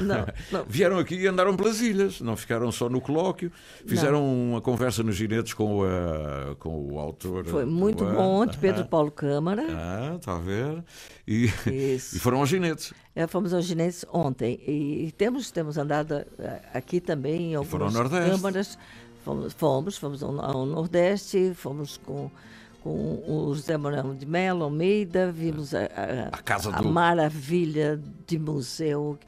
não, 0.50 0.64
vieram 0.66 0.98
aqui 0.98 1.16
e 1.16 1.26
andaram 1.26 1.54
pelas 1.54 1.82
ilhas, 1.82 2.22
não 2.22 2.34
ficaram 2.34 2.72
só 2.72 2.88
no 2.88 2.98
colóquio, 2.98 3.52
fizeram 3.86 4.24
uma 4.24 4.62
conversa 4.62 5.02
nos 5.02 5.16
ginetes 5.16 5.52
com, 5.52 5.80
o, 5.82 6.56
com 6.56 6.92
o 6.92 6.98
autor. 6.98 7.44
Foi 7.44 7.66
muito 7.66 8.06
bom 8.06 8.42
ontem, 8.42 8.56
Pedro 8.58 8.86
Paulo 8.88 9.10
Câmara. 9.10 9.66
Ah, 9.68 10.16
está 10.16 10.36
a 10.36 10.38
ver? 10.38 10.82
E, 11.28 11.50
e 11.66 11.98
foram 11.98 12.38
aos 12.38 12.48
ginetes. 12.48 12.94
É, 13.14 13.26
fomos 13.26 13.52
aos 13.52 13.66
ginetes 13.66 14.06
ontem 14.10 14.58
e, 14.66 15.08
e 15.08 15.12
temos, 15.12 15.50
temos 15.50 15.76
andado 15.76 16.24
aqui 16.72 17.00
também 17.02 17.52
em 17.52 17.54
algumas 17.54 17.92
câmaras. 17.92 18.78
Fomos, 19.22 19.52
fomos, 19.52 19.98
fomos 19.98 20.22
ao, 20.22 20.40
ao 20.40 20.66
Nordeste, 20.66 21.52
fomos 21.54 21.98
com 21.98 22.30
com 22.82 23.22
o 23.26 23.54
José 23.54 23.76
Morão 23.76 24.14
de 24.14 24.26
Mello, 24.26 24.64
Almeida, 24.64 25.30
vimos 25.30 25.74
a, 25.74 25.82
a, 25.82 26.28
a, 26.32 26.42
casa 26.42 26.74
a 26.74 26.80
do... 26.80 26.88
maravilha 26.88 28.00
de 28.26 28.38
museu. 28.38 29.18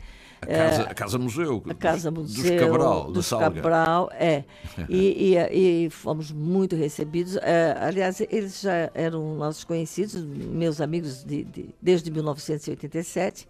A 0.42 0.46
casa, 0.46 0.82
a 0.82 0.94
casa 0.94 1.18
Museu. 1.18 1.62
A 1.68 1.74
Casa 1.74 2.10
Museu. 2.10 2.50
Dos 2.50 2.60
Cabral, 2.60 3.12
dos 3.12 3.30
Cabral, 3.30 4.10
é. 4.12 4.44
e, 4.90 5.34
e, 5.34 5.86
e, 5.86 5.90
fomos 5.90 6.30
muito 6.30 6.76
recebidos. 6.76 7.36
É, 7.36 7.76
aliás, 7.80 8.20
eles 8.20 8.60
já 8.60 8.90
eram 8.92 9.36
nossos 9.36 9.64
conhecidos, 9.64 10.22
meus 10.22 10.80
amigos 10.80 11.24
de, 11.24 11.44
de, 11.44 11.74
desde 11.80 12.10
1987. 12.10 13.48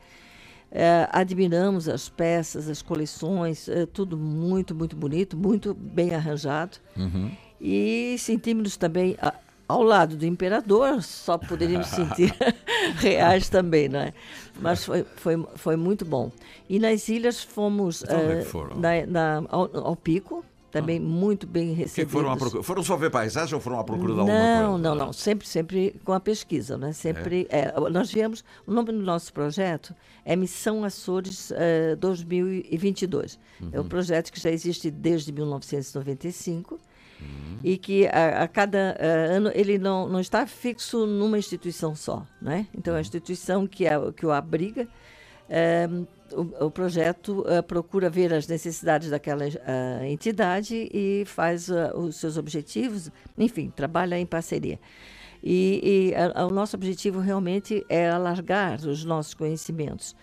É, 0.70 1.08
admiramos 1.12 1.88
as 1.88 2.08
peças, 2.08 2.68
as 2.68 2.82
coleções, 2.82 3.68
é, 3.68 3.86
tudo 3.86 4.16
muito, 4.16 4.74
muito 4.74 4.96
bonito, 4.96 5.36
muito 5.36 5.74
bem 5.74 6.14
arranjado. 6.14 6.78
Uhum. 6.96 7.30
E 7.60 8.16
sentimos 8.18 8.76
também 8.76 9.16
ao 9.74 9.82
lado 9.82 10.16
do 10.16 10.24
imperador, 10.24 11.02
só 11.02 11.36
poderíamos 11.36 11.88
sentir 11.88 12.32
reais 12.96 13.48
também, 13.48 13.88
não 13.88 14.00
é? 14.00 14.14
Mas 14.60 14.84
foi, 14.84 15.04
foi, 15.16 15.44
foi 15.56 15.76
muito 15.76 16.04
bom. 16.04 16.30
E 16.68 16.78
nas 16.78 17.08
ilhas 17.08 17.42
fomos 17.42 18.04
então, 18.04 18.70
uh, 18.70 18.78
na, 18.78 19.06
na, 19.06 19.48
ao, 19.48 19.88
ao, 19.88 19.96
Pico, 19.96 20.44
também 20.70 20.98
ah. 20.98 21.00
muito 21.00 21.44
bem 21.44 21.72
recebidos. 21.72 21.94
Que 21.94 22.06
foram, 22.06 22.36
procura, 22.36 22.62
foram 22.62 22.82
só 22.84 22.96
ver 22.96 23.10
paisagem 23.10 23.52
ou 23.52 23.60
foram 23.60 23.80
à 23.80 23.84
procura 23.84 24.14
de 24.14 24.20
alguma 24.20 24.38
não, 24.38 24.72
coisa? 24.72 24.82
Não, 24.82 24.94
não, 24.94 25.12
sempre, 25.12 25.46
sempre 25.48 26.00
com 26.04 26.12
a 26.12 26.20
pesquisa, 26.20 26.78
né? 26.78 26.92
Sempre, 26.92 27.48
é. 27.50 27.72
É, 27.74 27.90
nós 27.90 28.12
viemos, 28.12 28.44
o 28.64 28.72
nome 28.72 28.92
do 28.92 28.98
nosso 28.98 29.32
projeto 29.32 29.92
é 30.24 30.36
Missão 30.36 30.84
Açores 30.84 31.50
uh, 31.50 31.96
2022. 31.98 33.40
Uhum. 33.60 33.68
É 33.72 33.80
um 33.80 33.88
projeto 33.88 34.32
que 34.32 34.40
já 34.40 34.50
existe 34.50 34.88
desde 34.88 35.32
1995 35.32 36.78
Uhum. 37.24 37.58
E 37.62 37.78
que 37.78 38.06
a, 38.06 38.42
a 38.42 38.48
cada 38.48 38.96
uh, 38.98 39.36
ano 39.36 39.50
ele 39.54 39.78
não, 39.78 40.08
não 40.08 40.20
está 40.20 40.46
fixo 40.46 41.06
numa 41.06 41.38
instituição 41.38 41.94
só. 41.94 42.26
Né? 42.40 42.66
Então, 42.76 42.94
a 42.94 43.00
instituição 43.00 43.66
que, 43.66 43.86
é, 43.86 43.92
que 44.12 44.26
o 44.26 44.30
abriga, 44.30 44.86
uh, 45.48 46.06
o, 46.32 46.66
o, 46.66 46.70
projeto 46.70 47.40
uh, 47.40 47.62
procura 47.62 48.10
ver 48.10 48.32
as 48.32 48.46
necessidades 48.46 49.10
daquela 49.10 49.44
entidade 50.06 50.88
e 50.92 51.24
faz 51.26 51.68
os 51.94 52.16
seus 52.16 52.36
objetivos, 52.36 53.10
enfim, 53.38 53.72
trabalha 53.74 54.18
em 54.18 54.26
parceria. 54.26 54.78
E, 55.42 56.10
e 56.10 56.14
a, 56.14 56.40
a, 56.40 56.46
o 56.46 56.50
nosso 56.50 56.74
objetivo 56.74 57.20
realmente 57.20 57.84
é 57.90 58.08
alargar 58.08 58.80
os 58.80 59.04
nossos 59.04 59.34
conhecimentos. 59.34 60.16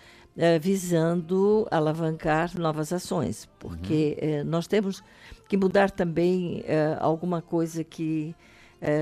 Visando 0.62 1.68
alavancar 1.70 2.58
novas 2.58 2.94
ações, 2.94 3.50
porque 3.60 4.18
uhum. 4.22 4.50
nós 4.50 4.66
temos 4.66 5.04
que 5.48 5.58
mudar 5.58 5.92
também 5.92 6.62
uh, 6.62 6.98
alguma 7.00 7.42
coisa 7.42 7.84
que 7.84 8.34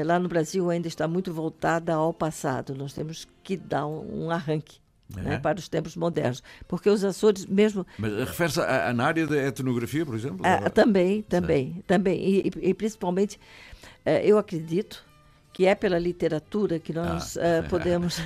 lá 0.06 0.20
no 0.20 0.28
Brasil 0.28 0.70
ainda 0.70 0.90
está 0.90 1.08
muito 1.08 1.32
voltada 1.32 1.94
ao 1.94 2.14
passado. 2.14 2.76
Nós 2.76 2.92
temos 2.92 3.26
que 3.42 3.56
dar 3.56 3.88
um, 3.88 4.26
um 4.26 4.32
arranque. 4.32 4.80
É. 5.18 5.22
Né, 5.22 5.40
para 5.40 5.58
os 5.58 5.68
tempos 5.68 5.96
modernos. 5.96 6.44
Porque 6.68 6.88
os 6.88 7.04
Açores, 7.04 7.46
mesmo. 7.46 7.84
Mas 7.98 8.14
refere-se 8.14 8.60
na 8.94 9.06
área 9.06 9.26
da 9.26 9.38
etnografia, 9.38 10.06
por 10.06 10.14
exemplo? 10.14 10.42
Ah, 10.44 10.70
também, 10.70 11.24
também. 11.24 11.74
Sim. 11.74 11.84
também. 11.88 12.20
E, 12.22 12.52
e, 12.62 12.74
principalmente, 12.76 13.40
uh, 14.06 14.10
eu 14.24 14.38
acredito 14.38 15.09
que 15.60 15.66
é 15.66 15.76
pela 15.76 16.00
literatura 16.00 16.80
que 16.80 16.94
nós 16.94 17.36
ah. 17.36 17.66
uh, 17.66 17.68
podemos. 17.68 18.18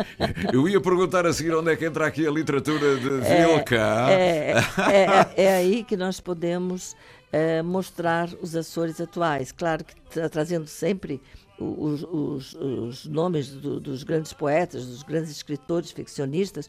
Eu 0.50 0.66
ia 0.66 0.80
perguntar 0.80 1.26
a 1.26 1.32
seguir 1.34 1.54
onde 1.54 1.70
é 1.70 1.76
que 1.76 1.84
entra 1.84 2.06
aqui 2.06 2.26
a 2.26 2.30
literatura 2.30 2.96
de 2.96 3.20
Vilca. 3.20 4.08
É, 4.08 4.52
é, 4.52 5.34
é, 5.36 5.44
é, 5.44 5.52
aí 5.56 5.84
que 5.84 5.94
nós 5.94 6.20
podemos 6.20 6.96
uh, 7.34 7.62
mostrar 7.62 8.30
os 8.40 8.56
Açores 8.56 8.98
atuais. 8.98 9.52
Claro 9.52 9.84
que 9.84 9.94
tra 10.08 10.30
trazendo 10.30 10.66
sempre 10.66 11.20
os, 11.58 12.02
os, 12.02 12.54
os 12.54 13.04
nomes 13.04 13.50
do, 13.50 13.78
dos 13.78 14.02
grandes 14.02 14.32
poetas, 14.32 14.86
dos 14.86 15.02
grandes 15.02 15.32
escritores, 15.32 15.90
ficcionistas, 15.90 16.64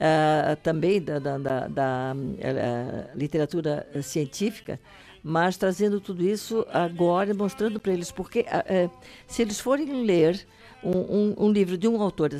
uh, 0.00 0.56
também 0.60 1.00
da, 1.00 1.20
da, 1.20 1.38
da, 1.38 1.68
da 1.68 2.16
uh, 2.16 3.16
literatura 3.16 3.86
científica, 4.02 4.80
mas 5.28 5.56
trazendo 5.56 6.00
tudo 6.00 6.22
isso 6.22 6.64
agora, 6.72 7.34
mostrando 7.34 7.80
para 7.80 7.92
eles, 7.92 8.12
porque 8.12 8.42
uh, 8.42 8.90
se 9.26 9.42
eles 9.42 9.58
forem 9.58 10.04
ler 10.04 10.46
um, 10.84 10.98
um, 10.98 11.34
um, 11.46 11.50
livro 11.50 11.76
de 11.76 11.88
um 11.88 12.00
autor 12.00 12.30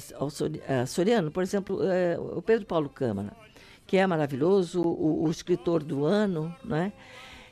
açoriano, 0.82 1.32
por 1.32 1.42
exemplo, 1.42 1.80
o 2.32 2.40
Pedro 2.40 2.64
Paulo 2.64 2.88
Câmara, 2.88 3.32
que 3.88 3.96
é 3.96 4.06
maravilhoso, 4.06 4.82
o, 4.82 5.24
o 5.24 5.30
escritor 5.32 5.82
do 5.82 6.04
ano, 6.04 6.54
não 6.62 6.76
é? 6.76 6.92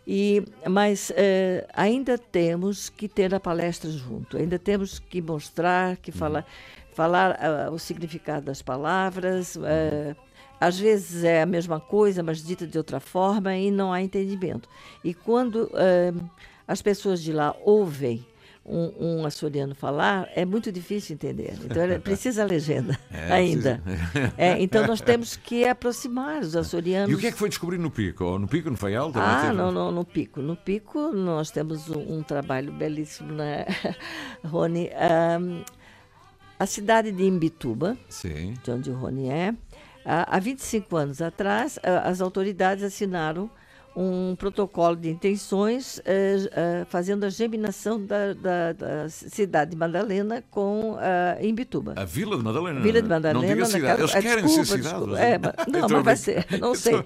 E, 0.06 0.44
mas 0.70 1.10
uh, 1.10 1.66
ainda 1.72 2.16
temos 2.16 2.88
que 2.88 3.08
ter 3.08 3.34
a 3.34 3.40
palestra 3.40 3.90
junto, 3.90 4.36
ainda 4.36 4.56
temos 4.56 5.00
que 5.00 5.20
mostrar, 5.20 5.96
que 5.96 6.12
falar, 6.12 6.46
falar 6.92 7.32
uh, 7.32 7.74
o 7.74 7.78
significado 7.78 8.46
das 8.46 8.62
palavras. 8.62 9.56
Uh, 9.56 10.14
às 10.66 10.78
vezes 10.78 11.24
é 11.24 11.42
a 11.42 11.46
mesma 11.46 11.78
coisa, 11.80 12.22
mas 12.22 12.42
dita 12.42 12.66
de 12.66 12.78
outra 12.78 13.00
forma 13.00 13.56
e 13.56 13.70
não 13.70 13.92
há 13.92 14.02
entendimento. 14.02 14.68
E 15.02 15.12
quando 15.12 15.70
as 16.66 16.80
pessoas 16.80 17.22
de 17.22 17.32
lá 17.32 17.54
ouvem 17.64 18.24
um, 18.64 19.20
um 19.20 19.26
açoriano 19.26 19.74
falar, 19.74 20.28
é 20.34 20.44
muito 20.44 20.72
difícil 20.72 21.14
entender. 21.14 21.54
Então, 21.62 21.82
precisa 22.00 22.42
a 22.42 22.46
legenda 22.46 22.98
é, 23.10 23.28
ainda. 23.32 23.82
É, 24.36 24.60
então, 24.62 24.86
nós 24.86 25.00
temos 25.00 25.36
que 25.36 25.66
aproximar 25.66 26.40
os 26.40 26.56
açorianos. 26.56 27.10
E 27.10 27.14
o 27.14 27.18
que 27.18 27.26
é 27.26 27.32
que 27.32 27.38
foi 27.38 27.48
descobrir 27.48 27.78
no 27.78 27.90
Pico? 27.90 28.38
No 28.38 28.48
Pico, 28.48 28.70
no 28.70 28.76
Faial? 28.76 29.12
Ah, 29.14 29.52
não, 29.52 29.70
não, 29.70 29.92
no 29.92 30.04
Pico. 30.04 30.40
No 30.40 30.56
Pico, 30.56 31.12
nós 31.12 31.50
temos 31.50 31.90
um, 31.90 32.18
um 32.18 32.22
trabalho 32.22 32.72
belíssimo, 32.72 33.32
né, 33.32 33.66
Rony? 34.42 34.88
Um, 35.40 35.62
a 36.58 36.66
cidade 36.66 37.10
de 37.12 37.24
Imbituba, 37.24 37.98
Sim. 38.08 38.54
de 38.62 38.70
onde 38.70 38.88
o 38.88 38.94
Rony 38.94 39.28
é, 39.28 39.54
há 40.04 40.38
25 40.38 40.96
anos 40.96 41.22
atrás, 41.22 41.78
as 41.82 42.20
autoridades 42.20 42.84
assinaram 42.84 43.50
um 43.96 44.34
protocolo 44.34 44.96
de 44.96 45.08
intenções 45.08 46.00
eh, 46.04 46.48
eh, 46.52 46.86
fazendo 46.88 47.24
a 47.24 47.28
geminação 47.28 48.04
da, 48.04 48.32
da, 48.32 48.72
da, 48.72 49.08
cidade 49.08 49.70
de 49.70 49.76
Madalena 49.76 50.42
com 50.50 50.96
a 50.98 51.40
uh, 51.40 51.44
Imbituba. 51.44 51.94
A 51.96 52.04
Vila 52.04 52.36
de 52.36 52.42
Madalena? 52.42 52.80
Vila 52.80 53.00
de 53.00 53.08
Madalena. 53.08 53.40
Não 53.40 53.46
diga 53.48 53.64
cidade. 53.66 54.00
Eles 54.00 54.12
querem 54.12 54.44
desculpa, 54.44 54.64
ser 54.66 54.76
cidade. 54.78 54.94
Desculpa. 54.94 55.14
É, 55.24 55.38
mas, 55.38 55.72
não, 55.72 55.88
mas 55.88 56.04
vai 56.04 56.16
ser. 56.16 56.46
Não 56.60 56.74
sei. 56.74 57.04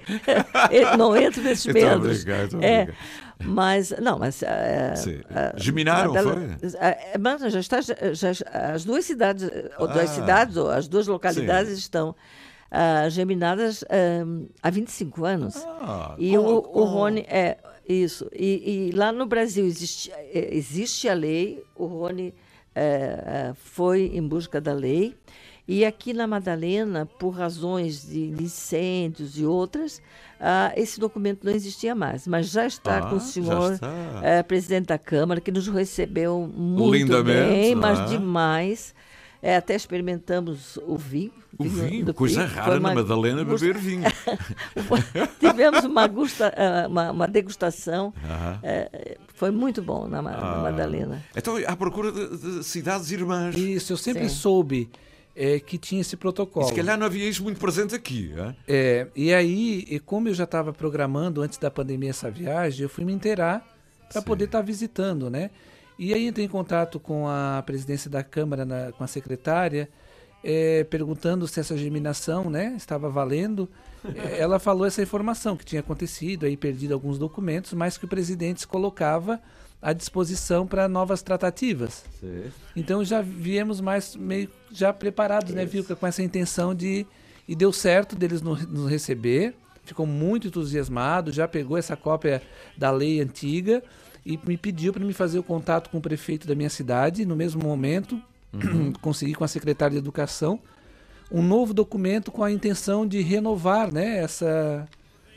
não 0.97 1.17
entro 1.17 1.43
nesses 1.43 1.67
medos. 1.67 2.25
É, 2.61 2.89
mas, 3.45 3.95
não, 4.01 4.19
mas... 4.19 4.41
Uh, 4.41 4.47
Geminaram, 5.57 6.15
Madalena, 6.15 6.59
foi? 6.59 6.71
Mas 7.21 7.53
já 7.53 7.61
está, 7.61 7.81
já, 7.81 8.31
as 8.75 8.85
duas 8.85 9.05
cidades, 9.05 9.49
ou 9.79 9.87
duas 9.87 10.11
ah. 10.11 10.15
cidades, 10.15 10.57
ou 10.57 10.71
as 10.71 10.89
duas 10.89 11.07
localidades 11.07 11.73
sim. 11.73 11.79
estão 11.79 12.15
uh, 12.73 13.11
geminadas 13.11 13.83
uh, 13.83 14.49
há 14.63 14.71
25 14.71 15.25
anos. 15.25 15.57
Ah, 15.81 16.15
e 16.19 16.37
o, 16.37 16.43
o 16.43 16.85
Rony 16.85 17.21
é 17.29 17.59
isso. 17.89 18.29
E, 18.33 18.91
e, 18.91 18.97
lá 18.97 19.11
no 19.11 19.27
Brasil 19.27 19.65
existe, 19.65 20.11
é, 20.13 20.55
existe 20.55 21.09
a 21.09 21.15
lei, 21.15 21.63
o 21.75 21.87
Rony 21.87 22.29
uh, 22.29 23.55
foi 23.55 24.11
em 24.15 24.27
busca 24.27 24.61
da 24.61 24.73
lei. 24.73 25.15
E 25.67 25.85
aqui 25.85 26.15
na 26.15 26.27
Madalena, 26.27 27.05
por 27.05 27.29
razões 27.29 28.09
de 28.09 28.33
incêndios 28.43 29.39
e 29.39 29.45
outras, 29.45 29.99
uh, 30.41 30.73
esse 30.75 30.99
documento 30.99 31.45
não 31.45 31.53
existia 31.53 31.95
mais. 31.95 32.27
Mas 32.27 32.51
já 32.51 32.67
está 32.67 32.99
ah, 32.99 33.11
com 33.11 33.17
o 33.17 33.21
senhor 33.21 33.79
presidente 34.47 34.87
da 34.87 34.97
Câmara, 34.97 35.43
que 35.43 35.53
nos 35.53 35.69
recebeu 35.69 36.51
muito 36.57 36.95
Lindamente, 36.97 37.51
bem, 37.51 37.75
mas 37.75 38.09
demais. 38.09 38.95
É, 39.41 39.57
até 39.57 39.75
experimentamos 39.75 40.79
o 40.79 40.97
vinho. 40.97 41.33
O 41.57 41.65
vinho, 41.65 42.13
coisa 42.15 42.45
rara 42.45 42.79
uma... 42.79 42.89
na 42.91 42.95
Madalena 42.97 43.45
beber 43.45 43.77
vinho. 43.79 44.05
Tivemos 45.41 45.85
uma, 45.85 46.07
gusta, 46.07 46.53
ah, 46.57 46.87
uma, 46.89 47.11
uma 47.11 47.27
degustação, 47.27 48.13
é, 48.63 49.17
foi 49.35 49.51
muito 49.51 49.83
bom 49.83 50.07
na, 50.07 50.23
na 50.23 50.31
ah. 50.31 50.63
Madalena. 50.63 51.23
Então, 51.37 51.57
à 51.67 51.75
procura 51.75 52.13
de, 52.13 52.37
de 52.37 52.65
cidades 52.65 53.11
irmãs. 53.11 53.57
Isso, 53.57 53.93
eu 53.93 53.97
sempre 53.97 54.29
Sim. 54.29 54.35
soube 54.37 54.91
é, 55.35 55.61
que 55.61 55.79
tinha 55.79 56.01
esse 56.01 56.17
protocolo. 56.17 56.67
E 56.67 56.69
se 56.69 56.75
calhar 56.75 56.99
não 56.99 57.07
havia 57.07 57.29
isso 57.29 57.43
muito 57.45 57.61
presente 57.61 57.95
aqui. 57.95 58.33
É, 58.37 58.55
é 58.67 59.09
e 59.15 59.33
aí, 59.33 59.85
e 59.89 60.01
como 60.01 60.29
eu 60.29 60.35
já 60.35 60.45
estava 60.45 60.73
programando 60.73 61.43
antes 61.43 61.59
da 61.59 61.71
pandemia 61.71 62.11
essa 62.11 62.31
viagem, 62.31 62.83
eu 62.83 62.89
fui 62.89 63.05
me 63.05 63.13
inteirar 63.13 63.65
para 64.13 64.21
poder 64.21 64.47
estar 64.47 64.59
tá 64.59 64.65
visitando, 64.65 65.31
né? 65.31 65.51
E 65.99 66.15
aí 66.15 66.29
entrei 66.29 66.47
em 66.47 66.49
contato 66.49 67.01
com 67.01 67.27
a 67.27 67.63
presidência 67.67 68.09
da 68.09 68.23
Câmara, 68.23 68.65
na, 68.65 68.93
com 68.93 69.03
a 69.03 69.07
secretária, 69.07 69.89
é, 70.45 70.85
perguntando 70.85 71.49
se 71.49 71.59
essa 71.59 71.77
germinação 71.77 72.49
né, 72.49 72.75
estava 72.77 73.11
valendo. 73.11 73.69
É, 74.15 74.39
ela 74.39 74.61
falou 74.61 74.87
essa 74.87 75.03
informação 75.03 75.57
que 75.57 75.65
tinha 75.65 75.81
acontecido, 75.81 76.47
aí 76.47 76.57
perdido 76.57 76.95
alguns 76.95 77.19
documentos, 77.19 77.73
mas 77.73 77.99
que 77.99 78.05
o 78.05 78.09
presidente 78.09 78.61
se 78.61 78.67
colocava 78.67 79.41
à 79.83 79.93
disposição 79.93 80.69
para 80.69 80.87
novas 80.87 81.21
tratativas. 81.21 82.05
Sim. 82.21 82.45
Então 82.77 83.05
já 83.05 83.21
viemos 83.21 83.81
mais 83.81 84.15
meio 84.15 84.49
já 84.71 84.93
preparados, 84.93 85.53
né, 85.53 85.65
Isso. 85.65 85.75
né, 85.75 85.81
Vilca, 85.81 85.97
com 85.97 86.07
essa 86.07 86.23
intenção 86.23 86.75
de 86.75 87.05
e 87.49 87.57
deu 87.57 87.73
certo 87.73 88.15
deles 88.15 88.41
nos 88.41 88.89
receber. 88.89 89.55
Ficou 89.83 90.07
muito 90.07 90.47
entusiasmado, 90.47 91.33
já 91.33 91.49
pegou 91.49 91.77
essa 91.77 91.97
cópia 91.97 92.43
da 92.77 92.91
lei 92.91 93.21
antiga 93.21 93.83
e 94.29 94.39
me 94.47 94.59
pediu 94.59 94.93
para 94.93 95.03
me 95.03 95.15
fazer 95.15 95.39
o 95.39 95.43
contato 95.43 95.89
com 95.89 95.97
o 95.97 96.01
prefeito 96.03 96.47
da 96.47 96.55
minha 96.55 96.69
cidade 96.69 97.25
no 97.25 97.35
mesmo 97.35 97.63
momento. 97.63 98.21
Uhum. 98.53 98.93
consegui 99.01 99.35
com 99.35 99.43
a 99.43 99.49
secretária 99.49 99.93
de 99.93 99.99
educação 99.99 100.61
um 101.31 101.43
novo 101.43 101.73
documento 101.73 102.31
com 102.31 102.43
a 102.43 102.51
intenção 102.51 103.07
de 103.07 103.21
renovar, 103.21 103.93
né, 103.93 104.19
essa 104.19 104.87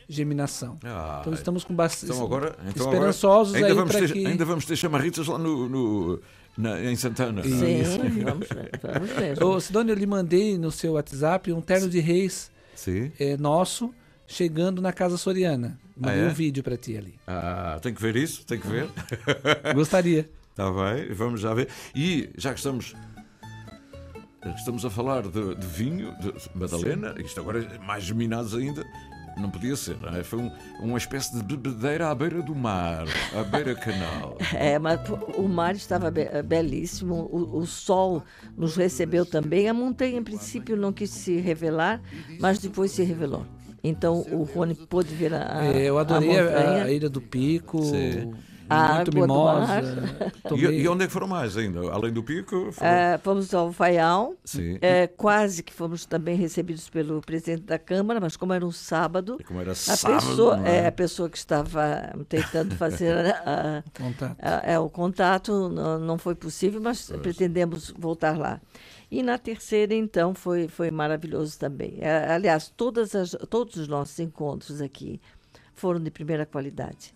germinação. 0.07 0.77
Ah, 0.83 1.19
então 1.21 1.33
estamos 1.33 1.63
com 1.63 1.73
bastante 1.73 2.11
então 2.11 2.25
agora, 2.25 2.55
então 2.67 2.85
esperançosos 2.85 3.55
agora 3.55 3.71
ainda 3.71 3.97
aí 3.97 4.07
ter, 4.07 4.13
que... 4.13 4.25
ainda 4.25 4.45
vamos 4.45 4.65
ter 4.65 4.75
chamarritas 4.75 5.27
lá 5.27 5.37
no, 5.37 5.69
no 5.69 6.21
na, 6.57 6.81
em 6.81 6.95
Santana. 6.95 7.43
Sim, 7.43 7.83
vamos 8.23 8.47
ver. 8.49 8.71
Vamos 8.81 9.09
ver. 9.09 9.43
Ô, 9.43 9.59
Sidônia, 9.59 9.93
eu 9.93 9.97
lhe 9.97 10.05
mandei 10.05 10.57
no 10.57 10.71
seu 10.71 10.93
WhatsApp 10.93 11.51
um 11.53 11.61
terno 11.61 11.89
de 11.89 11.99
reis 11.99 12.51
é, 13.19 13.37
nosso 13.37 13.93
chegando 14.31 14.81
na 14.81 14.91
Casa 14.91 15.17
Soriana. 15.17 15.79
Mandei 15.95 16.21
ah, 16.21 16.25
é? 16.25 16.27
um 16.27 16.33
vídeo 16.33 16.63
para 16.63 16.77
ti 16.77 16.97
ali. 16.97 17.15
Ah, 17.27 17.79
tem 17.81 17.93
que 17.93 18.01
ver 18.01 18.15
isso, 18.15 18.45
tem 18.45 18.59
que 18.59 18.67
ver. 18.67 18.89
Gostaria. 19.75 20.29
Está 20.49 20.71
bem, 20.71 21.13
vamos 21.13 21.41
já 21.41 21.53
ver. 21.53 21.67
E 21.95 22.29
já 22.37 22.51
que 22.51 22.59
estamos 22.59 22.95
estamos 24.55 24.83
a 24.83 24.89
falar 24.89 25.23
de, 25.23 25.55
de 25.55 25.67
vinho, 25.67 26.15
de 26.19 26.33
Madalena, 26.55 27.13
Sim. 27.15 27.23
isto 27.23 27.39
agora 27.39 27.63
é 27.63 27.77
mais 27.77 28.03
geminados 28.03 28.55
ainda, 28.55 28.83
não 29.37 29.49
podia 29.49 29.75
ser, 29.75 29.97
não 30.01 30.09
é? 30.09 30.23
Foi 30.23 30.39
um, 30.39 30.51
uma 30.79 30.97
espécie 30.97 31.35
de 31.35 31.43
bebedeira 31.43 32.09
à 32.09 32.15
beira 32.15 32.41
do 32.41 32.55
mar, 32.55 33.05
à 33.37 33.43
beira 33.43 33.75
canal. 33.75 34.37
É, 34.53 34.77
mas 34.77 34.99
o 35.37 35.47
mar 35.47 35.75
estava 35.75 36.11
be 36.11 36.25
belíssimo, 36.43 37.29
o, 37.31 37.59
o, 37.59 37.65
sol 37.65 38.23
nos 38.57 38.75
recebeu 38.75 39.25
também. 39.25 39.69
A 39.69 39.73
montanha, 39.73 40.17
em 40.17 40.23
princípio, 40.23 40.75
não 40.75 40.91
quis 40.91 41.09
se 41.09 41.37
revelar, 41.37 42.01
mas 42.39 42.59
depois 42.59 42.91
se 42.91 43.03
revelou. 43.03 43.45
Então 43.83 44.25
o 44.31 44.43
Rony 44.43 44.75
pôde 44.75 45.13
ver 45.13 45.33
a. 45.33 45.65
É, 45.65 45.83
eu 45.83 45.97
adorei 45.97 46.37
a, 46.37 46.83
a, 46.83 46.91
Ilha 46.91 47.09
do 47.09 47.21
Pico. 47.21 47.81
Sim 47.83 48.31
a 48.71 48.95
muito 48.95 49.13
mimosa. 49.13 49.81
E, 50.51 50.81
e, 50.81 50.87
onde 50.87 51.03
é 51.05 51.07
que 51.07 51.13
foram 51.13 51.27
mais 51.27 51.55
ainda? 51.55 51.79
Além 51.91 52.11
do 52.11 52.21
Pico? 52.21 52.71
Foram... 52.71 52.91
Uh, 52.91 53.19
fomos 53.23 53.53
ao 53.53 53.71
Faial. 53.71 54.33
Sim. 54.43 54.75
Uh, 54.75 54.79
quase 55.15 55.63
que 55.63 55.71
fomos 55.71 56.05
também 56.05 56.35
recebidos 56.35 56.89
pelo 56.89 57.21
presidente 57.21 57.63
da 57.63 57.79
Câmara, 57.79 58.19
mas 58.19 58.35
como 58.35 58.51
era 58.51 58.65
um 58.65 58.71
sábado. 58.71 59.37
E 59.39 59.43
como 59.43 59.61
era 59.61 59.71
a 59.71 59.75
sábado. 59.75 60.27
Pessoa, 60.27 60.67
é? 60.67 60.77
É, 60.77 60.87
a 60.87 60.91
pessoa 60.91 61.29
que 61.29 61.37
estava 61.37 62.13
tentando 62.27 62.75
fazer 62.75 63.27
a, 63.27 63.83
contato. 63.97 64.37
A, 64.41 64.79
o 64.81 64.89
contato 64.89 65.69
não, 65.69 65.99
não 65.99 66.17
foi 66.17 66.35
possível, 66.35 66.81
mas 66.81 67.07
pois. 67.07 67.21
pretendemos 67.21 67.93
voltar 67.97 68.37
lá. 68.37 68.59
E 69.11 69.21
na 69.21 69.37
terceira, 69.37 69.93
então, 69.93 70.33
foi, 70.33 70.69
foi 70.69 70.89
maravilhoso 70.89 71.59
também. 71.59 71.99
Aliás, 72.33 72.71
todas 72.75 73.13
as, 73.13 73.35
todos 73.49 73.75
os 73.75 73.87
nossos 73.87 74.17
encontros 74.19 74.79
aqui 74.81 75.19
foram 75.75 75.99
de 75.99 76.09
primeira 76.09 76.45
qualidade. 76.45 77.13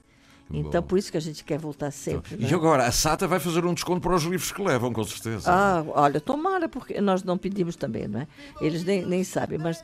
Então, 0.51 0.81
Bom. 0.81 0.87
por 0.87 0.99
isso 0.99 1.09
que 1.09 1.17
a 1.17 1.21
gente 1.21 1.43
quer 1.43 1.57
voltar 1.57 1.89
sempre. 1.91 2.35
Então, 2.35 2.45
né? 2.45 2.51
E 2.51 2.53
agora, 2.53 2.85
a 2.85 2.91
SATA 2.91 3.27
vai 3.27 3.39
fazer 3.39 3.65
um 3.65 3.73
desconto 3.73 4.01
para 4.01 4.13
os 4.13 4.23
livros 4.23 4.51
que 4.51 4.61
levam, 4.61 4.93
com 4.93 5.03
certeza. 5.03 5.49
Ah, 5.51 5.83
olha, 5.87 6.19
tomara, 6.19 6.69
porque 6.69 6.99
nós 7.01 7.23
não 7.23 7.37
pedimos 7.37 7.75
também, 7.75 8.07
não 8.07 8.21
é? 8.21 8.27
Eles 8.61 8.83
nem, 8.83 9.05
nem 9.05 9.23
sabem, 9.23 9.57
mas 9.57 9.83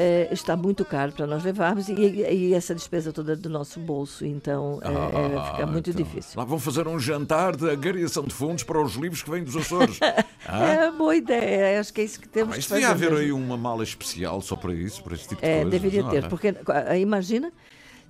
é, 0.00 0.28
está 0.32 0.56
muito 0.56 0.82
caro 0.82 1.12
para 1.12 1.26
nós 1.26 1.44
levarmos 1.44 1.90
e, 1.90 1.92
e, 1.92 2.54
essa 2.54 2.74
despesa 2.74 3.12
toda 3.12 3.34
é 3.34 3.36
do 3.36 3.50
nosso 3.50 3.78
bolso, 3.78 4.24
então 4.24 4.80
é, 4.82 4.88
ah, 4.88 5.52
fica 5.52 5.66
muito 5.66 5.90
então, 5.90 6.02
difícil. 6.02 6.40
Lá 6.40 6.44
vão 6.46 6.58
fazer 6.58 6.88
um 6.88 6.98
jantar 6.98 7.54
de 7.54 7.68
agariação 7.68 8.24
de 8.24 8.32
fundos 8.32 8.64
para 8.64 8.80
os 8.80 8.94
livros 8.94 9.22
que 9.22 9.30
vêm 9.30 9.44
dos 9.44 9.54
Açores. 9.54 10.00
ah? 10.48 10.66
É 10.66 10.90
boa 10.90 11.14
ideia, 11.14 11.78
acho 11.78 11.92
que 11.92 12.00
é 12.00 12.04
isso 12.04 12.18
que 12.18 12.28
temos 12.28 12.54
ah, 12.54 12.58
que 12.58 12.62
fazer. 12.62 12.80
Devia 12.80 12.94
haver 12.94 13.10
mesmo. 13.10 13.24
aí 13.24 13.32
uma 13.32 13.58
mala 13.58 13.84
especial 13.84 14.40
só 14.40 14.56
para 14.56 14.72
isso, 14.72 15.02
para 15.02 15.14
esse 15.14 15.28
tipo 15.28 15.42
de 15.42 15.46
é, 15.46 15.56
coisa. 15.56 15.70
Deveria 15.70 16.04
ter, 16.04 16.28
porque 16.30 16.54
imagina 16.98 17.52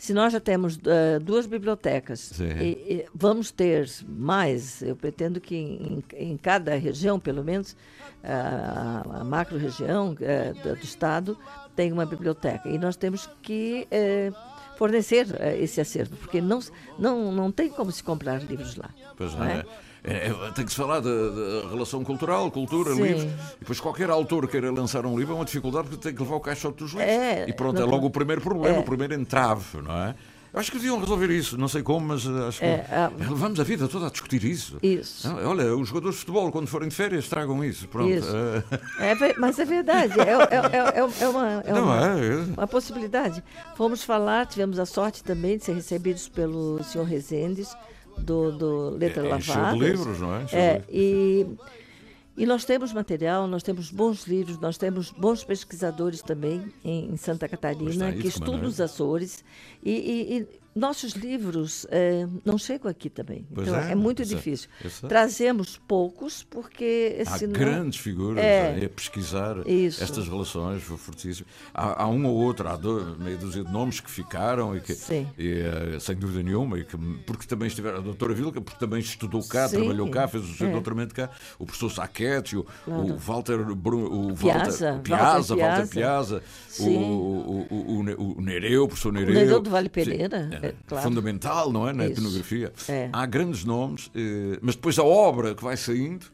se 0.01 0.15
nós 0.15 0.33
já 0.33 0.41
temos 0.41 0.77
uh, 0.77 1.21
duas 1.21 1.47
bibliotecas 1.47 2.41
e, 2.41 2.65
e, 2.65 3.07
vamos 3.15 3.51
ter 3.51 3.87
mais, 4.09 4.81
eu 4.81 4.97
pretendo 4.97 5.39
que 5.43 5.55
em, 5.55 6.03
em 6.15 6.37
cada 6.39 6.75
região, 6.77 7.21
pelo 7.21 7.45
menos, 7.45 7.77
a, 8.25 9.21
a 9.21 9.25
macro-região 9.25 10.13
uh, 10.13 10.75
do, 10.75 10.83
Estado, 10.83 11.37
tenha 11.81 11.95
uma 11.95 12.05
biblioteca. 12.05 12.69
E 12.69 12.77
nós 12.77 12.95
temos 12.95 13.27
que 13.41 13.89
uh, 13.91 14.35
fornecer 14.77 15.27
esse 15.59 15.81
acervo, 15.81 16.15
porque 16.17 16.39
não, 16.39 16.61
não, 16.99 17.33
não 17.33 17.51
tem 17.51 17.71
como 17.71 17.91
se 17.91 18.03
comprar 18.03 18.43
livros 18.43 18.77
lá. 18.77 18.91
Pois 19.17 19.35
não 19.35 19.47
é? 19.47 19.61
é? 19.61 19.65
É, 20.03 20.29
é, 20.29 20.51
tem 20.55 20.65
que 20.65 20.71
se 20.71 20.77
falar 20.77 21.01
da 21.01 21.11
relação 21.71 22.03
cultural, 22.05 22.51
cultura, 22.51 22.95
Sim. 22.95 23.03
livros. 23.03 23.25
E 23.25 23.61
depois 23.61 23.81
qualquer 23.81 24.11
autor 24.11 24.47
queira 24.47 24.71
lançar 24.71 25.07
um 25.07 25.19
livro 25.19 25.35
é 25.35 25.37
uma 25.37 25.45
dificuldade 25.45 25.89
porque 25.89 26.03
tem 26.03 26.15
que 26.15 26.23
levar 26.23 26.37
o 26.37 26.41
caixote 26.41 26.79
dos 26.79 26.93
livros. 26.93 27.09
É, 27.09 27.49
e 27.49 27.53
pronto, 27.53 27.79
não, 27.79 27.87
é 27.87 27.91
logo 27.91 28.07
o 28.07 28.11
primeiro 28.11 28.43
problema, 28.43 28.77
é. 28.77 28.81
o 28.81 28.83
primeiro 28.83 29.15
entrave, 29.15 29.81
não 29.83 29.95
é? 29.95 30.15
Eu 30.53 30.59
acho 30.59 30.71
que 30.71 30.79
deviam 30.79 30.99
resolver 30.99 31.31
isso, 31.31 31.57
não 31.57 31.69
sei 31.69 31.83
como, 31.83 32.09
mas 32.09 32.27
acho 32.27 32.59
que 32.59 32.65
é, 32.65 32.85
ah, 32.91 33.11
levamos 33.17 33.61
a 33.61 33.63
vida 33.63 33.87
toda 33.87 34.09
a 34.09 34.11
discutir 34.11 34.43
isso. 34.45 34.79
Isso. 34.83 35.33
Olha, 35.45 35.77
os 35.77 35.89
jogadores 35.89 36.17
de 36.17 36.21
futebol, 36.21 36.51
quando 36.51 36.67
forem 36.67 36.89
de 36.89 36.95
férias, 36.95 37.29
tragam 37.29 37.65
isso. 37.65 37.87
Pronto. 37.87 38.11
Isso. 38.11 38.29
É, 38.99 39.35
mas 39.39 39.59
é 39.59 39.65
verdade, 39.65 40.15
é, 40.21 40.25
é, 40.25 40.99
é 40.99 41.29
uma, 41.29 41.63
é, 41.65 41.75
uma, 41.75 42.17
uma, 42.57 42.67
possibilidade. 42.67 43.43
Fomos 43.77 44.03
falar, 44.03 44.47
tivemos 44.47 44.79
a 44.79 44.87
sorte 44.87 45.23
também 45.23 45.57
de 45.57 45.65
ser 45.65 45.75
recebidos 45.75 46.29
pelo 46.29 46.83
senhor 46.83 47.05
Rezendes 47.05 47.75
do, 48.19 48.53
do 48.53 48.91
Letra 48.91 49.25
é, 49.25 49.29
Lavada. 49.29 49.77
livros, 49.77 50.21
não 50.21 50.35
é? 50.35 50.47
é 50.53 50.83
e, 50.89 51.47
e 52.41 52.47
nós 52.47 52.65
temos 52.65 52.91
material, 52.91 53.47
nós 53.47 53.63
temos 53.63 53.91
bons 53.91 54.27
livros, 54.27 54.59
nós 54.59 54.79
temos 54.79 55.11
bons 55.11 55.45
pesquisadores 55.45 56.23
também 56.23 56.73
em, 56.83 57.15
Santa 57.19 57.47
Catarina, 57.47 58.11
que 58.13 58.29
estudam 58.29 58.63
os 58.63 58.81
Açores. 58.81 59.45
E, 59.85 59.91
e, 59.91 60.39
e 60.39 60.49
nossos 60.81 61.13
livros 61.13 61.87
é, 61.91 62.27
não 62.45 62.57
chegam 62.57 62.91
aqui 62.91 63.11
também. 63.11 63.47
Pois 63.55 63.69
então 63.69 63.81
é, 63.81 63.93
é 63.93 63.95
muito 63.95 64.23
é- 64.23 64.25
difícil. 64.25 64.69
É, 64.85 65.07
Trazemos 65.07 65.77
poucos 65.87 66.43
porque 66.43 67.23
há 67.27 67.39
senão... 67.39 67.53
grandes 67.53 68.01
figuras 68.01 68.43
é, 68.43 68.85
a 68.85 68.89
pesquisar 68.89 69.59
isso. 69.69 70.03
estas 70.03 70.27
relações 70.27 70.83
fortíssimas. 70.83 71.53
Há, 71.75 72.05
há, 72.05 72.09
um 72.09 72.27
ou 72.27 72.35
outro, 72.35 72.67
há 72.67 72.77
dois, 72.77 73.19
meia 73.19 73.37
dúzia 73.37 73.63
de 73.63 73.71
nomes 73.71 74.01
que 74.01 74.11
ficaram 74.11 74.75
e 74.75 74.81
que 74.81 74.93
e, 75.39 75.61
eh, 75.61 76.01
sem 76.01 76.17
dúvida 76.17 76.43
nenhuma 76.43 76.79
e 76.79 76.85
que 76.85 76.97
porque 77.27 77.47
também 77.47 77.69
estiveram 77.69 77.99
a 77.99 78.01
doutora 78.01 78.33
Vilca 78.33 78.61
porque 78.61 78.79
também 78.79 79.01
estudou 79.01 79.47
cá, 79.47 79.69
Sim. 79.69 79.79
trabalhou 79.79 80.11
cá, 80.11 80.27
fez 80.27 80.45
o 80.45 80.55
seu 80.55 80.69
é. 80.69 80.73
doutoramento 80.73 81.15
cá, 81.15 81.29
o 81.59 81.67
professor 81.67 81.91
Saquete, 81.91 82.57
o, 82.57 82.65
claro. 82.85 83.03
o 83.03 83.17
Walter 83.19 83.61
o 83.61 84.35
Piazza, 84.35 84.93
Walter 84.93 85.03
Piazza, 85.03 85.57
Walter 85.57 85.89
Piazza, 85.89 86.43
o, 86.79 86.85
o, 86.85 87.67
o, 87.71 88.39
o, 88.39 88.41
Nereu, 88.41 88.85
o 88.85 88.89
professor 88.89 89.13
Nereu, 89.13 89.31
o 89.31 89.35
Nereu 89.35 89.61
do 89.61 89.71
Vale 89.71 89.89
Pereira. 89.89 90.49
Sim, 90.51 90.70
é, 90.71 90.75
claro. 90.87 91.05
fundamental, 91.05 91.73
não 91.73 91.89
é? 91.89 91.93
Na 91.93 92.07
Isso. 92.07 92.21
etnografia. 92.21 92.73
É. 92.89 93.09
Há 93.13 93.27
grandes 93.27 93.65
nomes, 93.65 94.11
eh, 94.15 94.59
mas 94.61 94.75
depois 94.75 94.99
a 94.99 95.05
obra 95.05 95.55
que 95.55 95.63
vai 95.63 95.77
saindo 95.77 96.27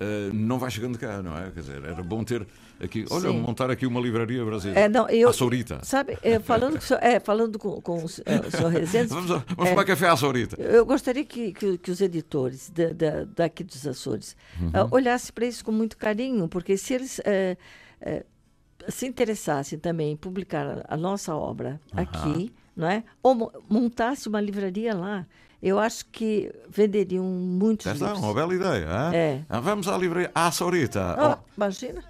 eh, 0.00 0.30
não 0.32 0.58
vai 0.58 0.70
chegando 0.70 0.98
cá, 0.98 1.22
não 1.22 1.36
é? 1.36 1.50
Quer 1.50 1.60
dizer, 1.60 1.84
era 1.84 2.02
bom 2.02 2.24
ter 2.24 2.46
aqui, 2.82 3.04
olha, 3.10 3.28
Sim. 3.28 3.40
montar 3.40 3.70
aqui 3.70 3.86
uma 3.86 4.00
livraria 4.00 4.42
brasileira. 4.42 4.80
É, 4.80 4.88
não, 4.88 5.06
eu, 5.10 5.28
a 5.28 5.32
Saurita. 5.34 5.80
Sabe, 5.82 6.16
é, 6.22 6.40
falando, 6.40 6.78
é, 7.02 7.20
falando 7.20 7.58
com, 7.58 7.82
com 7.82 8.02
o 8.02 8.08
senhor 8.08 8.72
Rezende. 8.72 9.08
vamos 9.08 9.28
vamos 9.28 9.44
é, 9.58 9.70
tomar 9.70 9.84
café 9.84 10.08
à 10.08 10.16
Saurita. 10.16 10.58
Eu 10.58 10.86
gostaria 10.86 11.22
que, 11.22 11.52
que, 11.52 11.76
que 11.76 11.90
os 11.90 12.00
editores 12.00 12.70
da, 12.70 12.94
da, 12.94 13.24
daqui 13.24 13.62
dos 13.62 13.86
Açores 13.86 14.34
uhum. 14.58 14.68
uh, 14.68 14.88
olhassem 14.90 15.34
para 15.34 15.44
isso 15.44 15.62
com 15.62 15.70
muito 15.70 15.98
carinho, 15.98 16.48
porque 16.48 16.76
se 16.78 16.94
eles. 16.94 17.20
Se 18.88 19.06
interessassem 19.06 19.78
também 19.78 20.12
em 20.12 20.16
publicar 20.16 20.86
a 20.88 20.96
nossa 20.96 21.34
obra 21.34 21.78
uhum. 21.92 22.00
aqui, 22.00 22.50
não 22.76 22.88
é? 22.88 23.04
Ou 23.22 23.52
montasse 23.68 24.28
uma 24.28 24.40
livraria 24.40 24.94
lá. 24.94 25.26
Eu 25.62 25.78
acho 25.78 26.06
que 26.06 26.50
venderiam 26.70 27.24
muitos 27.24 27.86
Esta 27.86 28.06
livros. 28.06 28.22
É 28.22 28.26
uma 28.26 28.34
bela 28.34 28.54
ideia. 28.54 28.84
Hein? 28.84 29.14
É. 29.14 29.40
Ah, 29.48 29.60
vamos 29.60 29.88
à 29.88 29.96
livraria 29.98 30.30
à 30.34 30.50
Saurita. 30.50 31.16
Oh, 31.18 31.32
oh. 31.32 31.50
Imagina. 31.56 32.02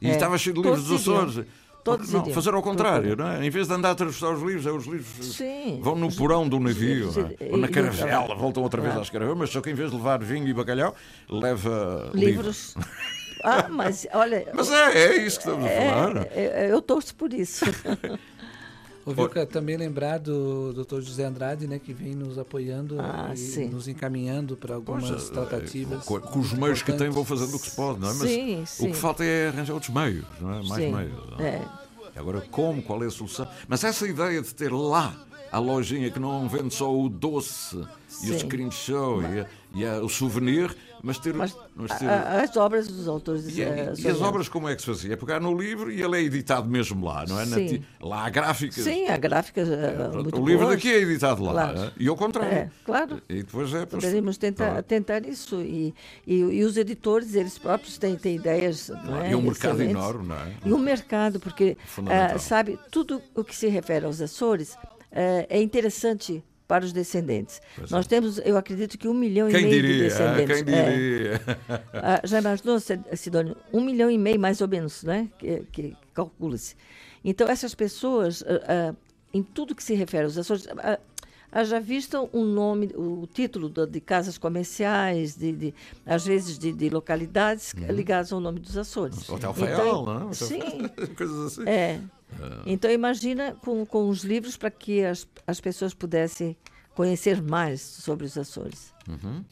E 0.00 0.08
é. 0.08 0.10
estava 0.10 0.36
cheio 0.36 0.54
de 0.56 0.62
livros 0.62 0.84
dos 0.84 1.00
Açores. 1.00 1.46
Todos 1.84 2.12
não, 2.12 2.24
fazer 2.26 2.52
ao 2.52 2.62
contrário, 2.62 3.14
não 3.14 3.28
é? 3.28 3.46
Em 3.46 3.48
vez 3.48 3.68
de 3.68 3.72
andar 3.72 3.90
a 3.90 3.92
atravessar 3.92 4.32
os 4.32 4.42
livros, 4.42 4.66
é 4.66 4.72
os 4.72 4.86
livros 4.86 5.36
Sim. 5.36 5.78
vão 5.80 5.94
no 5.94 6.12
porão 6.12 6.48
do 6.48 6.58
navio, 6.58 7.12
é? 7.38 7.52
ou 7.52 7.56
na 7.56 7.68
caravela, 7.68 8.34
voltam 8.34 8.64
outra 8.64 8.82
vez 8.82 8.96
ah. 8.96 9.02
às 9.02 9.08
caravelas, 9.08 9.38
mas 9.38 9.50
só 9.50 9.60
que 9.60 9.70
em 9.70 9.74
vez 9.74 9.92
de 9.92 9.96
levar 9.96 10.18
vinho 10.18 10.48
e 10.48 10.52
bacalhau, 10.52 10.96
leva 11.30 12.10
livros. 12.12 12.74
livros. 12.74 13.16
Ah, 13.44 13.68
mas 13.68 14.04
olha. 14.12 14.48
Mas 14.52 14.68
é, 14.72 14.98
é 14.98 15.16
isso 15.22 15.38
que 15.38 15.46
estamos 15.46 15.70
é, 15.70 15.88
a 15.88 15.92
falar. 15.92 16.26
É, 16.32 16.72
eu 16.72 16.82
torço 16.82 17.14
por 17.14 17.32
isso. 17.32 17.64
Vilca, 19.14 19.46
também 19.46 19.76
lembrar 19.76 20.18
do 20.18 20.72
Dr. 20.72 21.00
José 21.00 21.24
Andrade, 21.24 21.66
né, 21.66 21.78
que 21.78 21.92
vem 21.92 22.14
nos 22.14 22.38
apoiando 22.38 22.96
Ah, 23.00 23.30
e 23.32 23.36
sim. 23.36 23.68
nos 23.68 23.86
encaminhando 23.88 24.56
para 24.56 24.74
algumas 24.74 25.08
Pois, 25.08 25.28
é, 25.30 25.32
tratativas. 25.32 26.04
Com, 26.04 26.20
com 26.20 26.38
os 26.40 26.52
meios 26.52 26.82
que 26.82 26.92
tem, 26.92 27.08
vão 27.10 27.24
fazendo 27.24 27.54
o 27.56 27.60
que 27.60 27.70
se 27.70 27.76
pode, 27.76 28.00
não 28.00 28.10
é? 28.10 28.14
Mas 28.14 28.30
Sim, 28.30 28.62
o 28.62 28.66
sim. 28.66 28.90
que 28.90 28.96
falta 28.96 29.24
é 29.24 29.48
arranjar 29.48 29.74
outros 29.74 29.94
meios, 29.94 30.24
não 30.40 30.50
é? 30.50 30.62
Mais 30.62 30.82
Sim, 30.82 30.92
meios. 30.94 31.30
não 31.30 31.38
é? 31.44 31.48
é. 31.48 31.68
Agora, 32.18 32.40
como? 32.50 32.82
Qual 32.82 33.02
é 33.04 33.06
a 33.06 33.10
solução? 33.10 33.46
Mas 33.68 33.84
essa 33.84 34.06
ideia 34.08 34.40
de 34.40 34.54
ter 34.54 34.72
lá 34.72 35.14
a 35.52 35.58
lojinha 35.58 36.10
que 36.10 36.18
não 36.18 36.48
vende 36.48 36.74
só 36.74 36.92
o 36.94 37.08
doce 37.08 37.76
e 38.22 38.30
o 38.30 38.38
Sim. 38.38 38.46
screenshot 38.46 39.22
e, 39.74 39.80
e 39.80 39.86
a- 39.86 40.00
o 40.00 40.08
souvenir, 40.08 40.74
mas 41.02 41.18
ter. 41.18 41.34
Mas, 41.34 41.54
ter 41.98 42.08
A- 42.08 42.42
As 42.42 42.56
obras 42.56 42.88
dos 42.88 43.06
autores. 43.06 43.46
e, 43.56 43.62
eh, 43.62 43.92
e 43.98 44.08
as 44.08 44.20
obras 44.22 44.48
como 44.48 44.68
é 44.68 44.74
que 44.74 44.80
se 44.80 44.86
fazia? 44.86 45.12
É 45.12 45.16
pegar 45.16 45.38
no 45.40 45.54
livro 45.56 45.90
e 45.92 46.00
ele 46.02 46.16
é 46.16 46.22
editado 46.22 46.66
mesmo 46.68 47.04
lá, 47.04 47.24
não 47.28 47.38
é? 47.38 47.44
Na 47.44 47.56
Sim. 47.56 47.66
ti- 47.66 47.82
lá 48.00 48.24
há 48.26 48.30
gráficas. 48.30 48.82
Sim, 48.82 49.06
há 49.08 49.16
gráficas 49.18 49.68
eh, 49.68 50.08
muito 50.14 50.40
o 50.40 50.46
livro 50.46 50.64
boas. 50.66 50.76
daqui 50.76 50.90
é 50.90 50.98
editado 51.02 51.44
lá. 51.44 51.52
Claro. 51.52 51.78
é? 51.80 51.92
E 51.98 52.08
ao 52.08 52.16
contrário. 52.16 52.52
É, 52.56 52.70
claro. 52.84 53.22
E 53.28 53.42
depois 53.42 53.68
é. 53.74 53.84
pois- 53.86 54.02
Poderíamos 54.02 54.38
tentar, 54.38 54.74
Tá. 54.76 54.82
tentar 54.82 55.26
isso. 55.26 55.60
E, 55.60 55.94
e, 56.26 56.36
e 56.38 56.64
os 56.64 56.76
editores, 56.78 57.34
eles 57.34 57.58
próprios 57.58 57.98
têm, 57.98 58.16
têm 58.16 58.36
ideias. 58.36 58.88
Não 59.04 59.20
é? 59.22 59.30
E 59.32 59.34
um 59.34 59.42
mercado 59.42 59.82
enorme, 59.82 60.28
não 60.28 60.36
é? 60.36 60.52
E 60.64 60.72
um 60.72 60.78
mercado, 60.78 61.38
porque, 61.38 61.76
ah, 62.08 62.38
sabe, 62.38 62.78
tudo 62.90 63.20
o 63.34 63.44
que 63.44 63.54
se 63.54 63.68
refere 63.68 64.06
aos 64.06 64.20
Açores 64.22 64.76
ah, 65.16 65.46
é 65.48 65.60
interessante 65.60 66.42
para 66.68 66.84
os 66.84 66.92
descendentes. 66.92 67.60
Pois 67.76 67.90
Nós 67.92 68.06
temos, 68.08 68.38
eu 68.44 68.56
acredito 68.56 68.98
que 68.98 69.06
um 69.06 69.14
milhão 69.14 69.48
Quem 69.48 69.60
e 69.60 69.64
meio 69.66 69.82
de 69.82 69.88
diria? 69.88 70.06
ah, 70.06 70.34
descendentes. 70.34 70.62
Quem 70.62 70.74
É. 70.74 70.90
diria? 70.90 71.40
Ah, 71.94 72.20
já 72.24 72.40
imaginou, 72.40 72.78
Sidônio? 73.14 73.56
Um 73.72 73.80
milhão 73.84 74.10
e 74.10 74.18
meio, 74.18 74.38
mais 74.40 74.60
ou 74.60 74.66
menos, 74.68 75.02
né? 75.04 75.28
que, 75.38 75.62
que 75.72 75.96
calcula-se. 76.12 76.74
Então, 77.24 77.48
essas 77.48 77.74
pessoas, 77.74 78.42
ah, 78.46 78.90
ah, 78.92 78.94
em 79.32 79.42
tudo 79.44 79.74
que 79.76 79.82
se 79.82 79.94
refere 79.94 80.24
aos 80.24 80.36
Açores, 80.36 80.66
ah, 80.78 80.98
já 81.64 81.78
vistam 81.78 82.28
o 82.32 82.44
nome, 82.44 82.90
o 82.96 83.26
título 83.32 83.68
da- 83.68 83.86
de 83.86 84.00
casas 84.00 84.36
comerciais, 84.36 85.36
de, 85.36 85.52
de- 85.52 85.74
às 86.04 86.26
vezes 86.26 86.58
de, 86.58 86.72
de 86.72 86.90
localidades 86.90 87.72
ligadas 87.88 88.32
ao 88.32 88.40
nome 88.40 88.58
dos 88.58 88.76
Açores. 88.76 89.18
Hotel 89.28 89.36
Então, 89.38 89.54
Faial, 89.54 89.80
é? 89.80 90.24
Hotel- 90.24 90.34
Sim. 90.34 90.60
Coisas 91.16 91.58
assim. 91.58 91.68
É. 91.68 92.00
Ah. 92.40 92.62
Então 92.66 92.90
imagina 92.90 93.56
com, 93.62 93.84
com 93.86 94.08
os 94.08 94.22
livros 94.24 94.56
para 94.56 94.70
que 94.70 95.04
as, 95.04 95.26
as 95.46 95.60
pessoas 95.60 95.94
pudessem 95.94 96.56
conhecer 96.94 97.42
mais 97.42 97.80
sobre 97.80 98.26
os 98.26 98.36
Açores. 98.38 98.92
Uhum. 99.08 99.44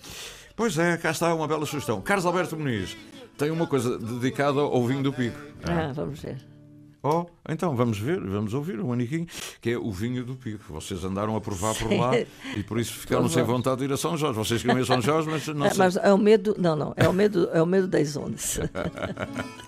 Pois 0.56 0.78
é, 0.78 0.96
cá 0.96 1.10
está 1.10 1.34
uma 1.34 1.46
bela 1.48 1.66
sugestão. 1.66 2.00
Carlos 2.00 2.24
Alberto 2.26 2.56
Muniz 2.56 2.96
tem 3.36 3.50
uma 3.50 3.66
coisa 3.66 3.98
dedicada 3.98 4.60
ao 4.60 4.86
vinho 4.86 5.02
do 5.02 5.12
Pico. 5.12 5.38
Ah, 5.64 5.92
vamos 5.92 6.20
ver. 6.20 6.38
Oh, 7.06 7.26
então 7.46 7.76
vamos 7.76 7.98
ver, 7.98 8.18
vamos 8.18 8.54
ouvir 8.54 8.80
o 8.80 8.86
Maniquim, 8.88 9.26
que 9.60 9.72
é 9.72 9.76
o 9.76 9.92
vinho 9.92 10.24
do 10.24 10.36
Pico. 10.36 10.72
Vocês 10.72 11.04
andaram 11.04 11.36
a 11.36 11.40
provar 11.40 11.74
por 11.74 11.92
lá 11.92 12.12
e 12.56 12.62
por 12.62 12.78
isso 12.80 12.94
ficaram 12.94 13.28
sem 13.28 13.42
vontade 13.42 13.80
de 13.80 13.84
ir 13.84 13.92
a 13.92 13.96
São 13.98 14.16
Jorge. 14.16 14.38
Vocês 14.38 14.62
queriam 14.62 14.78
ir 14.78 14.84
a 14.84 14.86
São 14.86 15.02
Jorge, 15.02 15.28
mas 15.28 15.46
não 15.54 15.66
É, 15.66 15.70
sei. 15.70 15.78
mas 15.78 15.96
é 15.96 16.14
o 16.14 16.16
medo, 16.16 16.54
não, 16.58 16.74
não, 16.74 16.94
é 16.96 17.06
o 17.06 17.12
medo, 17.12 17.50
é 17.52 17.60
o 17.60 17.66
medo 17.66 17.86
das 17.88 18.16
ondas. 18.16 18.58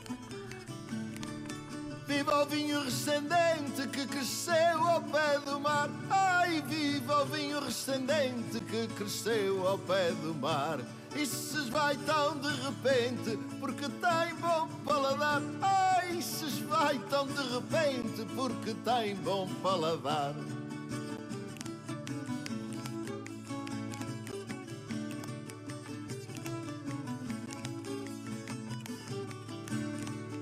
Vinho 2.49 2.81
rescendente 2.85 3.89
que 3.93 4.07
cresceu 4.07 4.89
ao 4.89 5.03
pé 5.03 5.39
do 5.45 5.59
mar. 5.59 5.91
Ai, 6.09 6.63
viva 6.63 7.23
o 7.23 7.27
vinho 7.27 7.61
rescendente 7.61 8.61
que 8.61 8.87
cresceu 8.95 9.67
ao 9.67 9.79
pé 9.79 10.13
do 10.23 10.35
mar. 10.35 10.79
E 11.15 11.27
se 11.27 11.57
esvai 11.57 11.97
tão 12.07 12.39
de 12.39 12.49
repente 12.49 13.39
porque 13.59 13.89
tem 13.89 14.35
bom 14.41 14.69
paladar. 14.85 15.43
Ai, 15.61 16.23
se 16.23 16.45
esvai 16.45 17.01
tão 17.11 17.27
de 17.27 17.43
repente 17.55 18.25
porque 18.35 18.75
tem 18.75 19.17
bom 19.17 19.49
paladar. 19.63 20.35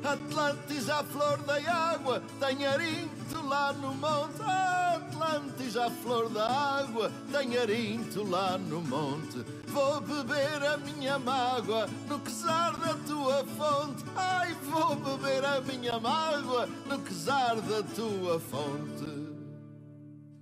Atlantis 0.04 0.90
à 0.90 1.02
flor 1.02 1.38
da 1.38 1.54
água, 1.72 2.22
tem 2.38 2.66
arinto 2.66 3.40
lá 3.48 3.72
no 3.72 3.94
monte. 3.94 4.42
Atlantis 4.42 5.76
à 5.78 5.90
flor 5.90 6.28
da 6.28 6.46
água, 6.46 7.10
tem 7.32 7.56
arinto 7.56 8.22
lá 8.22 8.58
no 8.58 8.82
monte. 8.82 9.42
Vou 9.66 10.02
beber 10.02 10.62
a 10.62 10.76
minha 10.76 11.18
mágoa 11.18 11.88
no 12.06 12.18
quesar 12.20 12.76
da 12.76 12.94
tua 13.06 13.44
fonte. 13.56 14.04
Ai, 14.14 14.54
vou 14.70 14.94
beber 14.94 15.42
a 15.42 15.60
minha 15.62 15.98
mágoa 15.98 16.68
no 16.86 16.98
quesar 16.98 17.56
da 17.62 17.82
tua 17.94 18.38
fonte. 18.38 19.23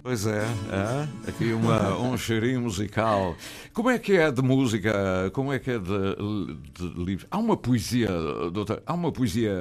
Pois 0.02 0.26
é, 0.26 0.40
é, 0.40 1.28
aqui 1.28 1.52
uma, 1.52 1.96
um 1.96 2.18
cheirinho 2.18 2.60
musical. 2.60 3.36
Como 3.72 3.88
é 3.88 4.00
que 4.00 4.16
é 4.16 4.32
de 4.32 4.42
música? 4.42 5.30
Como 5.32 5.52
é 5.52 5.60
que 5.60 5.70
é 5.70 5.78
de, 5.78 6.16
de 6.72 7.04
livros? 7.04 7.28
Há 7.30 7.38
uma 7.38 7.56
poesia, 7.56 8.08
doutor, 8.50 8.82
há 8.84 8.94
uma 8.94 9.12
poesia 9.12 9.54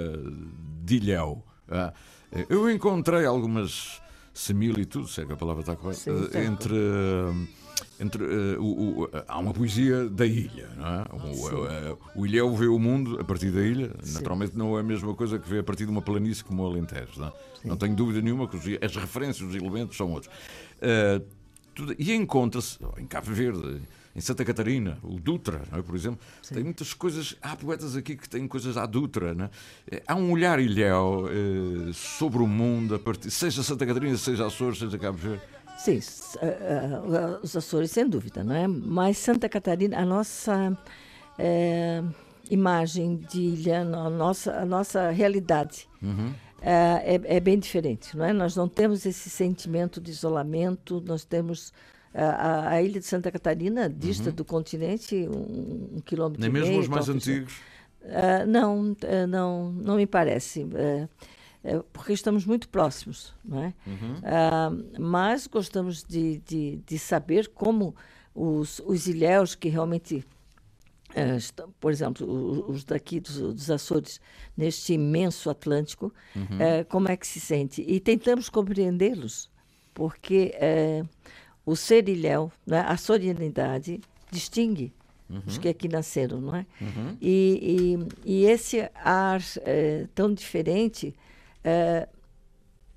de 0.84 0.96
Ilhéu. 0.96 1.46
é? 1.70 1.94
Eu 2.50 2.72
encontrei 2.72 3.24
algumas 3.24 4.02
similitudes, 4.34 5.14
sei 5.14 5.26
que 5.26 5.34
a 5.34 5.38
palavra 5.38 5.62
está 5.62 5.76
correta, 5.76 6.10
entre. 6.40 6.76
Entre, 8.00 8.24
eh, 8.24 8.58
o, 8.60 9.04
o- 9.04 9.10
há 9.28 9.38
uma 9.40 9.54
poesia 9.54 10.10
da 10.10 10.26
ilha, 10.26 10.70
não 10.78 10.88
é? 10.88 11.04
O, 11.14 11.68
eh, 11.68 11.98
o 12.16 12.26
Ilhéu 12.26 12.56
vê 12.56 12.66
o 12.68 12.80
mundo 12.80 13.20
a 13.20 13.24
partir 13.24 13.52
da 13.52 13.62
ilha. 13.62 13.92
Naturalmente 14.14 14.58
não 14.58 14.76
é 14.78 14.80
a 14.82 14.84
mesma 14.84 15.14
coisa 15.14 15.38
que 15.38 15.48
vê 15.50 15.60
a 15.60 15.64
partir 15.64 15.86
de 15.86 15.92
uma 15.92 16.02
planície 16.02 16.44
como 16.44 16.64
o 16.64 16.66
Alentejo. 16.66 17.20
Não, 17.20 17.28
é? 17.28 17.34
não 17.66 17.78
tenho 17.78 17.96
dúvida 17.96 18.22
nenhuma 18.22 18.48
que 18.48 18.56
os- 18.56 18.84
as 18.84 18.96
referências, 18.96 19.48
os 19.48 19.56
elementos 19.56 19.96
são 19.98 20.12
outros. 20.12 20.32
Eh, 20.82 21.22
tudo- 21.76 21.96
e 21.98 22.12
encontra-se 22.14 22.78
em 22.98 23.06
Cabo 23.06 23.32
Verde, 23.32 23.82
em 24.14 24.20
Santa 24.20 24.44
Catarina, 24.44 24.98
o 25.04 25.18
Dutra, 25.22 25.62
é? 25.72 25.82
por 25.82 25.96
exemplo, 25.96 26.20
tem 26.54 26.64
muitas 26.66 26.94
coisas. 26.94 27.38
Há 27.42 27.56
poetas 27.56 27.96
aqui 27.96 28.18
que 28.18 28.28
têm 28.28 28.46
coisas 28.46 28.76
à 28.76 28.86
Dutra. 28.86 29.50
É? 29.90 30.04
Há 30.06 30.16
um 30.16 30.32
olhar 30.32 30.60
ilhéu 30.60 31.30
eh, 31.30 31.92
sobre 31.94 32.42
o 32.44 32.48
mundo, 32.48 32.96
a 32.96 33.00
partir, 33.00 33.32
seja 33.32 33.64
Santa 33.64 33.86
Catarina, 33.86 34.18
seja 34.18 34.46
Açores, 34.46 34.80
seja 34.80 34.98
Cabo 34.98 35.18
Verde. 35.18 35.42
Sim, 35.84 36.00
ah, 36.42 36.46
ah, 36.46 37.40
os 37.44 37.56
Açores, 37.56 37.92
sem 37.92 38.08
dúvida, 38.08 38.44
não 38.44 38.56
é? 38.56 38.68
Mas 38.68 39.18
Santa 39.18 39.50
Catarina, 39.50 39.98
a 39.98 40.06
nossa 40.06 40.78
eh, 41.40 42.04
imagem 42.50 43.18
de 43.18 43.40
ilha, 43.42 43.82
a 43.82 44.10
nossa, 44.10 44.54
a 44.62 44.66
nossa 44.66 45.10
realidade 45.10 45.88
Uhum. 46.02 46.34
é, 46.62 47.20
é 47.38 47.40
bem 47.40 47.58
diferente, 47.58 48.16
não 48.16 48.26
é? 48.26 48.34
Nós 48.34 48.56
não 48.56 48.68
temos 48.68 49.06
esse 49.06 49.30
sentimento 49.30 50.00
de 50.00 50.12
isolamento, 50.12 51.02
nós 51.06 51.24
temos 51.26 51.74
a, 52.14 52.70
a 52.70 52.82
ilha 52.82 53.00
de 53.00 53.06
Santa 53.06 53.32
Catarina 53.32 53.90
dista 53.90 54.30
Uhum. 54.30 54.36
do 54.36 54.46
continente 54.46 55.16
um, 55.30 55.98
um 55.98 56.02
quilômetro 56.06 56.42
Nem 56.42 56.50
e 56.50 56.54
mesmo 56.54 56.68
meio, 56.70 56.82
os 56.82 56.88
mais 56.88 57.06
talvez. 57.06 57.28
antigos. 57.28 57.54
Ah, 58.06 58.46
não, 58.46 58.96
ah, 59.04 59.28
não, 59.28 59.72
não 59.72 59.96
me 59.96 60.06
parece, 60.06 60.68
é 60.76 61.08
porque 61.94 62.14
estamos 62.14 62.46
muito 62.46 62.68
próximos, 62.70 63.34
não 63.46 63.60
é? 63.64 63.74
Uhum. 63.86 64.16
Ah, 64.24 64.72
mas 65.00 65.46
gostamos 65.48 66.04
de, 66.04 66.40
de, 66.40 66.78
de 66.86 66.98
saber 67.00 67.48
como 67.50 67.96
os, 68.34 68.82
os 68.86 69.08
ilhéus 69.08 69.54
que 69.54 69.70
realmente, 69.70 70.26
ah, 71.16 71.36
estão, 71.38 71.72
por 71.80 71.92
exemplo, 71.92 72.26
os 72.70 72.84
daqui 72.84 73.20
dos, 73.20 73.38
dos 73.38 73.70
Açores, 73.70 74.20
neste 74.58 74.94
imenso 74.94 75.50
Atlântico, 75.50 76.12
Uhum. 76.36 76.46
ah, 76.60 76.86
como 76.86 77.10
é 77.10 77.16
que 77.18 77.28
se 77.28 77.40
sente. 77.40 77.84
E 77.88 78.00
tentamos 78.00 78.50
compreendê-los, 78.50 79.50
porque 79.94 80.54
o 81.66 81.76
ser 81.76 82.08
ilhéu, 82.10 82.52
né, 82.66 82.80
a 82.88 82.98
sorianidade, 82.98 84.00
distingue 84.32 84.92
os 85.48 85.56
Uhum. 85.56 85.62
que 85.62 85.70
aqui 85.70 85.88
nasceram, 85.88 86.42
não 86.42 86.56
é? 86.56 86.66
Uhum. 86.82 87.18
E, 87.22 87.98
e, 88.26 88.42
e 88.42 88.46
esse 88.46 88.82
ar 88.96 89.42
tão 90.16 90.34
diferente 90.34 91.14
eh, 91.64 92.08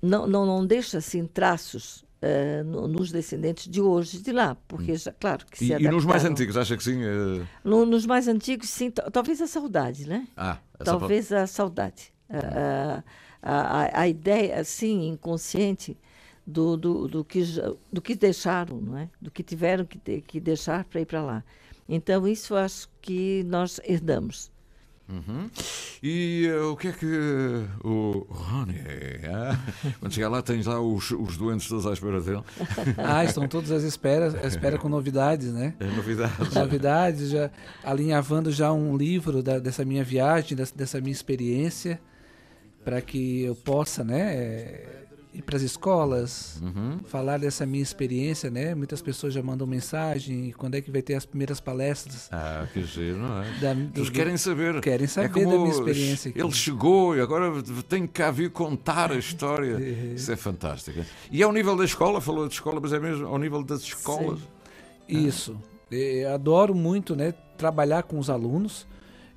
não, 0.01 0.27
não, 0.27 0.45
não 0.45 0.65
deixa 0.65 0.97
assim 0.99 1.25
traços 1.25 2.05
eh, 2.21 2.63
no- 2.63 2.87
nos 2.87 3.11
descendentes 3.11 3.67
de 3.67 3.81
hoje 3.81 4.19
de 4.21 4.31
lá, 4.31 4.55
porque 4.67 4.95
já, 4.95 5.11
claro 5.13 5.45
que 5.45 5.57
se 5.57 5.65
E, 5.73 5.83
e 5.83 5.87
nos 5.87 6.05
mais 6.05 6.25
antigos, 6.25 6.57
acha 6.57 6.77
que 6.77 6.83
sim? 6.83 7.01
eh, 7.03 7.45
No- 7.63 7.85
nos 7.85 8.05
mais 8.05 8.27
antigos, 8.27 8.69
sim, 8.69 8.91
ta- 8.91 9.09
talvez 9.11 9.41
a 9.41 9.47
saudade, 9.47 10.07
né? 10.07 10.27
Ah, 10.37 10.57
talvez 10.83 11.31
a 11.31 11.47
saudade. 11.47 12.13
A, 12.29 13.03
a, 13.41 13.83
a, 13.83 14.01
a 14.01 14.07
ideia, 14.07 14.59
assim, 14.59 15.07
inconsciente 15.07 15.97
do, 16.45 16.75
do, 16.77 17.07
do, 17.07 17.23
que, 17.23 17.43
do 17.91 18.01
que 18.01 18.15
deixaram, 18.15 18.81
não 18.81 18.97
é? 18.97 19.09
Do 19.21 19.29
que 19.31 19.43
tiveram 19.43 19.85
que, 19.85 20.21
que 20.21 20.39
deixar 20.39 20.83
para 20.85 21.01
ir 21.01 21.05
para 21.05 21.21
lá. 21.21 21.43
Então, 21.87 22.27
isso 22.27 22.55
acho 22.55 22.89
que 23.01 23.43
nós 23.45 23.79
herdamos. 23.83 24.51
Uhum. 25.07 25.49
E 26.01 26.47
eh, 26.47 26.59
o 26.61 26.75
que 26.75 26.87
é 26.87 26.91
que 26.91 27.05
o 27.83 28.25
Rony, 28.27 28.75
ah, 29.31 29.55
quando 29.99 30.11
chegar 30.11 30.29
lá, 30.29 30.41
tens 30.41 30.65
lá 30.65 30.81
os, 30.81 31.11
os 31.11 31.37
doentes 31.37 31.67
todos 31.67 31.85
à 31.85 31.93
espera 31.93 32.19
dele? 32.19 32.41
Ah, 32.97 33.23
estão 33.23 33.47
todos 33.47 33.71
à 33.71 33.75
espera, 33.77 34.27
à 34.43 34.47
espera 34.47 34.77
com 34.79 34.89
novidades, 34.89 35.53
né? 35.53 35.75
É, 35.79 35.85
novidades. 35.85 36.53
Novidades, 36.55 37.29
já 37.29 37.51
alinhavando 37.83 38.51
já 38.51 38.73
um 38.73 38.97
livro 38.97 39.43
da- 39.43 39.59
dessa 39.59 39.85
minha 39.85 40.03
viagem, 40.03 40.57
dessa, 40.57 40.75
dessa 40.75 40.99
minha 40.99 41.11
experiência, 41.11 41.99
para 42.83 42.99
que 43.01 43.43
eu 43.43 43.55
possa, 43.55 44.03
né, 44.03 44.35
eh, 44.35 45.03
ir 45.37 45.41
para 45.41 45.57
as 45.57 45.61
escolas, 45.61 46.59
Uhum. 46.61 46.99
falar 47.05 47.37
dessa 47.39 47.65
minha 47.65 47.83
experiência, 47.83 48.49
né? 48.49 48.73
Muitas 48.73 49.01
pessoas 49.01 49.33
já 49.33 49.43
mandam 49.43 49.67
mensagem, 49.67 50.51
quando 50.57 50.75
é 50.75 50.81
que 50.81 50.89
vai 50.89 51.01
ter 51.01 51.15
as 51.15 51.25
primeiras 51.25 51.59
palestras. 51.59 52.29
Ah, 52.31 52.67
que 52.73 52.83
giro, 52.83 53.17
não 53.17 53.41
é? 53.43 53.59
Da- 53.59 53.71
Eles 53.71 53.91
do- 54.09 54.11
querem 54.11 54.37
saber. 54.37 54.79
Querem 54.81 55.07
saber 55.07 55.41
é 55.41 55.45
da 55.45 55.57
minha 55.57 55.69
experiência 55.71 56.29
aqui. 56.29 56.39
Ele 56.39 56.51
chegou 56.51 57.15
e 57.15 57.21
agora 57.21 57.51
tem 57.87 58.07
que 58.07 58.13
cá 58.13 58.31
vir 58.31 58.49
contar 58.51 59.11
a 59.11 59.15
história. 59.17 59.77
Isso 60.15 60.31
é 60.31 60.35
fantástico. 60.35 60.99
E 61.31 61.43
ao 61.43 61.51
nível 61.51 61.75
da 61.75 61.83
escola, 61.85 62.21
falou 62.21 62.47
de 62.47 62.53
escola, 62.53 62.79
mas 62.81 62.93
é 62.93 62.99
mesmo 62.99 63.27
ao 63.27 63.37
nível 63.37 63.63
das 63.63 63.81
escolas. 63.81 64.39
Isso. 65.07 65.55
Eh, 65.91 66.25
adoro 66.33 66.73
muito, 66.73 67.15
né, 67.15 67.33
trabalhar 67.57 68.03
com 68.03 68.17
os 68.17 68.29
alunos, 68.29 68.87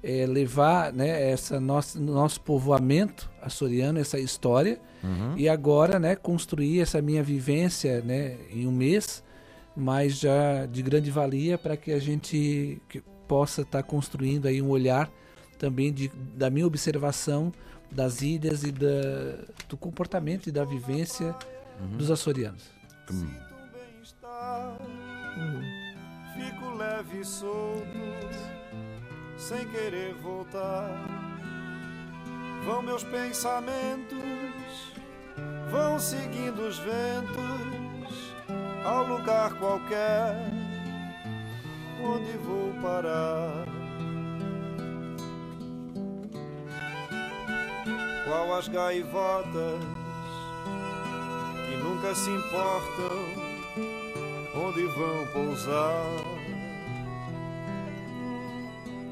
eh, 0.03 0.27
levar, 0.27 0.93
né, 0.93 1.31
essa 1.31 1.59
nossa 1.61 1.99
nosso 1.99 2.41
povoamento 2.41 3.31
açoriano, 3.43 3.99
essa 3.99 4.19
história, 4.19 4.81
Uhum. 5.03 5.35
e 5.37 5.49
agora, 5.49 5.99
né, 5.99 6.17
construir 6.17 6.81
essa 6.81 7.01
minha 7.01 7.23
vivência, 7.23 8.01
né, 8.01 8.37
em 8.51 8.67
um 8.67 8.73
mês, 8.73 9.23
mas 9.77 10.19
já 10.19 10.67
de 10.67 10.83
grande 10.83 11.09
valia 11.11 11.57
para 11.57 11.77
que 11.77 11.93
a 11.93 12.01
gente 12.01 12.83
que 12.89 13.01
possa 13.29 13.63
estar 13.63 13.83
construindo 13.85 14.47
aí 14.47 14.61
um 14.61 14.69
olhar 14.71 15.09
também 15.57 15.93
de, 15.93 16.09
da 16.37 16.51
minha 16.51 16.67
observação 16.67 17.53
das 17.91 18.23
ilhas 18.23 18.65
e 18.65 18.73
da, 18.73 18.89
do 19.69 19.77
comportamento 19.77 20.49
e 20.49 20.53
da 20.53 20.65
vivência 20.65 21.35
dos 21.97 22.11
açorianos. 22.11 22.65
Fico 26.35 26.75
leve 26.77 27.21
e 27.21 27.25
solto, 27.25 27.87
sem 29.39 29.67
querer 29.69 30.15
voltar. 30.15 30.91
Vão 32.65 32.83
meus 32.83 33.05
pensamentos, 33.05 34.19
vão 35.71 35.99
seguindo 35.99 36.59
os 36.67 36.79
ventos, 36.79 38.35
ao 38.85 39.07
lugar 39.07 39.55
qualquer, 39.55 40.35
onde 42.03 42.37
vou 42.39 42.75
parar. 42.83 43.65
Qual 48.27 48.59
as 48.59 48.69
gaivotas 48.69 49.81
que 51.67 51.77
nunca 51.77 52.15
se 52.15 52.29
importam 52.29 53.49
onde 54.55 54.83
vão 54.87 55.27
pousar. 55.33 56.38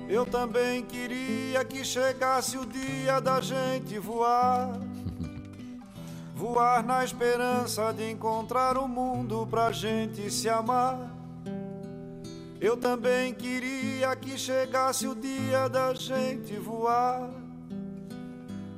Eu 0.09 0.25
também 0.25 0.83
queria 0.85 1.65
que 1.65 1.85
chegasse 1.85 2.57
o 2.57 2.65
dia 2.65 3.21
da 3.21 3.41
gente 3.41 3.99
voar. 3.99 4.73
Voar 6.35 6.85
na 6.85 7.03
esperança 7.03 7.93
de 7.95 8.11
encontrar 8.11 8.77
um 8.77 8.87
mundo 8.87 9.47
pra 9.51 9.73
gente 9.73 10.31
se 10.31 10.51
amar. 10.51 11.11
Eu 12.61 12.77
também 12.77 13.33
queria 13.33 14.15
que 14.17 14.37
chegasse 14.39 15.07
o 15.09 15.15
dia 15.15 15.67
da 15.69 15.95
gente 15.95 16.55
voar. 16.59 17.31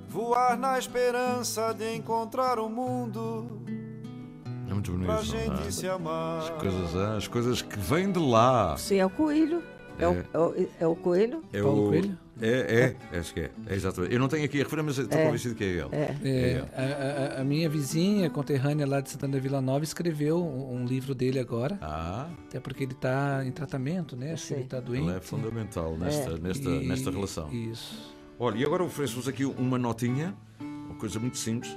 Voar 0.09 0.57
na 0.57 0.79
esperança 0.79 1.73
de 1.73 1.97
encontrar 1.97 2.61
um 2.61 2.69
mundo 2.69 3.61
É 4.69 4.73
muito 4.73 4.93
bonito. 4.93 5.07
pra 5.07 5.15
não 5.17 5.21
é? 5.21 5.25
gente 5.25 5.73
se 5.75 5.89
amar. 5.89 6.39
As 6.39 6.51
coisas, 6.51 6.97
ah, 6.97 7.17
as 7.17 7.29
coisas 7.29 7.61
que 7.63 7.79
vêm 7.79 8.13
de 8.13 8.21
lá. 8.21 8.77
Sim, 8.77 8.99
é 8.99 9.07
o 9.07 9.11
coelho. 9.11 9.63
É, 9.99 10.07
o, 10.07 10.13
É. 10.13 10.25
é 10.33 10.39
o- 10.39 10.69
é 10.81 10.87
o 10.87 10.97
coelho? 10.97 11.43
É 11.53 11.61
Paulo 11.63 11.87
o 11.87 11.89
Coelho? 11.89 12.19
É, 12.41 12.95
é, 13.13 13.19
acho 13.19 13.35
que 13.35 13.41
é. 13.41 13.51
é 13.67 13.75
exatamente. 13.75 14.15
Eu 14.15 14.21
não 14.21 14.29
tenho 14.29 14.45
aqui 14.45 14.61
a 14.61 14.63
referência, 14.63 14.85
mas 14.85 14.99
estou 14.99 15.19
É. 15.19 15.25
convencido 15.25 15.55
que 15.57 15.65
é 15.65 15.67
ele. 15.67 15.89
É. 15.91 16.17
É 16.23 16.51
É, 16.53 16.65
a, 17.35 17.39
a- 17.39 17.41
a 17.41 17.45
minha 17.45 17.69
vizinha, 17.69 18.31
conterrânea 18.31 18.87
lá 18.87 19.01
de 19.01 19.11
Santana 19.11 19.33
da 19.33 19.41
Vila 19.41 19.61
Nova, 19.61 19.83
escreveu 19.83 20.39
um, 20.41 20.77
um 20.77 20.85
livro 20.87 21.15
dele 21.17 21.41
agora. 21.41 21.77
Ah, 21.83 22.29
Até 22.47 22.61
porque 22.61 22.85
ele 22.85 22.93
está 22.93 23.45
em 23.45 23.51
tratamento, 23.51 24.17
né? 24.17 24.35
Acho 24.35 24.47
que 24.47 24.53
ele 24.55 24.61
Sim. 24.61 24.65
está 24.67 24.79
doente. 24.81 25.09
ele 25.09 25.17
é 25.17 25.21
fundamental 25.21 25.97
nesta, 25.99 26.39
nesta, 26.39 26.69
E- 26.71 26.87
nesta 26.87 27.11
relação. 27.11 27.53
Isso. 27.53 28.15
Olha, 28.39 28.57
e 28.57 28.65
agora 28.65 28.85
ofereço-vos 28.85 29.27
aqui 29.27 29.45
uma 29.45 29.77
notinha, 29.77 30.33
uma 30.61 30.95
coisa 30.95 31.19
muito 31.19 31.37
simples. 31.39 31.77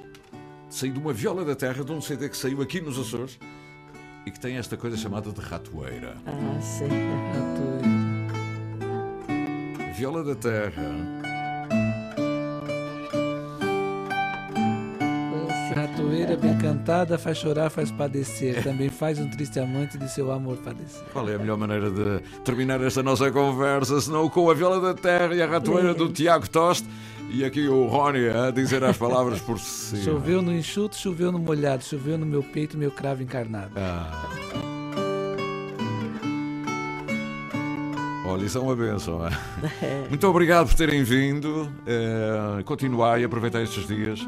Saiu 0.70 0.94
de 0.94 1.00
uma 1.00 1.12
viola 1.12 1.44
da 1.44 1.56
terra, 1.56 1.84
de 1.84 1.92
um 1.92 2.00
CD 2.00 2.30
que 2.30 2.38
saiu 2.38 2.62
aqui 2.62 2.80
nos 2.80 3.00
Açores 3.00 3.40
e 4.28 4.32
que 4.32 4.40
tem 4.40 4.58
esta 4.58 4.78
coisa 4.78 4.96
chamada 4.96 5.32
de 5.32 5.42
ratoeira. 5.42 6.16
Ah, 6.28 6.62
sim. 6.62 6.86
Viola 10.02 10.24
da 10.24 10.34
terra. 10.34 10.82
Ratoeira 15.76 16.36
bem 16.36 16.58
cantada 16.58 17.20
faz 17.20 17.38
chorar, 17.38 17.70
faz 17.70 17.92
padecer. 17.92 18.64
Também 18.66 18.90
faz 18.90 19.20
um 19.20 19.30
triste 19.30 19.60
amante 19.60 20.00
de 20.00 20.10
seu 20.10 20.32
amor 20.32 20.58
padecer. 20.58 21.04
Qual 21.14 21.30
é 21.30 21.36
a 21.36 21.38
melhor 21.38 21.56
maneira 21.56 21.92
de 21.92 22.20
terminar 22.44 22.82
esta 22.82 23.04
nossa 23.04 23.32
conversa, 23.32 24.02
senão 24.02 24.28
com 24.28 24.50
a 24.50 24.56
viola 24.56 24.82
da 24.82 24.96
terra 24.96 25.36
e 25.36 25.42
a 25.44 25.46
ratoeira 25.46 25.94
do 25.94 26.10
Tiago 26.10 26.50
Toste 26.50 26.88
e 27.30 27.46
aqui 27.46 27.68
o 27.68 27.86
Rony 27.86 28.28
a 28.28 28.50
dizer 28.50 28.84
as 28.84 28.98
palavras 28.98 29.40
por 29.40 29.60
si. 29.62 29.98
Choveu 30.04 30.42
no 30.42 30.52
enxuto, 30.52 30.96
choveu 30.98 31.32
no 31.32 31.38
molhado, 31.38 31.84
choveu 31.84 32.18
no 32.18 32.26
meu 32.26 32.42
peito, 32.42 32.76
meu 32.76 32.90
cravo 32.90 33.22
encarnado. 33.22 33.74
Ah. 33.76 34.71
Olha, 38.34 38.46
isso 38.46 38.58
é 38.58 38.62
uma 38.62 38.76
benção. 38.76 39.26
é? 39.26 39.32
Muito 40.10 40.28
obrigado 40.28 40.68
por 40.68 40.76
terem 40.76 41.04
vindo. 41.04 41.72
Eh, 41.86 42.62
continuai 42.66 43.24
a 43.24 43.26
aproveitar 43.26 43.62
estes 43.62 43.86
dias, 43.88 44.20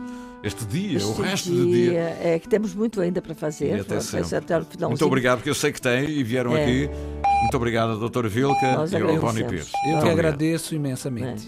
este 0.43 0.65
dia, 0.65 0.99
o 0.99 1.11
Este 1.11 1.21
resto 1.21 1.49
do 1.51 1.65
dia. 1.65 2.17
É 2.21 2.37
que 2.39 2.47
temos 2.49 2.73
muito 2.75 2.99
ainda 3.01 3.21
para 3.21 3.33
fazer. 3.33 3.77
E 3.77 3.79
até 3.79 3.99
sempre. 3.99 4.35
até 4.35 4.57
o 4.59 4.65
finalzinho. 4.65 4.89
Muito 4.89 5.05
obrigado, 5.05 5.37
porque 5.37 5.49
eu 5.49 5.55
sei 5.55 5.71
que 5.71 5.81
têm 5.81 6.09
e 6.09 6.23
vieram 6.23 6.55
É. 6.55 6.63
aqui. 6.63 6.89
Muito 7.41 7.57
obrigado, 7.57 8.09
Dr. 8.09 8.27
Vilca 8.27 8.75
Nós 8.77 8.91
e 8.91 8.95
ao. 8.95 9.15
Rony 9.17 9.43
Pires. 9.43 9.67
Eu 9.67 9.81
que 9.81 9.89
obrigado. 9.89 10.11
agradeço 10.11 10.73
imensamente. 10.75 11.41